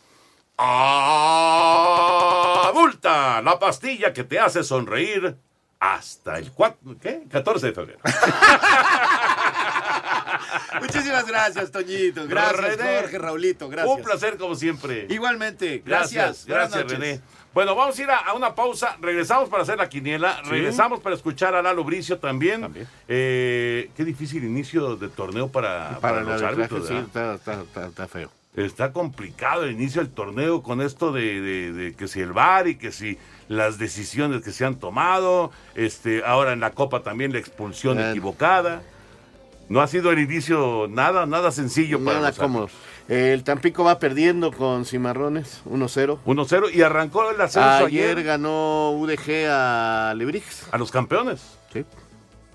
Adulta, 2.66 3.40
la 3.42 3.58
pastilla 3.58 4.12
que 4.12 4.24
te 4.24 4.38
hace 4.38 4.62
sonreír 4.62 5.36
hasta 5.78 6.38
el 6.38 6.52
4, 6.52 6.96
¿qué? 7.00 7.22
14 7.30 7.66
de 7.68 7.72
febrero. 7.72 8.00
Muchísimas 10.80 11.26
gracias, 11.26 11.70
Toñito. 11.70 12.26
Gracias, 12.28 12.60
René. 12.60 13.00
Jorge, 13.00 13.18
Raulito. 13.18 13.68
Gracias. 13.68 13.96
Un 13.96 14.02
placer 14.02 14.36
como 14.36 14.54
siempre. 14.54 15.06
Igualmente. 15.08 15.82
Gracias, 15.84 16.44
Gracias. 16.46 16.76
Gracias. 16.76 16.92
René. 16.92 17.20
Bueno, 17.52 17.74
vamos 17.74 17.98
a 17.98 18.02
ir 18.02 18.10
a, 18.10 18.18
a 18.18 18.34
una 18.34 18.54
pausa. 18.54 18.96
Regresamos 19.00 19.48
para 19.48 19.62
hacer 19.64 19.76
la 19.78 19.88
quiniela. 19.88 20.40
Sí. 20.44 20.50
Regresamos 20.50 21.00
para 21.00 21.16
escuchar 21.16 21.54
a 21.54 21.62
Lalo 21.62 21.82
Bricio 21.82 22.18
también. 22.18 22.86
Eh, 23.08 23.90
qué 23.96 24.04
difícil 24.04 24.44
inicio 24.44 24.94
de 24.96 25.08
torneo 25.08 25.48
para, 25.48 25.98
Para 25.98 26.00
para 26.00 26.20
el 26.20 26.26
los 26.26 26.42
árbitros. 26.42 26.90
está, 26.90 27.34
está- 27.34 27.62
está- 27.62 27.86
está 27.86 28.08
feo. 28.08 28.30
Está 28.56 28.92
complicado 28.92 29.64
el 29.64 29.72
inicio 29.72 30.02
del 30.02 30.12
torneo 30.12 30.62
con 30.62 30.80
esto 30.80 31.12
de, 31.12 31.40
de- 31.40 31.72
de 31.72 31.94
que 31.94 32.08
si 32.08 32.20
el 32.20 32.32
VAR 32.32 32.66
y 32.68 32.74
que 32.76 32.90
si 32.92 33.16
las 33.48 33.78
decisiones 33.78 34.42
que 34.42 34.52
se 34.52 34.64
han 34.64 34.76
tomado. 34.76 35.50
Este, 35.74 36.22
ahora 36.24 36.52
en 36.52 36.60
la 36.60 36.70
Copa 36.72 37.02
también 37.02 37.32
la 37.32 37.38
expulsión 37.38 37.98
equivocada. 38.00 38.82
No 39.68 39.80
ha 39.80 39.86
sido 39.86 40.10
el 40.10 40.18
inicio 40.18 40.88
nada, 40.90 41.26
nada 41.26 41.52
sencillo 41.52 41.98
para 42.04 42.16
Nada 42.18 42.28
los. 42.30 42.72
El 43.08 43.42
Tampico 43.44 43.82
va 43.84 43.98
perdiendo 43.98 44.52
con 44.52 44.84
Cimarrones 44.84 45.62
1-0. 45.68 46.18
1-0 46.24 46.74
y 46.74 46.82
arrancó 46.82 47.28
el 47.30 47.40
ascenso 47.40 47.86
Ayer, 47.86 48.10
ayer. 48.12 48.22
ganó 48.22 48.92
UDG 48.92 49.46
a 49.50 50.14
Lebrix. 50.16 50.66
A 50.70 50.78
los 50.78 50.90
campeones. 50.90 51.58
Sí. 51.72 51.84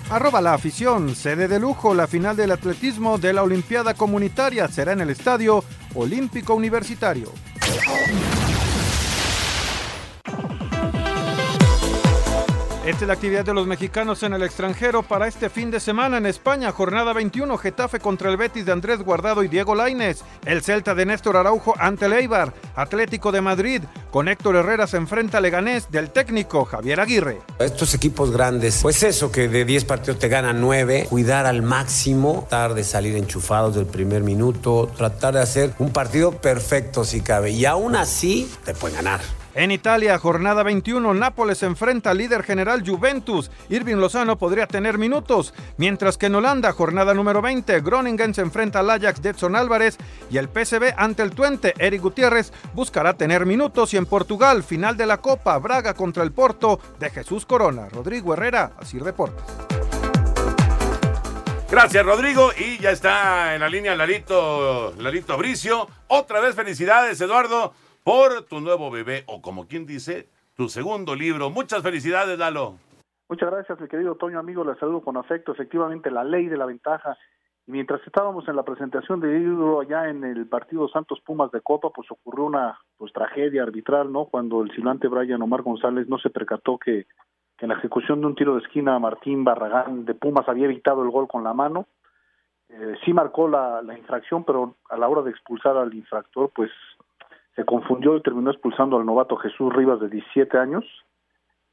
Arroba 0.09 0.41
la 0.41 0.53
afición, 0.53 1.15
sede 1.15 1.47
de 1.47 1.59
lujo, 1.59 1.95
la 1.95 2.05
final 2.05 2.35
del 2.35 2.51
atletismo 2.51 3.17
de 3.17 3.33
la 3.33 3.41
Olimpiada 3.41 3.95
Comunitaria 3.95 4.67
será 4.67 4.91
en 4.91 5.01
el 5.01 5.09
Estadio 5.09 5.63
Olímpico 5.95 6.53
Universitario. 6.53 7.31
Esta 12.85 13.05
es 13.05 13.07
la 13.07 13.15
actividad 13.15 13.43
de 13.43 13.53
los 13.55 13.65
mexicanos 13.65 14.21
en 14.21 14.33
el 14.33 14.43
extranjero 14.43 15.01
para 15.01 15.27
este 15.27 15.49
fin 15.49 15.71
de 15.71 15.79
semana 15.79 16.17
en 16.17 16.27
España. 16.27 16.71
Jornada 16.71 17.13
21, 17.13 17.57
Getafe 17.57 17.99
contra 17.99 18.29
el 18.29 18.37
Betis 18.37 18.63
de 18.63 18.73
Andrés 18.73 18.99
Guardado 19.01 19.41
y 19.41 19.47
Diego 19.47 19.73
Lainez. 19.73 20.19
El 20.45 20.61
Celta 20.61 20.93
de 20.93 21.07
Néstor 21.07 21.35
Araujo 21.35 21.73
ante 21.79 22.05
el 22.05 22.13
Eibar. 22.13 22.53
Atlético 22.75 23.31
de 23.31 23.41
Madrid 23.41 23.81
con 24.11 24.27
Héctor 24.27 24.57
Herrera 24.57 24.85
se 24.85 24.97
enfrenta 24.97 25.39
a 25.39 25.41
Leganés 25.41 25.89
del 25.89 26.11
técnico 26.11 26.63
Javier 26.63 26.99
Aguirre. 26.99 27.41
Estos 27.57 27.95
equipos 27.95 28.29
grandes, 28.29 28.81
pues 28.83 29.01
eso, 29.01 29.31
que 29.31 29.47
de 29.47 29.65
10 29.65 29.83
partidos 29.85 30.19
te 30.19 30.27
ganan 30.27 30.61
9, 30.61 31.07
cuidar 31.09 31.47
al 31.47 31.63
máximo, 31.63 32.45
tratar 32.47 32.75
de 32.75 32.83
salir 32.83 33.15
enchufados 33.15 33.73
del 33.73 33.87
primer 33.87 34.21
minuto, 34.21 34.91
tratar 34.95 35.33
de 35.33 35.41
hacer 35.41 35.73
un 35.79 35.91
partido 35.91 36.33
perfecto 36.33 37.03
si 37.03 37.21
cabe. 37.21 37.49
Y 37.49 37.65
aún 37.65 37.95
así, 37.95 38.47
te 38.63 38.75
pueden 38.75 38.97
ganar. 38.97 39.44
En 39.55 39.71
Italia, 39.71 40.19
jornada 40.19 40.63
21, 40.63 41.13
Nápoles 41.13 41.63
enfrenta 41.63 42.09
al 42.09 42.17
líder 42.17 42.43
general 42.43 42.83
Juventus. 42.85 43.49
Irving 43.69 43.95
Lozano 43.95 44.37
podría 44.37 44.67
tener 44.67 44.97
minutos, 44.97 45.53
mientras 45.77 46.17
que 46.17 46.25
en 46.25 46.35
Holanda, 46.35 46.73
jornada 46.73 47.13
número 47.13 47.41
20, 47.41 47.79
Groningen 47.79 48.33
se 48.33 48.41
enfrenta 48.41 48.81
al 48.81 48.89
Ajax 48.89 49.21
de 49.21 49.33
Álvarez 49.55 49.97
y 50.29 50.39
el 50.39 50.49
PSV 50.49 50.93
ante 50.97 51.23
el 51.23 51.31
Twente, 51.31 51.73
Eric 51.77 52.01
Gutiérrez 52.01 52.51
buscará 52.73 53.13
tener 53.13 53.45
minutos 53.45 53.93
y 53.93 53.97
en 53.97 54.05
Portugal, 54.05 54.61
final 54.61 54.97
de 54.97 55.05
la 55.05 55.21
Copa, 55.21 55.57
Braga 55.57 55.93
contra 55.93 56.23
el 56.23 56.33
Porto 56.33 56.81
de 56.99 57.09
Jesús 57.09 57.45
Corona. 57.45 57.87
Rodrigo 57.87 58.33
Herrera, 58.33 58.73
Asir 58.77 59.05
Deportes. 59.05 59.45
Gracias, 61.71 62.05
Rodrigo. 62.05 62.51
Y 62.57 62.77
ya 62.77 62.91
está 62.91 63.55
en 63.55 63.61
la 63.61 63.69
línea 63.69 63.95
Larito, 63.95 64.93
Larito 64.97 65.37
Bricio. 65.37 65.87
Otra 66.07 66.39
vez 66.39 66.55
felicidades, 66.55 67.19
Eduardo, 67.19 67.73
por 68.05 68.43
tu 68.43 68.61
nuevo 68.61 68.91
bebé, 68.91 69.23
o 69.25 69.41
como 69.41 69.67
quien 69.67 69.87
dice, 69.87 70.29
tu 70.55 70.69
segundo 70.69 71.15
libro. 71.15 71.49
Muchas 71.49 71.81
felicidades, 71.81 72.37
Lalo. 72.37 72.75
Muchas 73.27 73.49
gracias, 73.49 73.81
mi 73.81 73.87
querido 73.87 74.13
Toño, 74.13 74.37
amigo. 74.37 74.63
Le 74.63 74.75
saludo 74.75 75.01
con 75.01 75.17
afecto. 75.17 75.53
Efectivamente, 75.53 76.11
la 76.11 76.23
ley 76.23 76.45
de 76.45 76.55
la 76.55 76.67
ventaja. 76.67 77.17
Mientras 77.65 77.99
estábamos 78.05 78.47
en 78.47 78.55
la 78.55 78.61
presentación 78.61 79.19
de 79.21 79.39
libro 79.39 79.81
allá 79.81 80.07
en 80.07 80.23
el 80.23 80.47
partido 80.47 80.87
Santos 80.87 81.19
Pumas 81.25 81.49
de 81.51 81.61
Copa, 81.61 81.89
pues 81.89 82.09
ocurrió 82.11 82.45
una 82.45 82.79
pues 82.95 83.11
tragedia 83.11 83.63
arbitral, 83.63 84.11
¿no? 84.11 84.25
Cuando 84.25 84.61
el 84.61 84.69
silbante 84.75 85.07
Brian 85.07 85.41
Omar 85.41 85.63
González 85.63 86.07
no 86.07 86.19
se 86.19 86.29
percató 86.29 86.77
que, 86.77 87.07
que 87.57 87.65
en 87.65 87.69
la 87.69 87.77
ejecución 87.79 88.21
de 88.21 88.27
un 88.27 88.35
tiro 88.35 88.53
de 88.53 88.61
esquina 88.61 88.99
Martín 88.99 89.43
Barragán 89.43 90.05
de 90.05 90.13
Pumas 90.13 90.47
había 90.47 90.65
evitado 90.65 91.01
el 91.01 91.09
gol 91.09 91.27
con 91.27 91.43
la 91.43 91.55
mano. 91.55 91.87
Eh, 92.69 92.93
sí 93.03 93.13
marcó 93.13 93.47
la 93.47 93.81
infracción, 93.97 94.43
pero 94.43 94.75
a 94.91 94.97
la 94.97 95.07
hora 95.07 95.23
de 95.23 95.31
expulsar 95.31 95.75
al 95.75 95.91
infractor, 95.91 96.51
pues 96.53 96.69
se 97.55 97.65
confundió 97.65 98.17
y 98.17 98.21
terminó 98.21 98.51
expulsando 98.51 98.97
al 98.97 99.05
novato 99.05 99.37
Jesús 99.37 99.73
Rivas 99.73 99.99
de 99.99 100.09
17 100.09 100.57
años. 100.57 100.85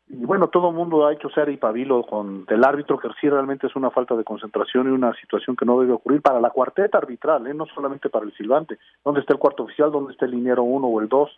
Y 0.09 0.25
bueno, 0.25 0.49
todo 0.49 0.69
el 0.69 0.75
mundo 0.75 1.07
ha 1.07 1.13
hecho 1.13 1.31
ser 1.31 1.49
y 1.49 1.57
pabilo 1.57 2.03
con 2.05 2.45
el 2.49 2.65
árbitro, 2.65 2.99
que 2.99 3.09
sí 3.21 3.29
realmente 3.29 3.67
es 3.67 3.77
una 3.77 3.91
falta 3.91 4.15
de 4.15 4.25
concentración 4.25 4.89
y 4.89 4.91
una 4.91 5.15
situación 5.15 5.57
que 5.57 5.65
no 5.65 5.81
debe 5.81 5.93
ocurrir 5.93 6.21
para 6.21 6.41
la 6.41 6.51
cuarteta 6.51 6.99
arbitral, 6.99 7.47
¿eh? 7.47 7.55
no 7.55 7.67
solamente 7.67 8.11
para 8.11 8.27
el 8.27 8.33
silbante. 8.35 8.79
¿Dónde 9.05 9.21
está 9.21 9.33
el 9.33 9.39
cuarto 9.39 9.65
oficial? 9.65 9.91
¿Dónde 9.91 10.13
está 10.13 10.27
el 10.27 10.33
liniero 10.33 10.63
1 10.65 10.87
o 10.87 11.01
el 11.01 11.09
2? 11.09 11.31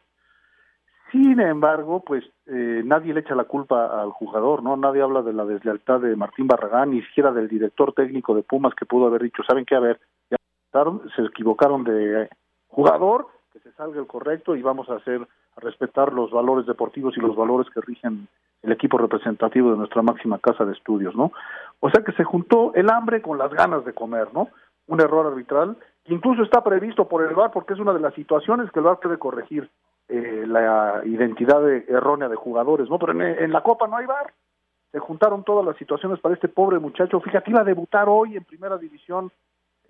Sin 1.12 1.38
embargo, 1.38 2.02
pues 2.04 2.24
eh, 2.46 2.82
nadie 2.84 3.14
le 3.14 3.20
echa 3.20 3.36
la 3.36 3.44
culpa 3.44 4.02
al 4.02 4.10
jugador, 4.10 4.64
¿no? 4.64 4.76
Nadie 4.76 5.02
habla 5.02 5.22
de 5.22 5.32
la 5.32 5.44
deslealtad 5.44 6.00
de 6.00 6.16
Martín 6.16 6.48
Barragán, 6.48 6.90
ni 6.90 7.02
siquiera 7.02 7.30
del 7.30 7.46
director 7.46 7.92
técnico 7.92 8.34
de 8.34 8.42
Pumas 8.42 8.74
que 8.74 8.84
pudo 8.84 9.06
haber 9.06 9.22
dicho, 9.22 9.44
¿saben 9.46 9.64
qué? 9.64 9.76
A 9.76 9.80
ver, 9.80 10.00
ya 10.28 10.36
se 11.14 11.22
equivocaron 11.22 11.84
de 11.84 12.28
jugador, 12.66 13.28
que 13.54 13.60
se 13.60 13.72
salga 13.76 14.00
el 14.00 14.06
correcto 14.08 14.56
y 14.56 14.62
vamos 14.62 14.90
a 14.90 14.96
hacer, 14.96 15.20
a 15.56 15.60
respetar 15.60 16.12
los 16.12 16.32
valores 16.32 16.66
deportivos 16.66 17.16
y 17.16 17.20
los 17.20 17.36
valores 17.36 17.68
que 17.72 17.80
rigen 17.80 18.26
el 18.62 18.72
equipo 18.72 18.98
representativo 18.98 19.70
de 19.70 19.76
nuestra 19.76 20.02
máxima 20.02 20.40
casa 20.40 20.64
de 20.64 20.72
estudios, 20.72 21.14
¿no? 21.14 21.30
O 21.78 21.88
sea 21.90 22.02
que 22.02 22.10
se 22.12 22.24
juntó 22.24 22.72
el 22.74 22.90
hambre 22.90 23.22
con 23.22 23.38
las 23.38 23.52
ganas 23.52 23.84
de 23.84 23.92
comer, 23.94 24.28
¿no? 24.34 24.48
Un 24.88 25.00
error 25.00 25.26
arbitral 25.26 25.76
que 26.04 26.12
incluso 26.14 26.42
está 26.42 26.64
previsto 26.64 27.06
por 27.08 27.22
el 27.22 27.34
VAR 27.34 27.52
porque 27.52 27.74
es 27.74 27.78
una 27.78 27.92
de 27.92 28.00
las 28.00 28.12
situaciones 28.14 28.72
que 28.72 28.80
el 28.80 28.86
VAR 28.86 28.98
puede 29.00 29.18
corregir 29.18 29.70
eh, 30.08 30.44
la 30.48 31.02
identidad 31.04 31.62
de- 31.62 31.84
errónea 31.88 32.28
de 32.28 32.36
jugadores, 32.36 32.90
¿no? 32.90 32.98
Pero 32.98 33.12
en, 33.12 33.22
en 33.22 33.52
la 33.52 33.62
Copa 33.62 33.86
no 33.86 33.96
hay 33.98 34.06
VAR. 34.06 34.32
Se 34.90 34.98
juntaron 34.98 35.44
todas 35.44 35.64
las 35.64 35.76
situaciones 35.76 36.18
para 36.20 36.34
este 36.34 36.48
pobre 36.48 36.78
muchacho. 36.80 37.20
Fíjate, 37.20 37.50
iba 37.50 37.60
a 37.60 37.64
debutar 37.64 38.08
hoy 38.08 38.36
en 38.36 38.44
Primera 38.44 38.78
División 38.78 39.30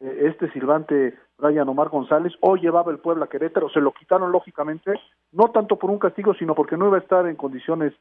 eh, 0.00 0.26
este 0.30 0.50
silbante 0.52 1.14
Brian 1.38 1.68
Omar 1.68 1.88
González. 1.88 2.32
Hoy 2.40 2.60
llevaba 2.60 2.92
el 2.92 2.98
Puebla 2.98 3.26
Querétaro. 3.26 3.68
Se 3.70 3.80
lo 3.80 3.92
quitaron 3.92 4.32
lógicamente, 4.32 4.92
no 5.32 5.50
tanto 5.50 5.76
por 5.76 5.90
un 5.90 5.98
castigo, 5.98 6.34
sino 6.34 6.54
porque 6.54 6.76
no 6.76 6.88
iba 6.88 6.96
a 6.96 7.00
estar 7.00 7.26
en 7.26 7.36
condiciones 7.36 7.92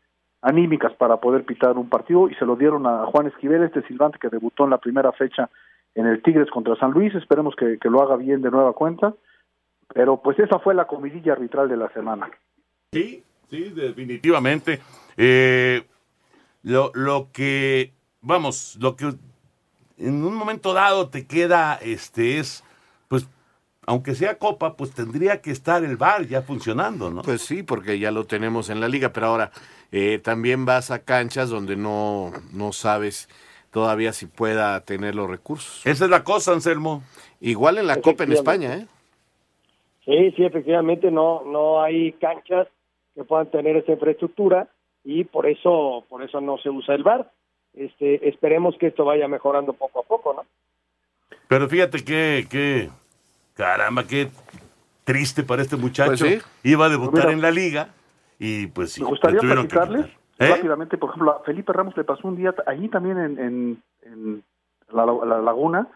anímicas 0.41 0.93
para 0.93 1.17
poder 1.17 1.45
pitar 1.45 1.77
un 1.77 1.89
partido 1.89 2.29
y 2.29 2.35
se 2.35 2.45
lo 2.45 2.55
dieron 2.55 2.85
a 2.85 3.05
Juan 3.05 3.27
Esquivel, 3.27 3.63
este 3.63 3.81
silbante 3.87 4.19
que 4.19 4.29
debutó 4.29 4.65
en 4.65 4.71
la 4.71 4.77
primera 4.77 5.11
fecha 5.13 5.49
en 5.95 6.05
el 6.05 6.21
Tigres 6.21 6.49
contra 6.51 6.75
San 6.75 6.91
Luis. 6.91 7.15
Esperemos 7.15 7.55
que, 7.55 7.77
que 7.79 7.89
lo 7.89 8.01
haga 8.01 8.17
bien 8.17 8.41
de 8.41 8.51
nueva 8.51 8.73
cuenta. 8.73 9.13
Pero 9.93 10.21
pues 10.21 10.39
esa 10.39 10.59
fue 10.59 10.73
la 10.73 10.85
comidilla 10.85 11.33
arbitral 11.33 11.69
de 11.69 11.77
la 11.77 11.89
semana. 11.89 12.29
Sí, 12.91 13.23
sí, 13.49 13.69
definitivamente. 13.69 14.79
Eh, 15.17 15.83
lo, 16.63 16.91
lo 16.93 17.27
que, 17.31 17.93
vamos, 18.21 18.77
lo 18.81 18.95
que 18.95 19.13
en 19.97 20.23
un 20.23 20.35
momento 20.35 20.73
dado 20.73 21.09
te 21.09 21.27
queda, 21.27 21.75
este, 21.75 22.39
es, 22.39 22.63
aunque 23.85 24.15
sea 24.15 24.37
Copa, 24.37 24.75
pues 24.75 24.91
tendría 24.91 25.41
que 25.41 25.51
estar 25.51 25.83
el 25.83 25.97
VAR 25.97 26.27
ya 26.27 26.41
funcionando, 26.41 27.09
¿no? 27.09 27.21
Pues 27.21 27.41
sí, 27.41 27.63
porque 27.63 27.99
ya 27.99 28.11
lo 28.11 28.25
tenemos 28.25 28.69
en 28.69 28.79
la 28.79 28.87
liga, 28.87 29.09
pero 29.09 29.27
ahora 29.27 29.51
eh, 29.91 30.19
también 30.23 30.65
vas 30.65 30.91
a 30.91 31.03
canchas 31.03 31.49
donde 31.49 31.75
no, 31.75 32.31
no 32.53 32.71
sabes 32.71 33.29
todavía 33.71 34.13
si 34.13 34.27
pueda 34.27 34.79
tener 34.81 35.15
los 35.15 35.29
recursos. 35.29 35.85
Esa 35.85 36.05
es 36.05 36.11
la 36.11 36.23
cosa, 36.23 36.53
Anselmo. 36.53 37.03
Igual 37.41 37.77
en 37.77 37.87
la 37.87 37.99
Copa 38.01 38.23
en 38.23 38.31
España, 38.31 38.75
¿eh? 38.75 38.87
Sí, 40.05 40.31
sí, 40.35 40.43
efectivamente 40.43 41.11
no 41.11 41.43
no 41.45 41.81
hay 41.81 42.11
canchas 42.13 42.67
que 43.15 43.23
puedan 43.23 43.49
tener 43.49 43.77
esa 43.77 43.93
infraestructura 43.93 44.67
y 45.03 45.23
por 45.23 45.47
eso 45.47 46.03
por 46.09 46.23
eso 46.23 46.41
no 46.41 46.57
se 46.57 46.69
usa 46.69 46.95
el 46.95 47.03
VAR. 47.03 47.31
Este, 47.73 48.27
esperemos 48.29 48.77
que 48.77 48.87
esto 48.87 49.05
vaya 49.05 49.27
mejorando 49.27 49.73
poco 49.73 50.01
a 50.01 50.03
poco, 50.03 50.33
¿no? 50.33 50.45
Pero 51.47 51.67
fíjate 51.67 52.03
que, 52.03 52.45
que, 52.49 52.89
caramba, 53.55 54.03
qué 54.05 54.29
triste 55.03 55.43
para 55.43 55.61
este 55.61 55.75
muchacho. 55.75 56.25
Pues 56.25 56.43
sí. 56.43 56.69
Iba 56.69 56.85
a 56.85 56.89
debutar 56.89 57.25
Mira. 57.25 57.31
en 57.31 57.41
la 57.41 57.51
liga 57.51 57.89
y 58.39 58.67
pues 58.67 58.93
sí. 58.93 59.01
Me 59.01 59.09
gustaría 59.09 59.39
que 59.39 59.47
platicarles. 59.47 60.05
¿Eh? 60.39 60.49
rápidamente, 60.49 60.97
por 60.97 61.11
ejemplo, 61.11 61.31
a 61.31 61.43
Felipe 61.43 61.71
Ramos 61.71 61.95
le 61.95 62.03
pasó 62.03 62.27
un 62.27 62.35
día 62.35 62.53
allí 62.65 62.89
también 62.89 63.19
en, 63.19 63.39
en, 63.39 63.83
en 64.01 64.43
la, 64.91 65.05
la 65.05 65.39
Laguna, 65.39 65.87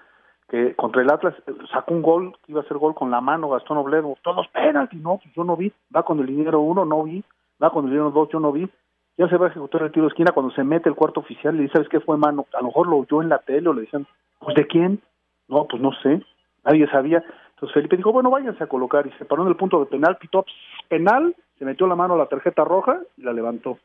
que 0.48 0.76
contra 0.76 1.02
el 1.02 1.10
Atlas 1.10 1.34
eh, 1.48 1.54
sacó 1.72 1.94
un 1.94 2.04
gol, 2.04 2.38
que 2.46 2.52
iba 2.52 2.62
a 2.62 2.68
ser 2.68 2.78
gol 2.78 2.94
con 2.94 3.10
la 3.10 3.20
mano 3.20 3.50
Gastón 3.50 3.78
Oblero, 3.78 4.16
todos 4.22 4.48
penalti, 4.50 4.98
no, 4.98 5.20
pues 5.22 5.34
yo 5.36 5.44
no 5.44 5.58
vi, 5.58 5.74
va 5.94 6.04
con 6.04 6.20
el 6.20 6.28
dinero 6.28 6.62
uno, 6.62 6.86
no 6.86 7.04
vi, 7.04 7.24
va 7.62 7.72
con 7.72 7.86
el 7.86 7.92
dinero 7.92 8.12
dos, 8.12 8.30
yo 8.32 8.40
no 8.40 8.52
vi, 8.52 8.70
ya 9.18 9.28
se 9.28 9.38
va 9.38 9.48
a 9.48 9.50
ejecutar 9.50 9.82
el 9.82 9.92
tiro 9.92 10.06
de 10.06 10.10
esquina 10.10 10.32
cuando 10.32 10.54
se 10.54 10.64
mete 10.64 10.88
el 10.88 10.96
cuarto 10.96 11.20
oficial, 11.22 11.56
le 11.56 11.64
dice, 11.64 11.74
¿sabes 11.74 11.90
qué 11.90 12.00
fue 12.00 12.18
mano? 12.18 12.46
A 12.54 12.60
lo 12.60 12.68
mejor 12.68 12.88
lo 12.88 12.98
oyó 12.98 13.24
en 13.24 13.30
la 13.30 13.40
tele 13.40 13.68
o 13.68 13.74
le 13.74 13.82
decían, 13.82 14.06
pues 14.40 14.56
¿de 14.56 14.68
quién? 14.68 15.02
No, 15.48 15.66
pues 15.66 15.82
no 15.82 15.92
sé, 16.04 16.22
nadie 16.64 16.88
sabía. 16.90 17.24
Entonces 17.58 17.74
Felipe 17.74 17.98
dijo, 17.98 18.12
bueno, 18.14 18.30
váyanse 18.30 18.64
a 18.64 18.68
colocar 18.68 19.08
y 19.08 19.12
se 19.18 19.26
paró 19.26 19.42
en 19.42 19.50
el 19.50 19.56
punto 19.56 19.80
de 19.80 19.88
penal, 19.88 20.18
pitó 20.18 20.46
penal, 20.90 21.36
se 21.58 21.66
metió 21.66 21.88
la 21.88 21.96
mano 21.96 22.14
a 22.14 22.18
la 22.18 22.28
tarjeta 22.28 22.64
roja 22.64 23.00
y 23.18 23.24
la 23.24 23.34
levantó. 23.34 23.80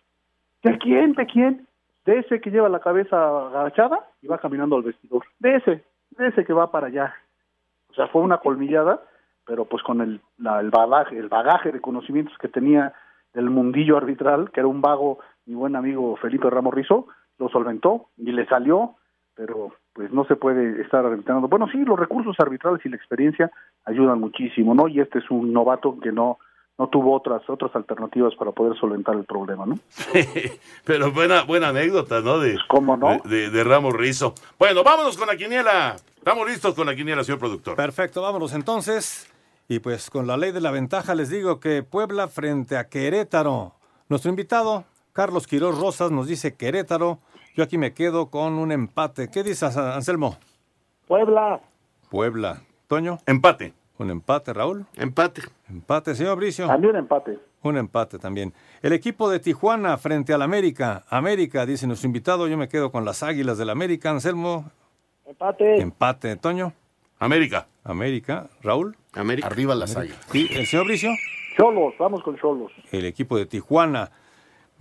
¿De 0.63 0.77
quién? 0.77 1.15
¿De 1.15 1.25
quién? 1.25 1.67
De 2.05 2.19
ese 2.19 2.41
que 2.43 2.51
lleva 2.51 2.69
la 2.69 2.81
cabeza 2.81 3.47
agachada 3.49 4.01
y 4.21 4.27
va 4.27 4.37
caminando 4.39 4.77
al 4.77 4.83
vestidor. 4.83 5.25
De 5.39 5.57
ese, 5.57 5.85
de 6.11 6.29
ese 6.29 6.45
que 6.45 6.53
va 6.53 6.71
para 6.71 6.89
allá. 6.89 7.15
O 7.91 7.95
sea, 7.95 8.09
fue 8.09 8.21
una 8.21 8.39
colmillada, 8.39 9.01
pero 9.47 9.65
pues 9.65 9.83
con 9.83 10.03
el, 10.03 10.21
la- 10.37 10.61
el 10.61 10.69
bagaje, 10.71 11.17
el 11.19 11.29
bagaje 11.29 11.73
de 11.73 11.81
conocimientos 11.81 12.37
que 12.39 12.49
tenía 12.49 12.93
del 13.33 13.49
mundillo 13.49 13.97
arbitral, 13.97 14.51
que 14.51 14.61
era 14.61 14.67
un 14.67 14.83
vago, 14.83 15.19
mi 15.47 15.55
buen 15.55 15.77
amigo 15.77 16.15
Felipe 16.17 16.51
Ramos 16.51 16.75
Rizo, 16.75 17.07
lo 17.39 17.49
solventó 17.49 18.09
y 18.19 18.33
le 18.33 18.45
salió, 18.47 18.97
pero 19.35 19.73
pues 19.93 20.11
no 20.13 20.25
se 20.25 20.37
puede 20.37 20.81
estar 20.83 21.05
arbitrando. 21.05 21.49
Bueno, 21.49 21.69
sí, 21.71 21.79
los 21.79 21.99
recursos 21.99 22.35
arbitrales 22.39 22.81
y 22.85 22.89
la 22.89 22.97
experiencia 22.97 23.51
ayudan 23.85 24.21
muchísimo, 24.21 24.75
¿no? 24.75 24.89
Y 24.89 25.01
este 25.01 25.19
es 25.19 25.31
un 25.31 25.53
novato 25.53 25.99
que 26.01 26.13
no 26.13 26.39
no 26.79 26.89
tuvo 26.89 27.15
otras 27.15 27.43
otras 27.51 27.71
alternativas 27.77 28.35
para 28.35 28.51
poder 28.51 28.77
solventar 28.79 29.15
el 29.15 29.25
problema, 29.25 29.67
¿no? 29.67 29.79
Pero 30.85 31.13
buena, 31.13 31.43
buena 31.43 31.69
anécdota, 31.69 32.21
¿no? 32.23 32.39
De, 32.39 32.59
¿Cómo 32.69 32.97
no? 32.97 33.21
De, 33.25 33.29
de- 33.43 33.51
de 33.51 33.65
Ramos 33.65 33.93
Rizo. 33.95 34.35
Bueno, 34.59 34.83
vámonos 34.83 35.17
con 35.19 35.27
la 35.29 35.37
quiniela. 35.37 35.97
Estamos 36.17 36.49
listos 36.49 36.75
con 36.75 36.87
la 36.87 36.95
quiniela, 36.97 37.23
señor 37.25 37.39
productor. 37.39 37.77
Perfecto, 37.77 38.23
vámonos 38.23 38.55
entonces. 38.55 39.29
Y 39.69 39.79
pues 39.81 40.09
con 40.11 40.27
la 40.27 40.37
ley 40.37 40.51
de 40.53 40.61
la 40.61 40.71
ventaja 40.71 41.15
les 41.15 41.29
digo 41.29 41.61
que 41.61 41.83
Puebla 41.83 42.27
frente 42.29 42.77
a 42.77 42.89
Querétaro. 42.89 43.73
Nuestro 44.09 44.31
invitado, 44.31 44.85
Carlos 45.13 45.47
Quiroz 45.47 45.79
Rosas, 45.79 46.11
nos 46.11 46.27
dice 46.27 46.57
Querétaro. 46.57 47.19
Yo 47.55 47.65
aquí 47.65 47.77
me 47.79 47.93
quedo 47.93 48.31
con 48.31 48.55
un 48.55 48.73
empate. 48.73 49.29
¿Qué 49.29 49.43
dices, 49.43 49.77
Anselmo? 49.77 50.39
Puebla. 51.07 51.61
Puebla. 52.09 52.63
Toño. 52.87 53.19
Empate. 53.27 53.75
Un 53.99 54.11
empate, 54.11 54.53
Raúl. 54.53 54.87
Empate. 54.97 55.43
Empate, 55.69 56.15
señor 56.15 56.37
Bricio. 56.39 56.67
También 56.67 56.97
empate. 56.97 57.39
Un 57.63 57.77
empate 57.77 58.19
también. 58.19 58.53
El 58.81 58.93
equipo 58.93 59.31
de 59.31 59.39
Tijuana 59.39 59.97
frente 59.99 60.33
al 60.33 60.43
América. 60.43 61.05
América, 61.09 61.67
dice 61.67 61.87
nuestro 61.87 62.07
invitado. 62.07 62.49
Yo 62.49 62.57
me 62.57 62.69
quedo 62.69 62.91
con 62.91 63.05
las 63.05 63.23
Águilas 63.23 63.59
del 63.59 63.71
América. 63.71 64.11
Anselmo. 64.11 64.71
Empate. 65.27 65.81
Empate. 65.81 66.37
Toño. 66.37 66.73
América. 67.19 67.69
América. 67.85 68.49
Raúl. 68.63 68.97
América. 69.13 69.47
Arriba 69.47 69.75
las 69.75 69.95
América. 69.95 70.17
¿Y 70.33 70.53
el 70.57 70.67
señor 70.67 70.87
Bricio? 70.87 71.11
Cholos, 71.57 71.95
vamos 71.99 72.23
con 72.23 72.37
Cholos. 72.39 72.73
el 72.91 73.05
equipo 73.05 73.37
de 73.37 73.45
Tijuana. 73.47 74.11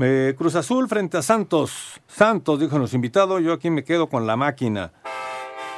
Eh, 0.03 0.33
Cruz 0.37 0.55
Azul 0.55 0.87
frente 0.87 1.17
a 1.17 1.21
Santos. 1.21 2.01
Santos, 2.07 2.59
dijo 2.59 2.77
nuestro 2.77 2.95
invitado, 2.95 3.39
yo 3.39 3.53
aquí 3.53 3.69
me 3.69 3.83
quedo 3.83 4.09
con 4.09 4.25
la 4.25 4.35
máquina. 4.35 4.91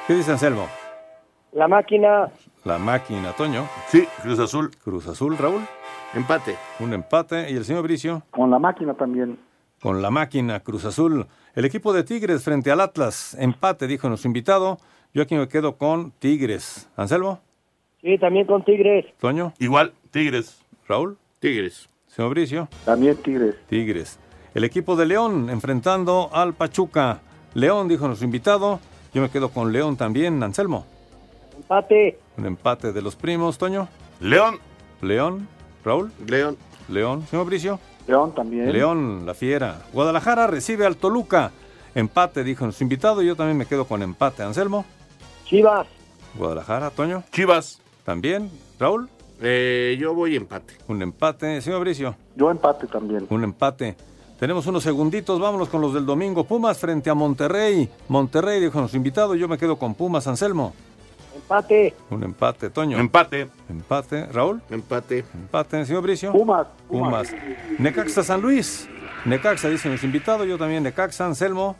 ¿Qué 0.08 0.14
dice 0.14 0.32
Anselmo? 0.32 0.68
La 1.52 1.68
máquina. 1.68 2.32
La 2.64 2.78
máquina, 2.78 3.34
Toño. 3.34 3.68
Sí, 3.88 4.08
Cruz 4.22 4.40
Azul. 4.40 4.72
Cruz 4.84 5.08
Azul, 5.08 5.38
Raúl. 5.38 5.62
Empate. 6.14 6.56
Un 6.80 6.94
empate. 6.94 7.52
¿Y 7.52 7.56
el 7.56 7.66
señor 7.66 7.84
Bricio? 7.84 8.24
Con 8.32 8.50
la 8.50 8.60
máquina 8.60 8.94
también. 8.94 9.38
Con 9.82 10.02
la 10.02 10.10
máquina, 10.10 10.62
Cruz 10.62 10.86
Azul. 10.86 11.28
El 11.56 11.66
equipo 11.66 11.92
de 11.92 12.04
Tigres 12.04 12.44
frente 12.44 12.72
al 12.72 12.80
Atlas. 12.80 13.36
Empate, 13.40 13.88
dijo 13.88 14.08
nuestro 14.08 14.30
invitado. 14.30 14.78
Yo 15.14 15.24
aquí 15.24 15.36
me 15.36 15.48
quedo 15.48 15.78
con 15.78 16.12
Tigres. 16.12 16.90
¿Anselmo? 16.96 17.42
Sí, 18.02 18.18
también 18.18 18.46
con 18.48 18.64
Tigres. 18.64 19.06
¿Toño? 19.20 19.54
Igual, 19.60 19.94
Tigres. 20.12 20.64
¿Raúl? 20.88 21.18
Tigres. 21.40 21.90
¿Señor 22.16 22.32
Bricio? 22.32 22.68
También 22.86 23.18
Tigres. 23.18 23.56
Tigres. 23.68 24.20
El 24.54 24.64
equipo 24.64 24.96
de 24.96 25.08
León 25.08 25.50
enfrentando 25.50 26.30
al 26.32 26.54
Pachuca. 26.54 27.22
León, 27.56 27.88
dijo 27.88 28.06
nuestro 28.06 28.26
invitado. 28.26 28.80
Yo 29.14 29.22
me 29.22 29.30
quedo 29.30 29.50
con 29.50 29.72
León 29.72 29.98
también. 29.98 30.42
Anselmo. 30.44 30.86
Empate. 31.56 32.20
Un 32.38 32.46
empate 32.46 32.94
de 32.94 33.02
los 33.02 33.16
primos, 33.16 33.58
Toño. 33.58 33.88
León. 34.20 34.60
León. 35.02 35.48
Raúl. 35.84 36.12
León. 36.28 36.56
León. 36.88 37.26
Señor 37.28 37.48
Bricio. 37.48 37.80
León 38.08 38.36
también. 38.36 38.72
León, 38.72 39.26
la 39.26 39.34
fiera. 39.34 39.82
Guadalajara 39.92 40.46
recibe 40.46 40.86
al 40.86 40.98
Toluca. 40.98 41.52
Empate, 41.96 42.44
dijo 42.44 42.64
nuestro 42.66 42.84
invitado. 42.84 43.24
Yo 43.24 43.36
también 43.36 43.58
me 43.58 43.66
quedo 43.66 43.86
con 43.86 44.04
empate. 44.04 44.44
Anselmo. 44.44 44.86
Chivas. 45.46 45.88
Guadalajara, 46.36 46.92
Toño. 46.92 47.24
Chivas. 47.32 47.82
También. 48.04 48.52
Raúl. 48.80 49.10
Eh, 49.46 49.98
yo 50.00 50.14
voy 50.14 50.38
empate. 50.38 50.76
Un 50.88 51.02
empate. 51.02 51.62
Señor 51.62 51.82
Bricio. 51.82 52.16
Yo 52.36 52.50
empate 52.50 52.88
también. 52.88 53.28
Un 53.30 53.44
empate. 53.44 53.98
Tenemos 54.40 54.66
unos 54.68 54.84
segunditos, 54.84 55.40
vámonos 55.40 55.70
con 55.70 55.82
los 55.82 55.94
del 55.94 56.06
domingo. 56.06 56.46
Pumas 56.46 56.78
frente 56.78 57.10
a 57.10 57.14
Monterrey. 57.14 57.90
Monterrey, 58.08 58.62
dijo 58.62 58.80
nuestro 58.80 58.98
invitado, 58.98 59.36
yo 59.36 59.48
me 59.48 59.58
quedo 59.58 59.78
con 59.78 59.94
Pumas, 59.96 60.28
Anselmo. 60.28 60.74
Empate. 61.36 61.94
Un 62.10 62.24
empate, 62.24 62.70
Toño. 62.70 62.98
Empate. 62.98 63.50
Empate, 63.70 64.26
Raúl. 64.28 64.62
Empate. 64.70 65.26
Empate, 65.34 65.86
señor 65.86 66.04
Bricio. 66.04 66.32
Pumas. 66.32 66.68
Pumas. 66.88 67.34
Necaxa 67.80 68.24
San 68.24 68.42
Luis. 68.42 68.88
Necaxa, 69.26 69.70
dice 69.70 69.88
nuestro 69.88 70.08
invitado, 70.08 70.46
yo 70.46 70.58
también 70.58 70.84
Necaxa, 70.84 71.26
Anselmo. 71.26 71.76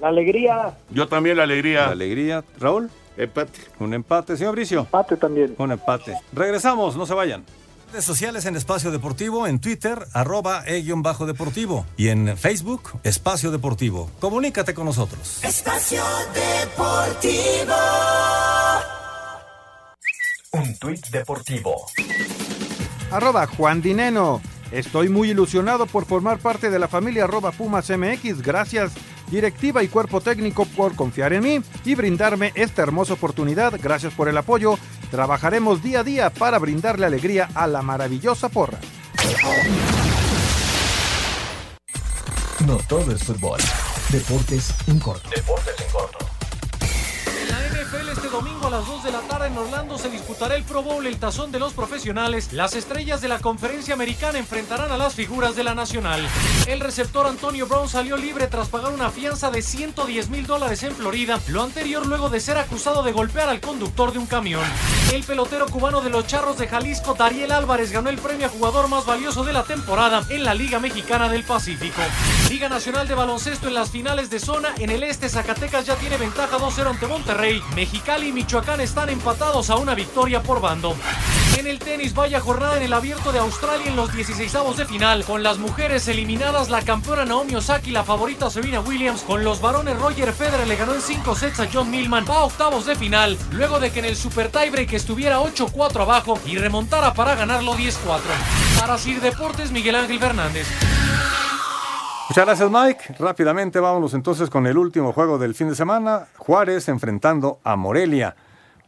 La 0.00 0.08
alegría. 0.08 0.74
Yo 0.90 1.08
también 1.08 1.36
la 1.36 1.44
alegría. 1.44 1.86
La 1.86 1.92
alegría. 1.92 2.44
Raúl. 2.58 2.90
Empate. 3.16 3.58
Un 3.78 3.94
empate, 3.94 4.36
señor 4.36 4.54
Bricio. 4.54 4.80
Empate 4.80 5.16
también. 5.16 5.54
Un 5.58 5.72
empate. 5.72 6.16
Regresamos, 6.32 6.96
no 6.96 7.06
se 7.06 7.14
vayan. 7.14 7.44
Redes 7.92 8.04
sociales 8.06 8.46
en 8.46 8.56
Espacio 8.56 8.90
Deportivo, 8.90 9.46
en 9.46 9.60
Twitter, 9.60 10.06
arroba 10.14 10.62
e-bajo 10.66 11.26
deportivo 11.26 11.84
y 11.98 12.08
en 12.08 12.38
Facebook, 12.38 12.98
Espacio 13.02 13.50
Deportivo. 13.50 14.10
Comunícate 14.18 14.72
con 14.72 14.86
nosotros. 14.86 15.44
Espacio 15.44 16.02
Deportivo. 16.32 17.74
Un 20.52 20.78
tuit 20.78 21.06
deportivo. 21.08 21.86
Arroba 23.10 23.46
Juan 23.46 23.82
Dineno. 23.82 24.40
Estoy 24.70 25.10
muy 25.10 25.30
ilusionado 25.30 25.84
por 25.84 26.06
formar 26.06 26.38
parte 26.38 26.70
de 26.70 26.78
la 26.78 26.88
familia 26.88 27.24
arroba 27.24 27.52
Pumas 27.52 27.90
MX. 27.90 28.40
Gracias 28.40 28.92
directiva 29.32 29.82
y 29.82 29.88
cuerpo 29.88 30.20
técnico 30.20 30.66
por 30.66 30.94
confiar 30.94 31.32
en 31.32 31.42
mí 31.42 31.60
y 31.84 31.94
brindarme 31.94 32.52
esta 32.54 32.82
hermosa 32.82 33.14
oportunidad. 33.14 33.80
Gracias 33.82 34.12
por 34.12 34.28
el 34.28 34.36
apoyo. 34.36 34.78
Trabajaremos 35.10 35.82
día 35.82 36.00
a 36.00 36.04
día 36.04 36.30
para 36.30 36.58
brindarle 36.58 37.06
alegría 37.06 37.48
a 37.54 37.66
la 37.66 37.82
maravillosa 37.82 38.50
porra. 38.50 38.78
No 42.66 42.76
todo 42.88 43.10
es 43.10 43.24
fútbol. 43.24 43.60
Deportes 44.10 44.74
en 44.86 45.00
corto. 45.00 45.28
Deportes 45.30 45.74
en 45.80 45.90
corto. 45.90 46.31
Las 48.72 48.86
2 48.86 49.04
de 49.04 49.12
la 49.12 49.20
tarde 49.20 49.48
en 49.48 49.58
Orlando 49.58 49.98
se 49.98 50.08
disputará 50.08 50.56
el 50.56 50.64
Pro 50.64 50.82
Bowl, 50.82 51.06
el 51.06 51.18
tazón 51.18 51.52
de 51.52 51.58
los 51.58 51.74
profesionales. 51.74 52.54
Las 52.54 52.74
estrellas 52.74 53.20
de 53.20 53.28
la 53.28 53.38
conferencia 53.38 53.92
americana 53.92 54.38
enfrentarán 54.38 54.90
a 54.90 54.96
las 54.96 55.14
figuras 55.14 55.54
de 55.54 55.62
la 55.62 55.74
nacional. 55.74 56.26
El 56.66 56.80
receptor 56.80 57.26
Antonio 57.26 57.66
Brown 57.66 57.86
salió 57.86 58.16
libre 58.16 58.46
tras 58.46 58.70
pagar 58.70 58.94
una 58.94 59.10
fianza 59.10 59.50
de 59.50 59.60
110 59.60 60.30
mil 60.30 60.46
dólares 60.46 60.82
en 60.84 60.96
Florida, 60.96 61.38
lo 61.48 61.62
anterior 61.62 62.06
luego 62.06 62.30
de 62.30 62.40
ser 62.40 62.56
acusado 62.56 63.02
de 63.02 63.12
golpear 63.12 63.50
al 63.50 63.60
conductor 63.60 64.10
de 64.10 64.20
un 64.20 64.26
camión. 64.26 64.64
El 65.12 65.22
pelotero 65.22 65.66
cubano 65.66 66.00
de 66.00 66.08
los 66.08 66.26
Charros 66.26 66.56
de 66.56 66.66
Jalisco, 66.66 67.12
Dariel 67.12 67.52
Álvarez, 67.52 67.92
ganó 67.92 68.08
el 68.08 68.16
premio 68.16 68.46
a 68.46 68.48
jugador 68.48 68.88
más 68.88 69.04
valioso 69.04 69.44
de 69.44 69.52
la 69.52 69.64
temporada 69.64 70.24
en 70.30 70.44
la 70.44 70.54
Liga 70.54 70.78
Mexicana 70.78 71.28
del 71.28 71.44
Pacífico. 71.44 72.00
Liga 72.48 72.70
Nacional 72.70 73.06
de 73.06 73.16
Baloncesto 73.16 73.68
en 73.68 73.74
las 73.74 73.90
finales 73.90 74.30
de 74.30 74.40
zona. 74.40 74.70
En 74.78 74.88
el 74.88 75.02
este, 75.02 75.28
Zacatecas 75.28 75.84
ya 75.84 75.96
tiene 75.96 76.16
ventaja 76.16 76.56
2-0 76.56 76.86
ante 76.86 77.06
Monterrey. 77.06 77.62
Mexicali 77.74 78.28
y 78.28 78.32
Michoacán 78.32 78.61
están 78.62 79.08
empatados 79.08 79.70
a 79.70 79.76
una 79.76 79.94
victoria 79.94 80.40
por 80.42 80.60
bando. 80.60 80.94
En 81.58 81.66
el 81.66 81.80
tenis, 81.80 82.14
vaya 82.14 82.40
jornada 82.40 82.76
en 82.76 82.84
el 82.84 82.92
abierto 82.92 83.32
de 83.32 83.40
Australia 83.40 83.88
en 83.88 83.96
los 83.96 84.12
16 84.14 84.52
de 84.76 84.86
final. 84.86 85.24
Con 85.24 85.42
las 85.42 85.58
mujeres 85.58 86.06
eliminadas, 86.06 86.70
la 86.70 86.80
campeona 86.82 87.24
Naomi 87.24 87.56
Osaka 87.56 87.88
y 87.88 87.90
la 87.90 88.04
favorita 88.04 88.48
Serena 88.50 88.80
Williams. 88.80 89.22
Con 89.22 89.42
los 89.42 89.60
varones, 89.60 89.98
Roger 89.98 90.32
Federer 90.32 90.66
le 90.66 90.76
ganó 90.76 90.94
en 90.94 91.00
5 91.00 91.34
sets 91.34 91.60
a 91.60 91.68
John 91.72 91.90
Millman. 91.90 92.24
Va 92.28 92.36
a 92.36 92.44
octavos 92.44 92.86
de 92.86 92.94
final. 92.94 93.36
Luego 93.50 93.80
de 93.80 93.90
que 93.90 93.98
en 93.98 94.04
el 94.04 94.16
Super 94.16 94.48
Tiebreak 94.48 94.92
estuviera 94.92 95.40
8-4 95.40 96.02
abajo 96.02 96.38
y 96.46 96.56
remontara 96.56 97.12
para 97.12 97.34
ganarlo 97.34 97.74
10-4. 97.74 98.20
Para 98.78 98.96
Sir 98.96 99.20
Deportes, 99.20 99.72
Miguel 99.72 99.96
Ángel 99.96 100.20
Fernández. 100.20 100.68
Muchas 102.28 102.46
gracias, 102.46 102.70
Mike. 102.70 103.16
Rápidamente 103.18 103.78
vámonos 103.78 104.14
entonces 104.14 104.48
con 104.48 104.66
el 104.66 104.78
último 104.78 105.12
juego 105.12 105.36
del 105.36 105.54
fin 105.54 105.68
de 105.68 105.74
semana. 105.74 106.28
Juárez 106.38 106.88
enfrentando 106.88 107.58
a 107.62 107.76
Morelia. 107.76 108.34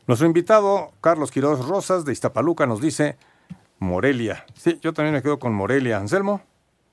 Nuestro 0.06 0.26
invitado, 0.26 0.90
Carlos 1.00 1.30
Quiroz 1.30 1.66
Rosas, 1.66 2.04
de 2.04 2.12
Iztapaluca, 2.12 2.66
nos 2.66 2.80
dice 2.80 3.16
Morelia. 3.78 4.44
Sí, 4.54 4.78
yo 4.82 4.92
también 4.92 5.14
me 5.14 5.22
quedo 5.22 5.38
con 5.38 5.54
Morelia. 5.54 5.96
Anselmo. 5.98 6.42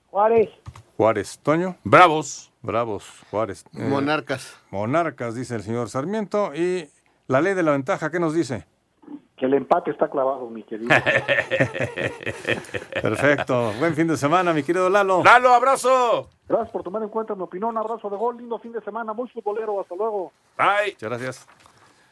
Juárez. 0.09 0.49
Juárez. 0.97 1.39
Toño. 1.43 1.76
Bravos. 1.84 2.51
Bravos, 2.62 3.05
Juárez. 3.32 3.66
Eh, 3.76 3.84
Monarcas. 3.88 4.55
monarcas, 4.70 5.34
dice 5.36 5.55
el 5.55 5.64
señor 5.64 5.89
Sarmiento. 5.89 6.53
Y 6.53 6.88
la 7.28 7.41
ley 7.41 7.53
de 7.55 7.64
la 7.64 7.72
ventaja, 7.72 8.12
¿qué 8.12 8.20
nos 8.20 8.34
dice? 8.36 8.66
Que 9.36 9.47
el 9.47 9.55
empate 9.55 9.89
está 9.89 10.07
clavado, 10.07 10.47
mi 10.51 10.62
querido. 10.64 10.89
Perfecto. 13.01 13.74
Buen 13.80 13.95
fin 13.95 14.07
de 14.07 14.16
semana, 14.16 14.53
mi 14.53 14.62
querido 14.62 14.89
Lalo. 14.89 15.24
Lalo, 15.24 15.53
abrazo. 15.53 16.30
Gracias 16.47 16.70
por 16.70 16.84
tomar 16.84 17.01
en 17.01 17.09
cuenta 17.09 17.34
mi 17.34 17.41
opinión. 17.41 17.72
Un 17.72 17.78
abrazo 17.78 18.07
de 18.09 18.18
gol, 18.18 18.38
lindo 18.38 18.59
fin 18.59 18.72
de 18.72 18.82
semana, 18.82 19.14
muy 19.14 19.28
futbolero. 19.30 19.82
Hasta 19.82 19.95
luego. 19.95 20.32
Bye. 20.57 20.91
Muchas 20.93 21.09
gracias. 21.09 21.47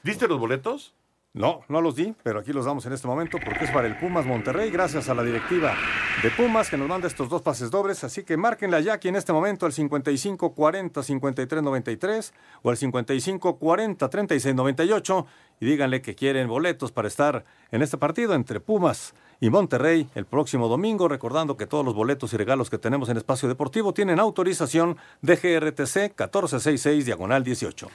¿Diste 0.03 0.27
los 0.27 0.39
boletos? 0.39 0.93
No, 1.33 1.61
no 1.67 1.79
los 1.79 1.95
di, 1.95 2.15
pero 2.23 2.39
aquí 2.39 2.51
los 2.53 2.65
damos 2.65 2.85
en 2.87 2.93
este 2.93 3.05
momento 3.05 3.37
porque 3.43 3.65
es 3.65 3.71
para 3.71 3.85
el 3.85 3.97
Pumas 3.97 4.25
Monterrey, 4.25 4.71
gracias 4.71 5.09
a 5.09 5.13
la 5.13 5.23
directiva 5.23 5.75
de 6.23 6.31
Pumas 6.31 6.71
que 6.71 6.77
nos 6.77 6.87
manda 6.87 7.07
estos 7.07 7.29
dos 7.29 7.43
pases 7.43 7.69
dobles. 7.69 8.03
Así 8.03 8.23
que 8.23 8.35
márquenla 8.35 8.79
ya 8.79 8.93
aquí 8.93 9.09
en 9.09 9.15
este 9.15 9.31
momento 9.31 9.67
al 9.67 9.73
55 9.73 10.55
40 10.55 11.03
53 11.03 11.61
93 11.61 12.33
o 12.63 12.69
al 12.71 12.77
55 12.77 13.59
40 13.59 14.09
36 14.09 14.55
98 14.55 15.27
y 15.59 15.65
díganle 15.67 16.01
que 16.01 16.15
quieren 16.15 16.47
boletos 16.47 16.91
para 16.91 17.07
estar 17.07 17.45
en 17.71 17.83
este 17.83 17.97
partido 17.97 18.33
entre 18.33 18.59
Pumas 18.59 19.13
y 19.39 19.51
Monterrey 19.51 20.09
el 20.15 20.25
próximo 20.25 20.67
domingo. 20.67 21.07
Recordando 21.07 21.57
que 21.57 21.67
todos 21.67 21.85
los 21.85 21.93
boletos 21.93 22.33
y 22.33 22.37
regalos 22.37 22.71
que 22.71 22.79
tenemos 22.79 23.07
en 23.09 23.17
Espacio 23.17 23.47
Deportivo 23.47 23.93
tienen 23.93 24.19
autorización 24.19 24.97
de 25.21 25.35
GRTC 25.35 26.17
1466 26.17 27.05
diagonal 27.05 27.43
18. 27.43 27.87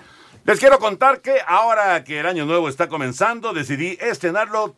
Les 0.45 0.61
quiero 0.61 0.79
contar 0.79 1.23
que 1.23 1.39
ahora 1.47 2.05
que 2.05 2.21
el 2.21 2.27
año 2.27 2.45
nuevo 2.45 2.69
está 2.69 2.87
comenzando, 2.87 3.55
decidí 3.55 3.97
estrenarlo 3.99 4.77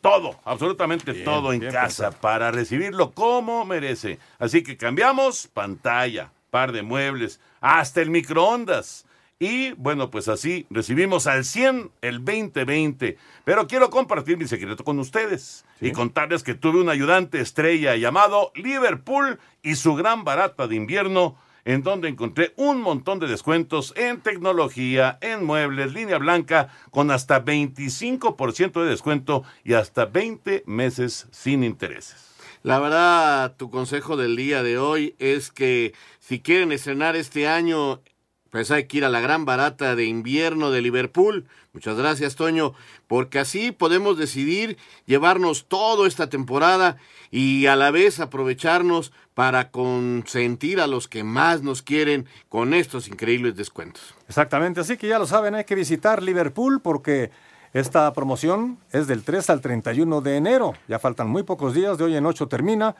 todo, 0.00 0.38
absolutamente 0.44 1.10
Bien, 1.10 1.24
todo 1.24 1.52
en 1.52 1.60
casa 1.60 2.04
pensado. 2.04 2.20
para 2.20 2.52
recibirlo 2.52 3.10
como 3.10 3.64
merece. 3.64 4.20
Así 4.38 4.62
que 4.62 4.76
cambiamos 4.76 5.48
pantalla, 5.48 6.30
par 6.50 6.70
de 6.70 6.82
muebles, 6.82 7.40
hasta 7.60 8.00
el 8.00 8.10
microondas. 8.10 9.06
Y 9.40 9.72
bueno, 9.72 10.08
pues 10.08 10.28
así 10.28 10.66
recibimos 10.70 11.26
al 11.26 11.44
100 11.44 11.90
el 12.00 12.24
2020. 12.24 13.18
Pero 13.44 13.66
quiero 13.66 13.90
compartir 13.90 14.36
mi 14.36 14.46
secreto 14.46 14.84
con 14.84 15.00
ustedes 15.00 15.64
y 15.80 15.90
contarles 15.90 16.44
que 16.44 16.54
tuve 16.54 16.80
un 16.80 16.90
ayudante 16.90 17.40
estrella 17.40 17.96
llamado 17.96 18.52
Liverpool 18.54 19.40
y 19.64 19.74
su 19.74 19.96
gran 19.96 20.22
barata 20.22 20.68
de 20.68 20.76
invierno 20.76 21.36
en 21.64 21.82
donde 21.82 22.08
encontré 22.08 22.52
un 22.56 22.80
montón 22.80 23.18
de 23.18 23.26
descuentos 23.26 23.92
en 23.96 24.20
tecnología, 24.20 25.18
en 25.20 25.44
muebles, 25.44 25.92
línea 25.92 26.18
blanca, 26.18 26.68
con 26.90 27.10
hasta 27.10 27.44
25% 27.44 28.82
de 28.82 28.88
descuento 28.88 29.44
y 29.64 29.74
hasta 29.74 30.06
20 30.06 30.64
meses 30.66 31.26
sin 31.30 31.64
intereses. 31.64 32.28
La 32.62 32.80
verdad, 32.80 33.54
tu 33.56 33.70
consejo 33.70 34.16
del 34.16 34.36
día 34.36 34.62
de 34.62 34.78
hoy 34.78 35.14
es 35.18 35.50
que 35.50 35.94
si 36.18 36.40
quieren 36.40 36.72
estrenar 36.72 37.14
este 37.14 37.46
año, 37.46 38.02
pues 38.50 38.70
hay 38.70 38.84
que 38.84 38.98
ir 38.98 39.04
a 39.04 39.08
la 39.08 39.20
gran 39.20 39.44
barata 39.44 39.94
de 39.96 40.04
invierno 40.06 40.70
de 40.70 40.80
Liverpool. 40.82 41.46
Muchas 41.72 41.96
gracias, 41.96 42.34
Toño, 42.36 42.72
porque 43.06 43.38
así 43.38 43.72
podemos 43.72 44.16
decidir 44.18 44.76
llevarnos 45.06 45.66
toda 45.66 46.08
esta 46.08 46.28
temporada 46.28 46.96
y 47.30 47.66
a 47.66 47.76
la 47.76 47.90
vez 47.90 48.20
aprovecharnos 48.20 49.12
para 49.34 49.70
consentir 49.70 50.80
a 50.80 50.86
los 50.86 51.06
que 51.08 51.24
más 51.24 51.62
nos 51.62 51.82
quieren 51.82 52.26
con 52.48 52.74
estos 52.74 53.06
increíbles 53.08 53.54
descuentos. 53.56 54.14
Exactamente, 54.28 54.80
así 54.80 54.96
que 54.96 55.08
ya 55.08 55.18
lo 55.18 55.26
saben, 55.26 55.54
hay 55.54 55.64
que 55.64 55.74
visitar 55.74 56.22
Liverpool 56.22 56.80
porque 56.80 57.30
esta 57.74 58.12
promoción 58.14 58.78
es 58.92 59.06
del 59.06 59.22
3 59.22 59.50
al 59.50 59.60
31 59.60 60.20
de 60.22 60.36
enero. 60.36 60.72
Ya 60.88 60.98
faltan 60.98 61.28
muy 61.28 61.42
pocos 61.42 61.74
días, 61.74 61.98
de 61.98 62.04
hoy 62.04 62.16
en 62.16 62.24
8 62.26 62.48
termina, 62.48 62.96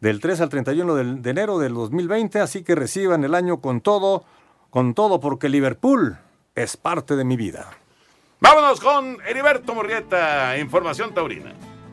del 0.00 0.20
3 0.20 0.40
al 0.40 0.48
31 0.48 0.94
del- 0.94 1.20
de 1.22 1.30
enero 1.30 1.58
del 1.58 1.74
2020, 1.74 2.38
así 2.40 2.62
que 2.62 2.74
reciban 2.76 3.24
el 3.24 3.34
año 3.34 3.60
con 3.60 3.80
todo, 3.80 4.24
con 4.72 4.94
todo 4.94 5.20
porque 5.20 5.50
Liverpool 5.50 6.16
es 6.54 6.78
parte 6.78 7.14
de 7.14 7.24
mi 7.24 7.36
vida. 7.36 7.76
Vámonos 8.40 8.80
con 8.80 9.18
Heriberto 9.28 9.74
Murrieta, 9.74 10.56
Información 10.56 11.12
Taurina. 11.12 11.52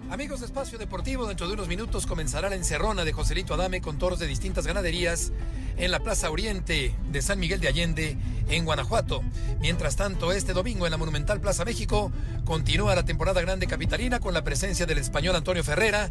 Amigos 0.09 0.39
de 0.39 0.45
Espacio 0.45 0.77
Deportivo, 0.79 1.27
dentro 1.27 1.49
de 1.49 1.55
unos 1.55 1.67
minutos 1.67 2.07
comenzará 2.07 2.47
la 2.49 2.55
encerrona 2.55 3.03
de 3.03 3.11
Joselito 3.11 3.53
Adame 3.53 3.81
con 3.81 3.97
toros 3.97 4.17
de 4.17 4.27
distintas 4.27 4.65
ganaderías 4.65 5.33
en 5.75 5.91
la 5.91 5.99
Plaza 5.99 6.31
Oriente 6.31 6.95
de 7.11 7.21
San 7.21 7.37
Miguel 7.37 7.59
de 7.59 7.67
Allende, 7.67 8.17
en 8.47 8.63
Guanajuato. 8.63 9.23
Mientras 9.59 9.97
tanto, 9.97 10.31
este 10.31 10.53
domingo 10.53 10.85
en 10.85 10.91
la 10.91 10.97
Monumental 10.97 11.41
Plaza 11.41 11.65
México 11.65 12.13
continúa 12.45 12.95
la 12.95 13.03
temporada 13.03 13.41
grande 13.41 13.67
capitalina 13.67 14.21
con 14.21 14.33
la 14.33 14.45
presencia 14.45 14.85
del 14.85 14.99
español 14.99 15.35
Antonio 15.35 15.65
Ferrera, 15.65 16.09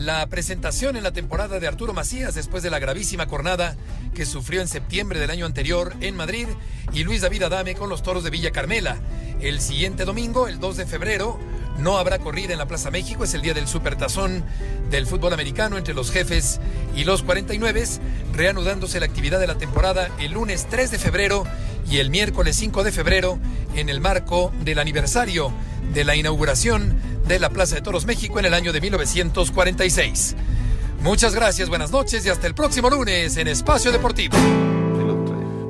la 0.00 0.26
presentación 0.28 0.96
en 0.96 1.02
la 1.02 1.12
temporada 1.12 1.60
de 1.60 1.68
Arturo 1.68 1.92
Macías 1.92 2.34
después 2.34 2.62
de 2.62 2.70
la 2.70 2.78
gravísima 2.78 3.26
cornada 3.26 3.76
que 4.14 4.24
sufrió 4.24 4.62
en 4.62 4.66
septiembre 4.66 5.20
del 5.20 5.28
año 5.28 5.44
anterior 5.44 5.92
en 6.00 6.16
Madrid 6.16 6.46
y 6.94 7.04
Luis 7.04 7.20
David 7.20 7.42
Adame 7.42 7.74
con 7.74 7.90
los 7.90 8.02
toros 8.02 8.24
de 8.24 8.30
Villa 8.30 8.50
Carmela. 8.50 8.96
El 9.42 9.60
siguiente 9.60 10.06
domingo, 10.06 10.48
el 10.48 10.58
2 10.58 10.78
de 10.78 10.86
febrero, 10.86 11.38
no 11.76 11.98
habrá 11.98 12.18
corrida 12.18 12.54
en 12.54 12.58
la 12.58 12.66
Plaza 12.66 12.90
México, 12.90 13.24
es 13.24 13.34
el 13.34 13.42
día 13.42 13.52
del 13.52 13.68
supertazón 13.68 14.42
del 14.90 15.06
fútbol 15.06 15.34
americano 15.34 15.76
entre 15.76 15.92
los 15.92 16.10
jefes 16.10 16.60
y 16.96 17.04
los 17.04 17.22
49, 17.22 17.84
reanudándose 18.32 19.00
la 19.00 19.06
actividad 19.06 19.38
de 19.38 19.48
la 19.48 19.58
temporada 19.58 20.08
el 20.18 20.32
lunes 20.32 20.66
3 20.70 20.92
de 20.92 20.98
febrero 20.98 21.44
y 21.90 21.98
el 21.98 22.08
miércoles 22.08 22.56
5 22.56 22.84
de 22.84 22.92
febrero 22.92 23.38
en 23.74 23.90
el 23.90 24.00
marco 24.00 24.50
del 24.64 24.78
aniversario 24.78 25.52
de 25.92 26.04
la 26.04 26.16
inauguración 26.16 27.19
de 27.30 27.38
la 27.38 27.50
Plaza 27.50 27.76
de 27.76 27.80
Toros 27.80 28.06
México 28.06 28.40
en 28.40 28.44
el 28.46 28.54
año 28.54 28.72
de 28.72 28.80
1946. 28.80 30.34
Muchas 31.00 31.32
gracias, 31.32 31.68
buenas 31.68 31.92
noches 31.92 32.26
y 32.26 32.28
hasta 32.28 32.48
el 32.48 32.56
próximo 32.56 32.90
lunes 32.90 33.36
en 33.36 33.46
Espacio 33.46 33.92
Deportivo. 33.92 34.36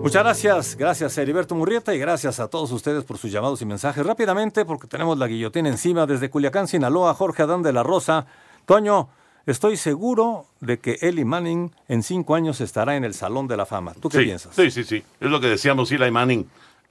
Muchas 0.02 0.22
gracias, 0.22 0.74
gracias 0.74 1.18
a 1.18 1.20
Heriberto 1.22 1.54
Murrieta 1.54 1.94
y 1.94 1.98
gracias 1.98 2.40
a 2.40 2.48
todos 2.48 2.72
ustedes 2.72 3.04
por 3.04 3.18
sus 3.18 3.30
llamados 3.30 3.60
y 3.60 3.66
mensajes. 3.66 4.06
Rápidamente, 4.06 4.64
porque 4.64 4.86
tenemos 4.86 5.18
la 5.18 5.26
guillotina 5.26 5.68
encima 5.68 6.06
desde 6.06 6.30
Culiacán, 6.30 6.66
Sinaloa, 6.66 7.12
Jorge 7.12 7.42
Adán 7.42 7.62
de 7.62 7.74
la 7.74 7.82
Rosa 7.82 8.24
Toño, 8.64 9.10
estoy 9.44 9.76
seguro 9.76 10.46
de 10.60 10.78
que 10.78 10.96
Eli 11.02 11.26
Manning 11.26 11.74
en 11.88 12.02
cinco 12.02 12.36
años 12.36 12.62
estará 12.62 12.96
en 12.96 13.04
el 13.04 13.12
Salón 13.12 13.48
de 13.48 13.58
la 13.58 13.66
Fama. 13.66 13.92
¿Tú 14.00 14.08
qué 14.08 14.20
sí, 14.20 14.24
piensas? 14.24 14.56
Sí, 14.56 14.70
sí, 14.70 14.82
sí. 14.82 15.04
Es 15.20 15.30
lo 15.30 15.38
que 15.42 15.48
decíamos, 15.48 15.92
Eli 15.92 16.10
Manning 16.10 16.48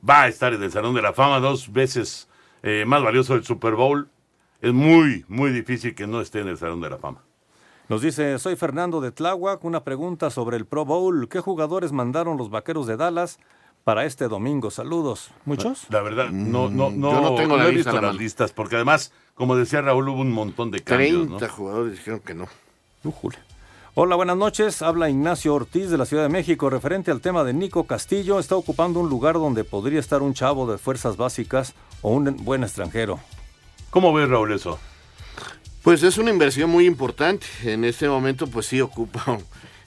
va 0.07 0.21
a 0.23 0.27
estar 0.27 0.53
en 0.53 0.61
el 0.61 0.71
Salón 0.71 0.93
de 0.93 1.01
la 1.01 1.13
Fama 1.13 1.39
dos 1.39 1.73
veces 1.73 2.27
eh, 2.61 2.83
más 2.85 3.01
valioso 3.01 3.33
del 3.33 3.43
Super 3.43 3.73
Bowl. 3.73 4.07
Es 4.61 4.73
muy, 4.73 5.23
muy 5.29 5.51
difícil 5.51 5.95
que 5.95 6.05
no 6.05 6.19
esté 6.19 6.41
en 6.41 6.49
el 6.49 6.57
Salón 6.57 6.81
de 6.81 6.89
la 6.89 6.97
Fama. 6.97 7.21
Nos 7.87 8.01
dice, 8.01 8.37
soy 8.39 8.55
Fernando 8.55 8.99
de 8.99 9.11
Tláhuac, 9.11 9.63
una 9.63 9.83
pregunta 9.83 10.29
sobre 10.29 10.57
el 10.57 10.65
Pro 10.65 10.85
Bowl. 10.85 11.27
¿Qué 11.29 11.39
jugadores 11.39 11.91
mandaron 11.91 12.37
los 12.37 12.49
Vaqueros 12.49 12.85
de 12.85 12.97
Dallas 12.97 13.39
para 13.83 14.05
este 14.05 14.27
domingo? 14.27 14.69
Saludos. 14.69 15.31
¿Muchos? 15.45 15.87
La 15.89 16.01
verdad, 16.01 16.29
no, 16.29 16.69
no, 16.69 16.91
no, 16.91 17.11
Yo 17.11 17.21
no 17.21 17.35
tengo 17.35 17.57
la 17.57 17.67
he 17.67 17.71
visto 17.71 17.93
la 17.93 18.01
las 18.01 18.15
listas, 18.15 18.51
porque 18.51 18.75
además, 18.75 19.13
como 19.33 19.55
decía 19.55 19.81
Raúl, 19.81 20.09
hubo 20.09 20.21
un 20.21 20.31
montón 20.31 20.71
de 20.71 20.81
cambios, 20.81 21.27
30 21.27 21.47
¿no? 21.47 21.53
jugadores 21.53 21.93
dijeron 21.93 22.19
que 22.19 22.35
no. 22.35 22.47
Hola, 23.95 24.15
buenas 24.17 24.37
noches. 24.37 24.81
Habla 24.81 25.09
Ignacio 25.09 25.55
Ortiz 25.55 25.89
de 25.89 25.97
la 25.97 26.05
Ciudad 26.05 26.23
de 26.23 26.29
México. 26.29 26.69
Referente 26.69 27.11
al 27.11 27.21
tema 27.21 27.43
de 27.43 27.53
Nico 27.53 27.85
Castillo, 27.85 28.39
está 28.39 28.55
ocupando 28.55 28.99
un 28.99 29.09
lugar 29.09 29.35
donde 29.35 29.63
podría 29.63 29.99
estar 29.99 30.21
un 30.21 30.33
chavo 30.33 30.69
de 30.71 30.77
fuerzas 30.77 31.17
básicas 31.17 31.73
o 32.01 32.11
un 32.11 32.35
buen 32.43 32.63
extranjero. 32.63 33.19
¿Cómo 33.89 34.13
ves, 34.13 34.29
Raúl, 34.29 34.51
eso? 34.53 34.79
Pues 35.83 36.03
es 36.03 36.17
una 36.17 36.29
inversión 36.31 36.69
muy 36.69 36.85
importante. 36.85 37.45
En 37.63 37.83
este 37.85 38.07
momento, 38.09 38.47
pues 38.47 38.65
sí 38.67 38.81
ocupa 38.81 39.39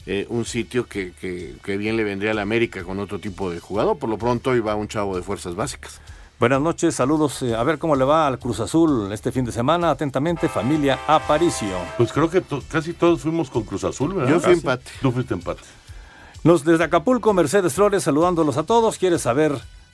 eh, 0.07 0.27
un 0.31 0.45
sitio 0.45 0.87
que, 0.87 1.13
que- 1.21 1.55
que 1.63 1.77
bien 1.77 1.97
le 1.97 2.05
vendría 2.05 2.33
a 2.33 2.35
la 2.35 2.43
América 2.43 2.83
con 2.83 2.99
otro 2.99 3.19
tipo 3.19 3.51
de 3.51 3.61
jugador. 3.61 3.99
Por 3.99 4.09
lo 4.11 4.19
pronto, 4.19 4.51
hoy 4.51 4.61
va 4.61 4.75
un 4.75 4.89
chavo 4.89 5.17
de 5.17 5.23
fuerzas 5.23 5.55
básicas. 5.55 6.01
Buenas 6.41 6.61
noches, 6.61 6.97
saludos. 6.97 7.41
eh, 7.43 7.55
A 7.55 7.63
ver 7.63 7.79
cómo 7.79 7.95
le 7.95 8.05
va 8.05 8.27
al 8.27 8.41
Cruz 8.41 8.59
Azul 8.59 9.13
este 9.13 9.31
fin 9.31 9.45
de 9.45 9.53
semana. 9.53 9.91
Atentamente, 9.91 10.49
familia 10.49 10.99
Aparicio. 11.07 11.77
Pues 11.97 12.13
creo 12.13 12.29
que 12.29 12.41
to- 12.41 12.63
casi 12.69 12.95
todos 12.95 13.21
fuimos 13.21 13.49
con 13.51 13.63
Cruz 13.63 13.85
Azul, 13.85 14.15
¿verdad? 14.15 14.31
Yo 14.31 14.41
fui 14.41 14.55
Casi. 14.55 14.61
empate. 14.61 14.91
Tú 15.01 15.13
fuiste 15.13 15.35
empate. 15.35 15.61
Nos 16.43 16.65
desde 16.65 16.83
Acapulco, 16.83 17.33
Mercedes 17.33 17.75
Flores, 17.75 18.03
saludándolos 18.03 18.57
a 18.57 18.65
todos. 18.65 18.99
Quiere 18.99 19.21
saber 19.21 19.53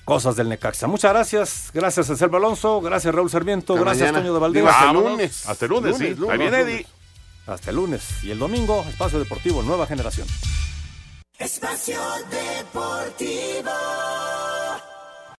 cosas 0.08 0.36
del 0.36 0.48
Necaxa. 0.48 0.86
Muchas 0.86 1.12
gracias. 1.12 1.70
Gracias 1.74 2.08
a 2.08 2.16
Selva 2.16 2.38
Alonso. 2.38 2.80
Gracias, 2.80 3.14
Raúl 3.14 3.28
Sarmiento. 3.28 3.74
Hasta 3.74 3.84
gracias, 3.84 4.06
mañana. 4.06 4.18
Toño 4.20 4.32
de 4.32 4.40
Valdés. 4.40 4.62
Digo, 4.62 4.68
hasta 4.70 4.90
el 4.90 4.96
lunes. 4.96 5.48
Hasta 5.48 5.64
el 5.66 5.70
lunes, 5.70 5.98
sí. 5.98 6.16
Ahí 6.30 6.38
viene 6.38 6.60
Eddie. 6.60 6.86
Hasta 7.46 7.70
el 7.70 7.76
lunes. 7.76 8.24
Y 8.24 8.30
el 8.30 8.38
domingo, 8.38 8.86
Espacio 8.88 9.18
Deportivo 9.18 9.62
Nueva 9.62 9.86
Generación. 9.86 10.26
Espacio 11.38 12.00
Deportivo. 12.30 13.70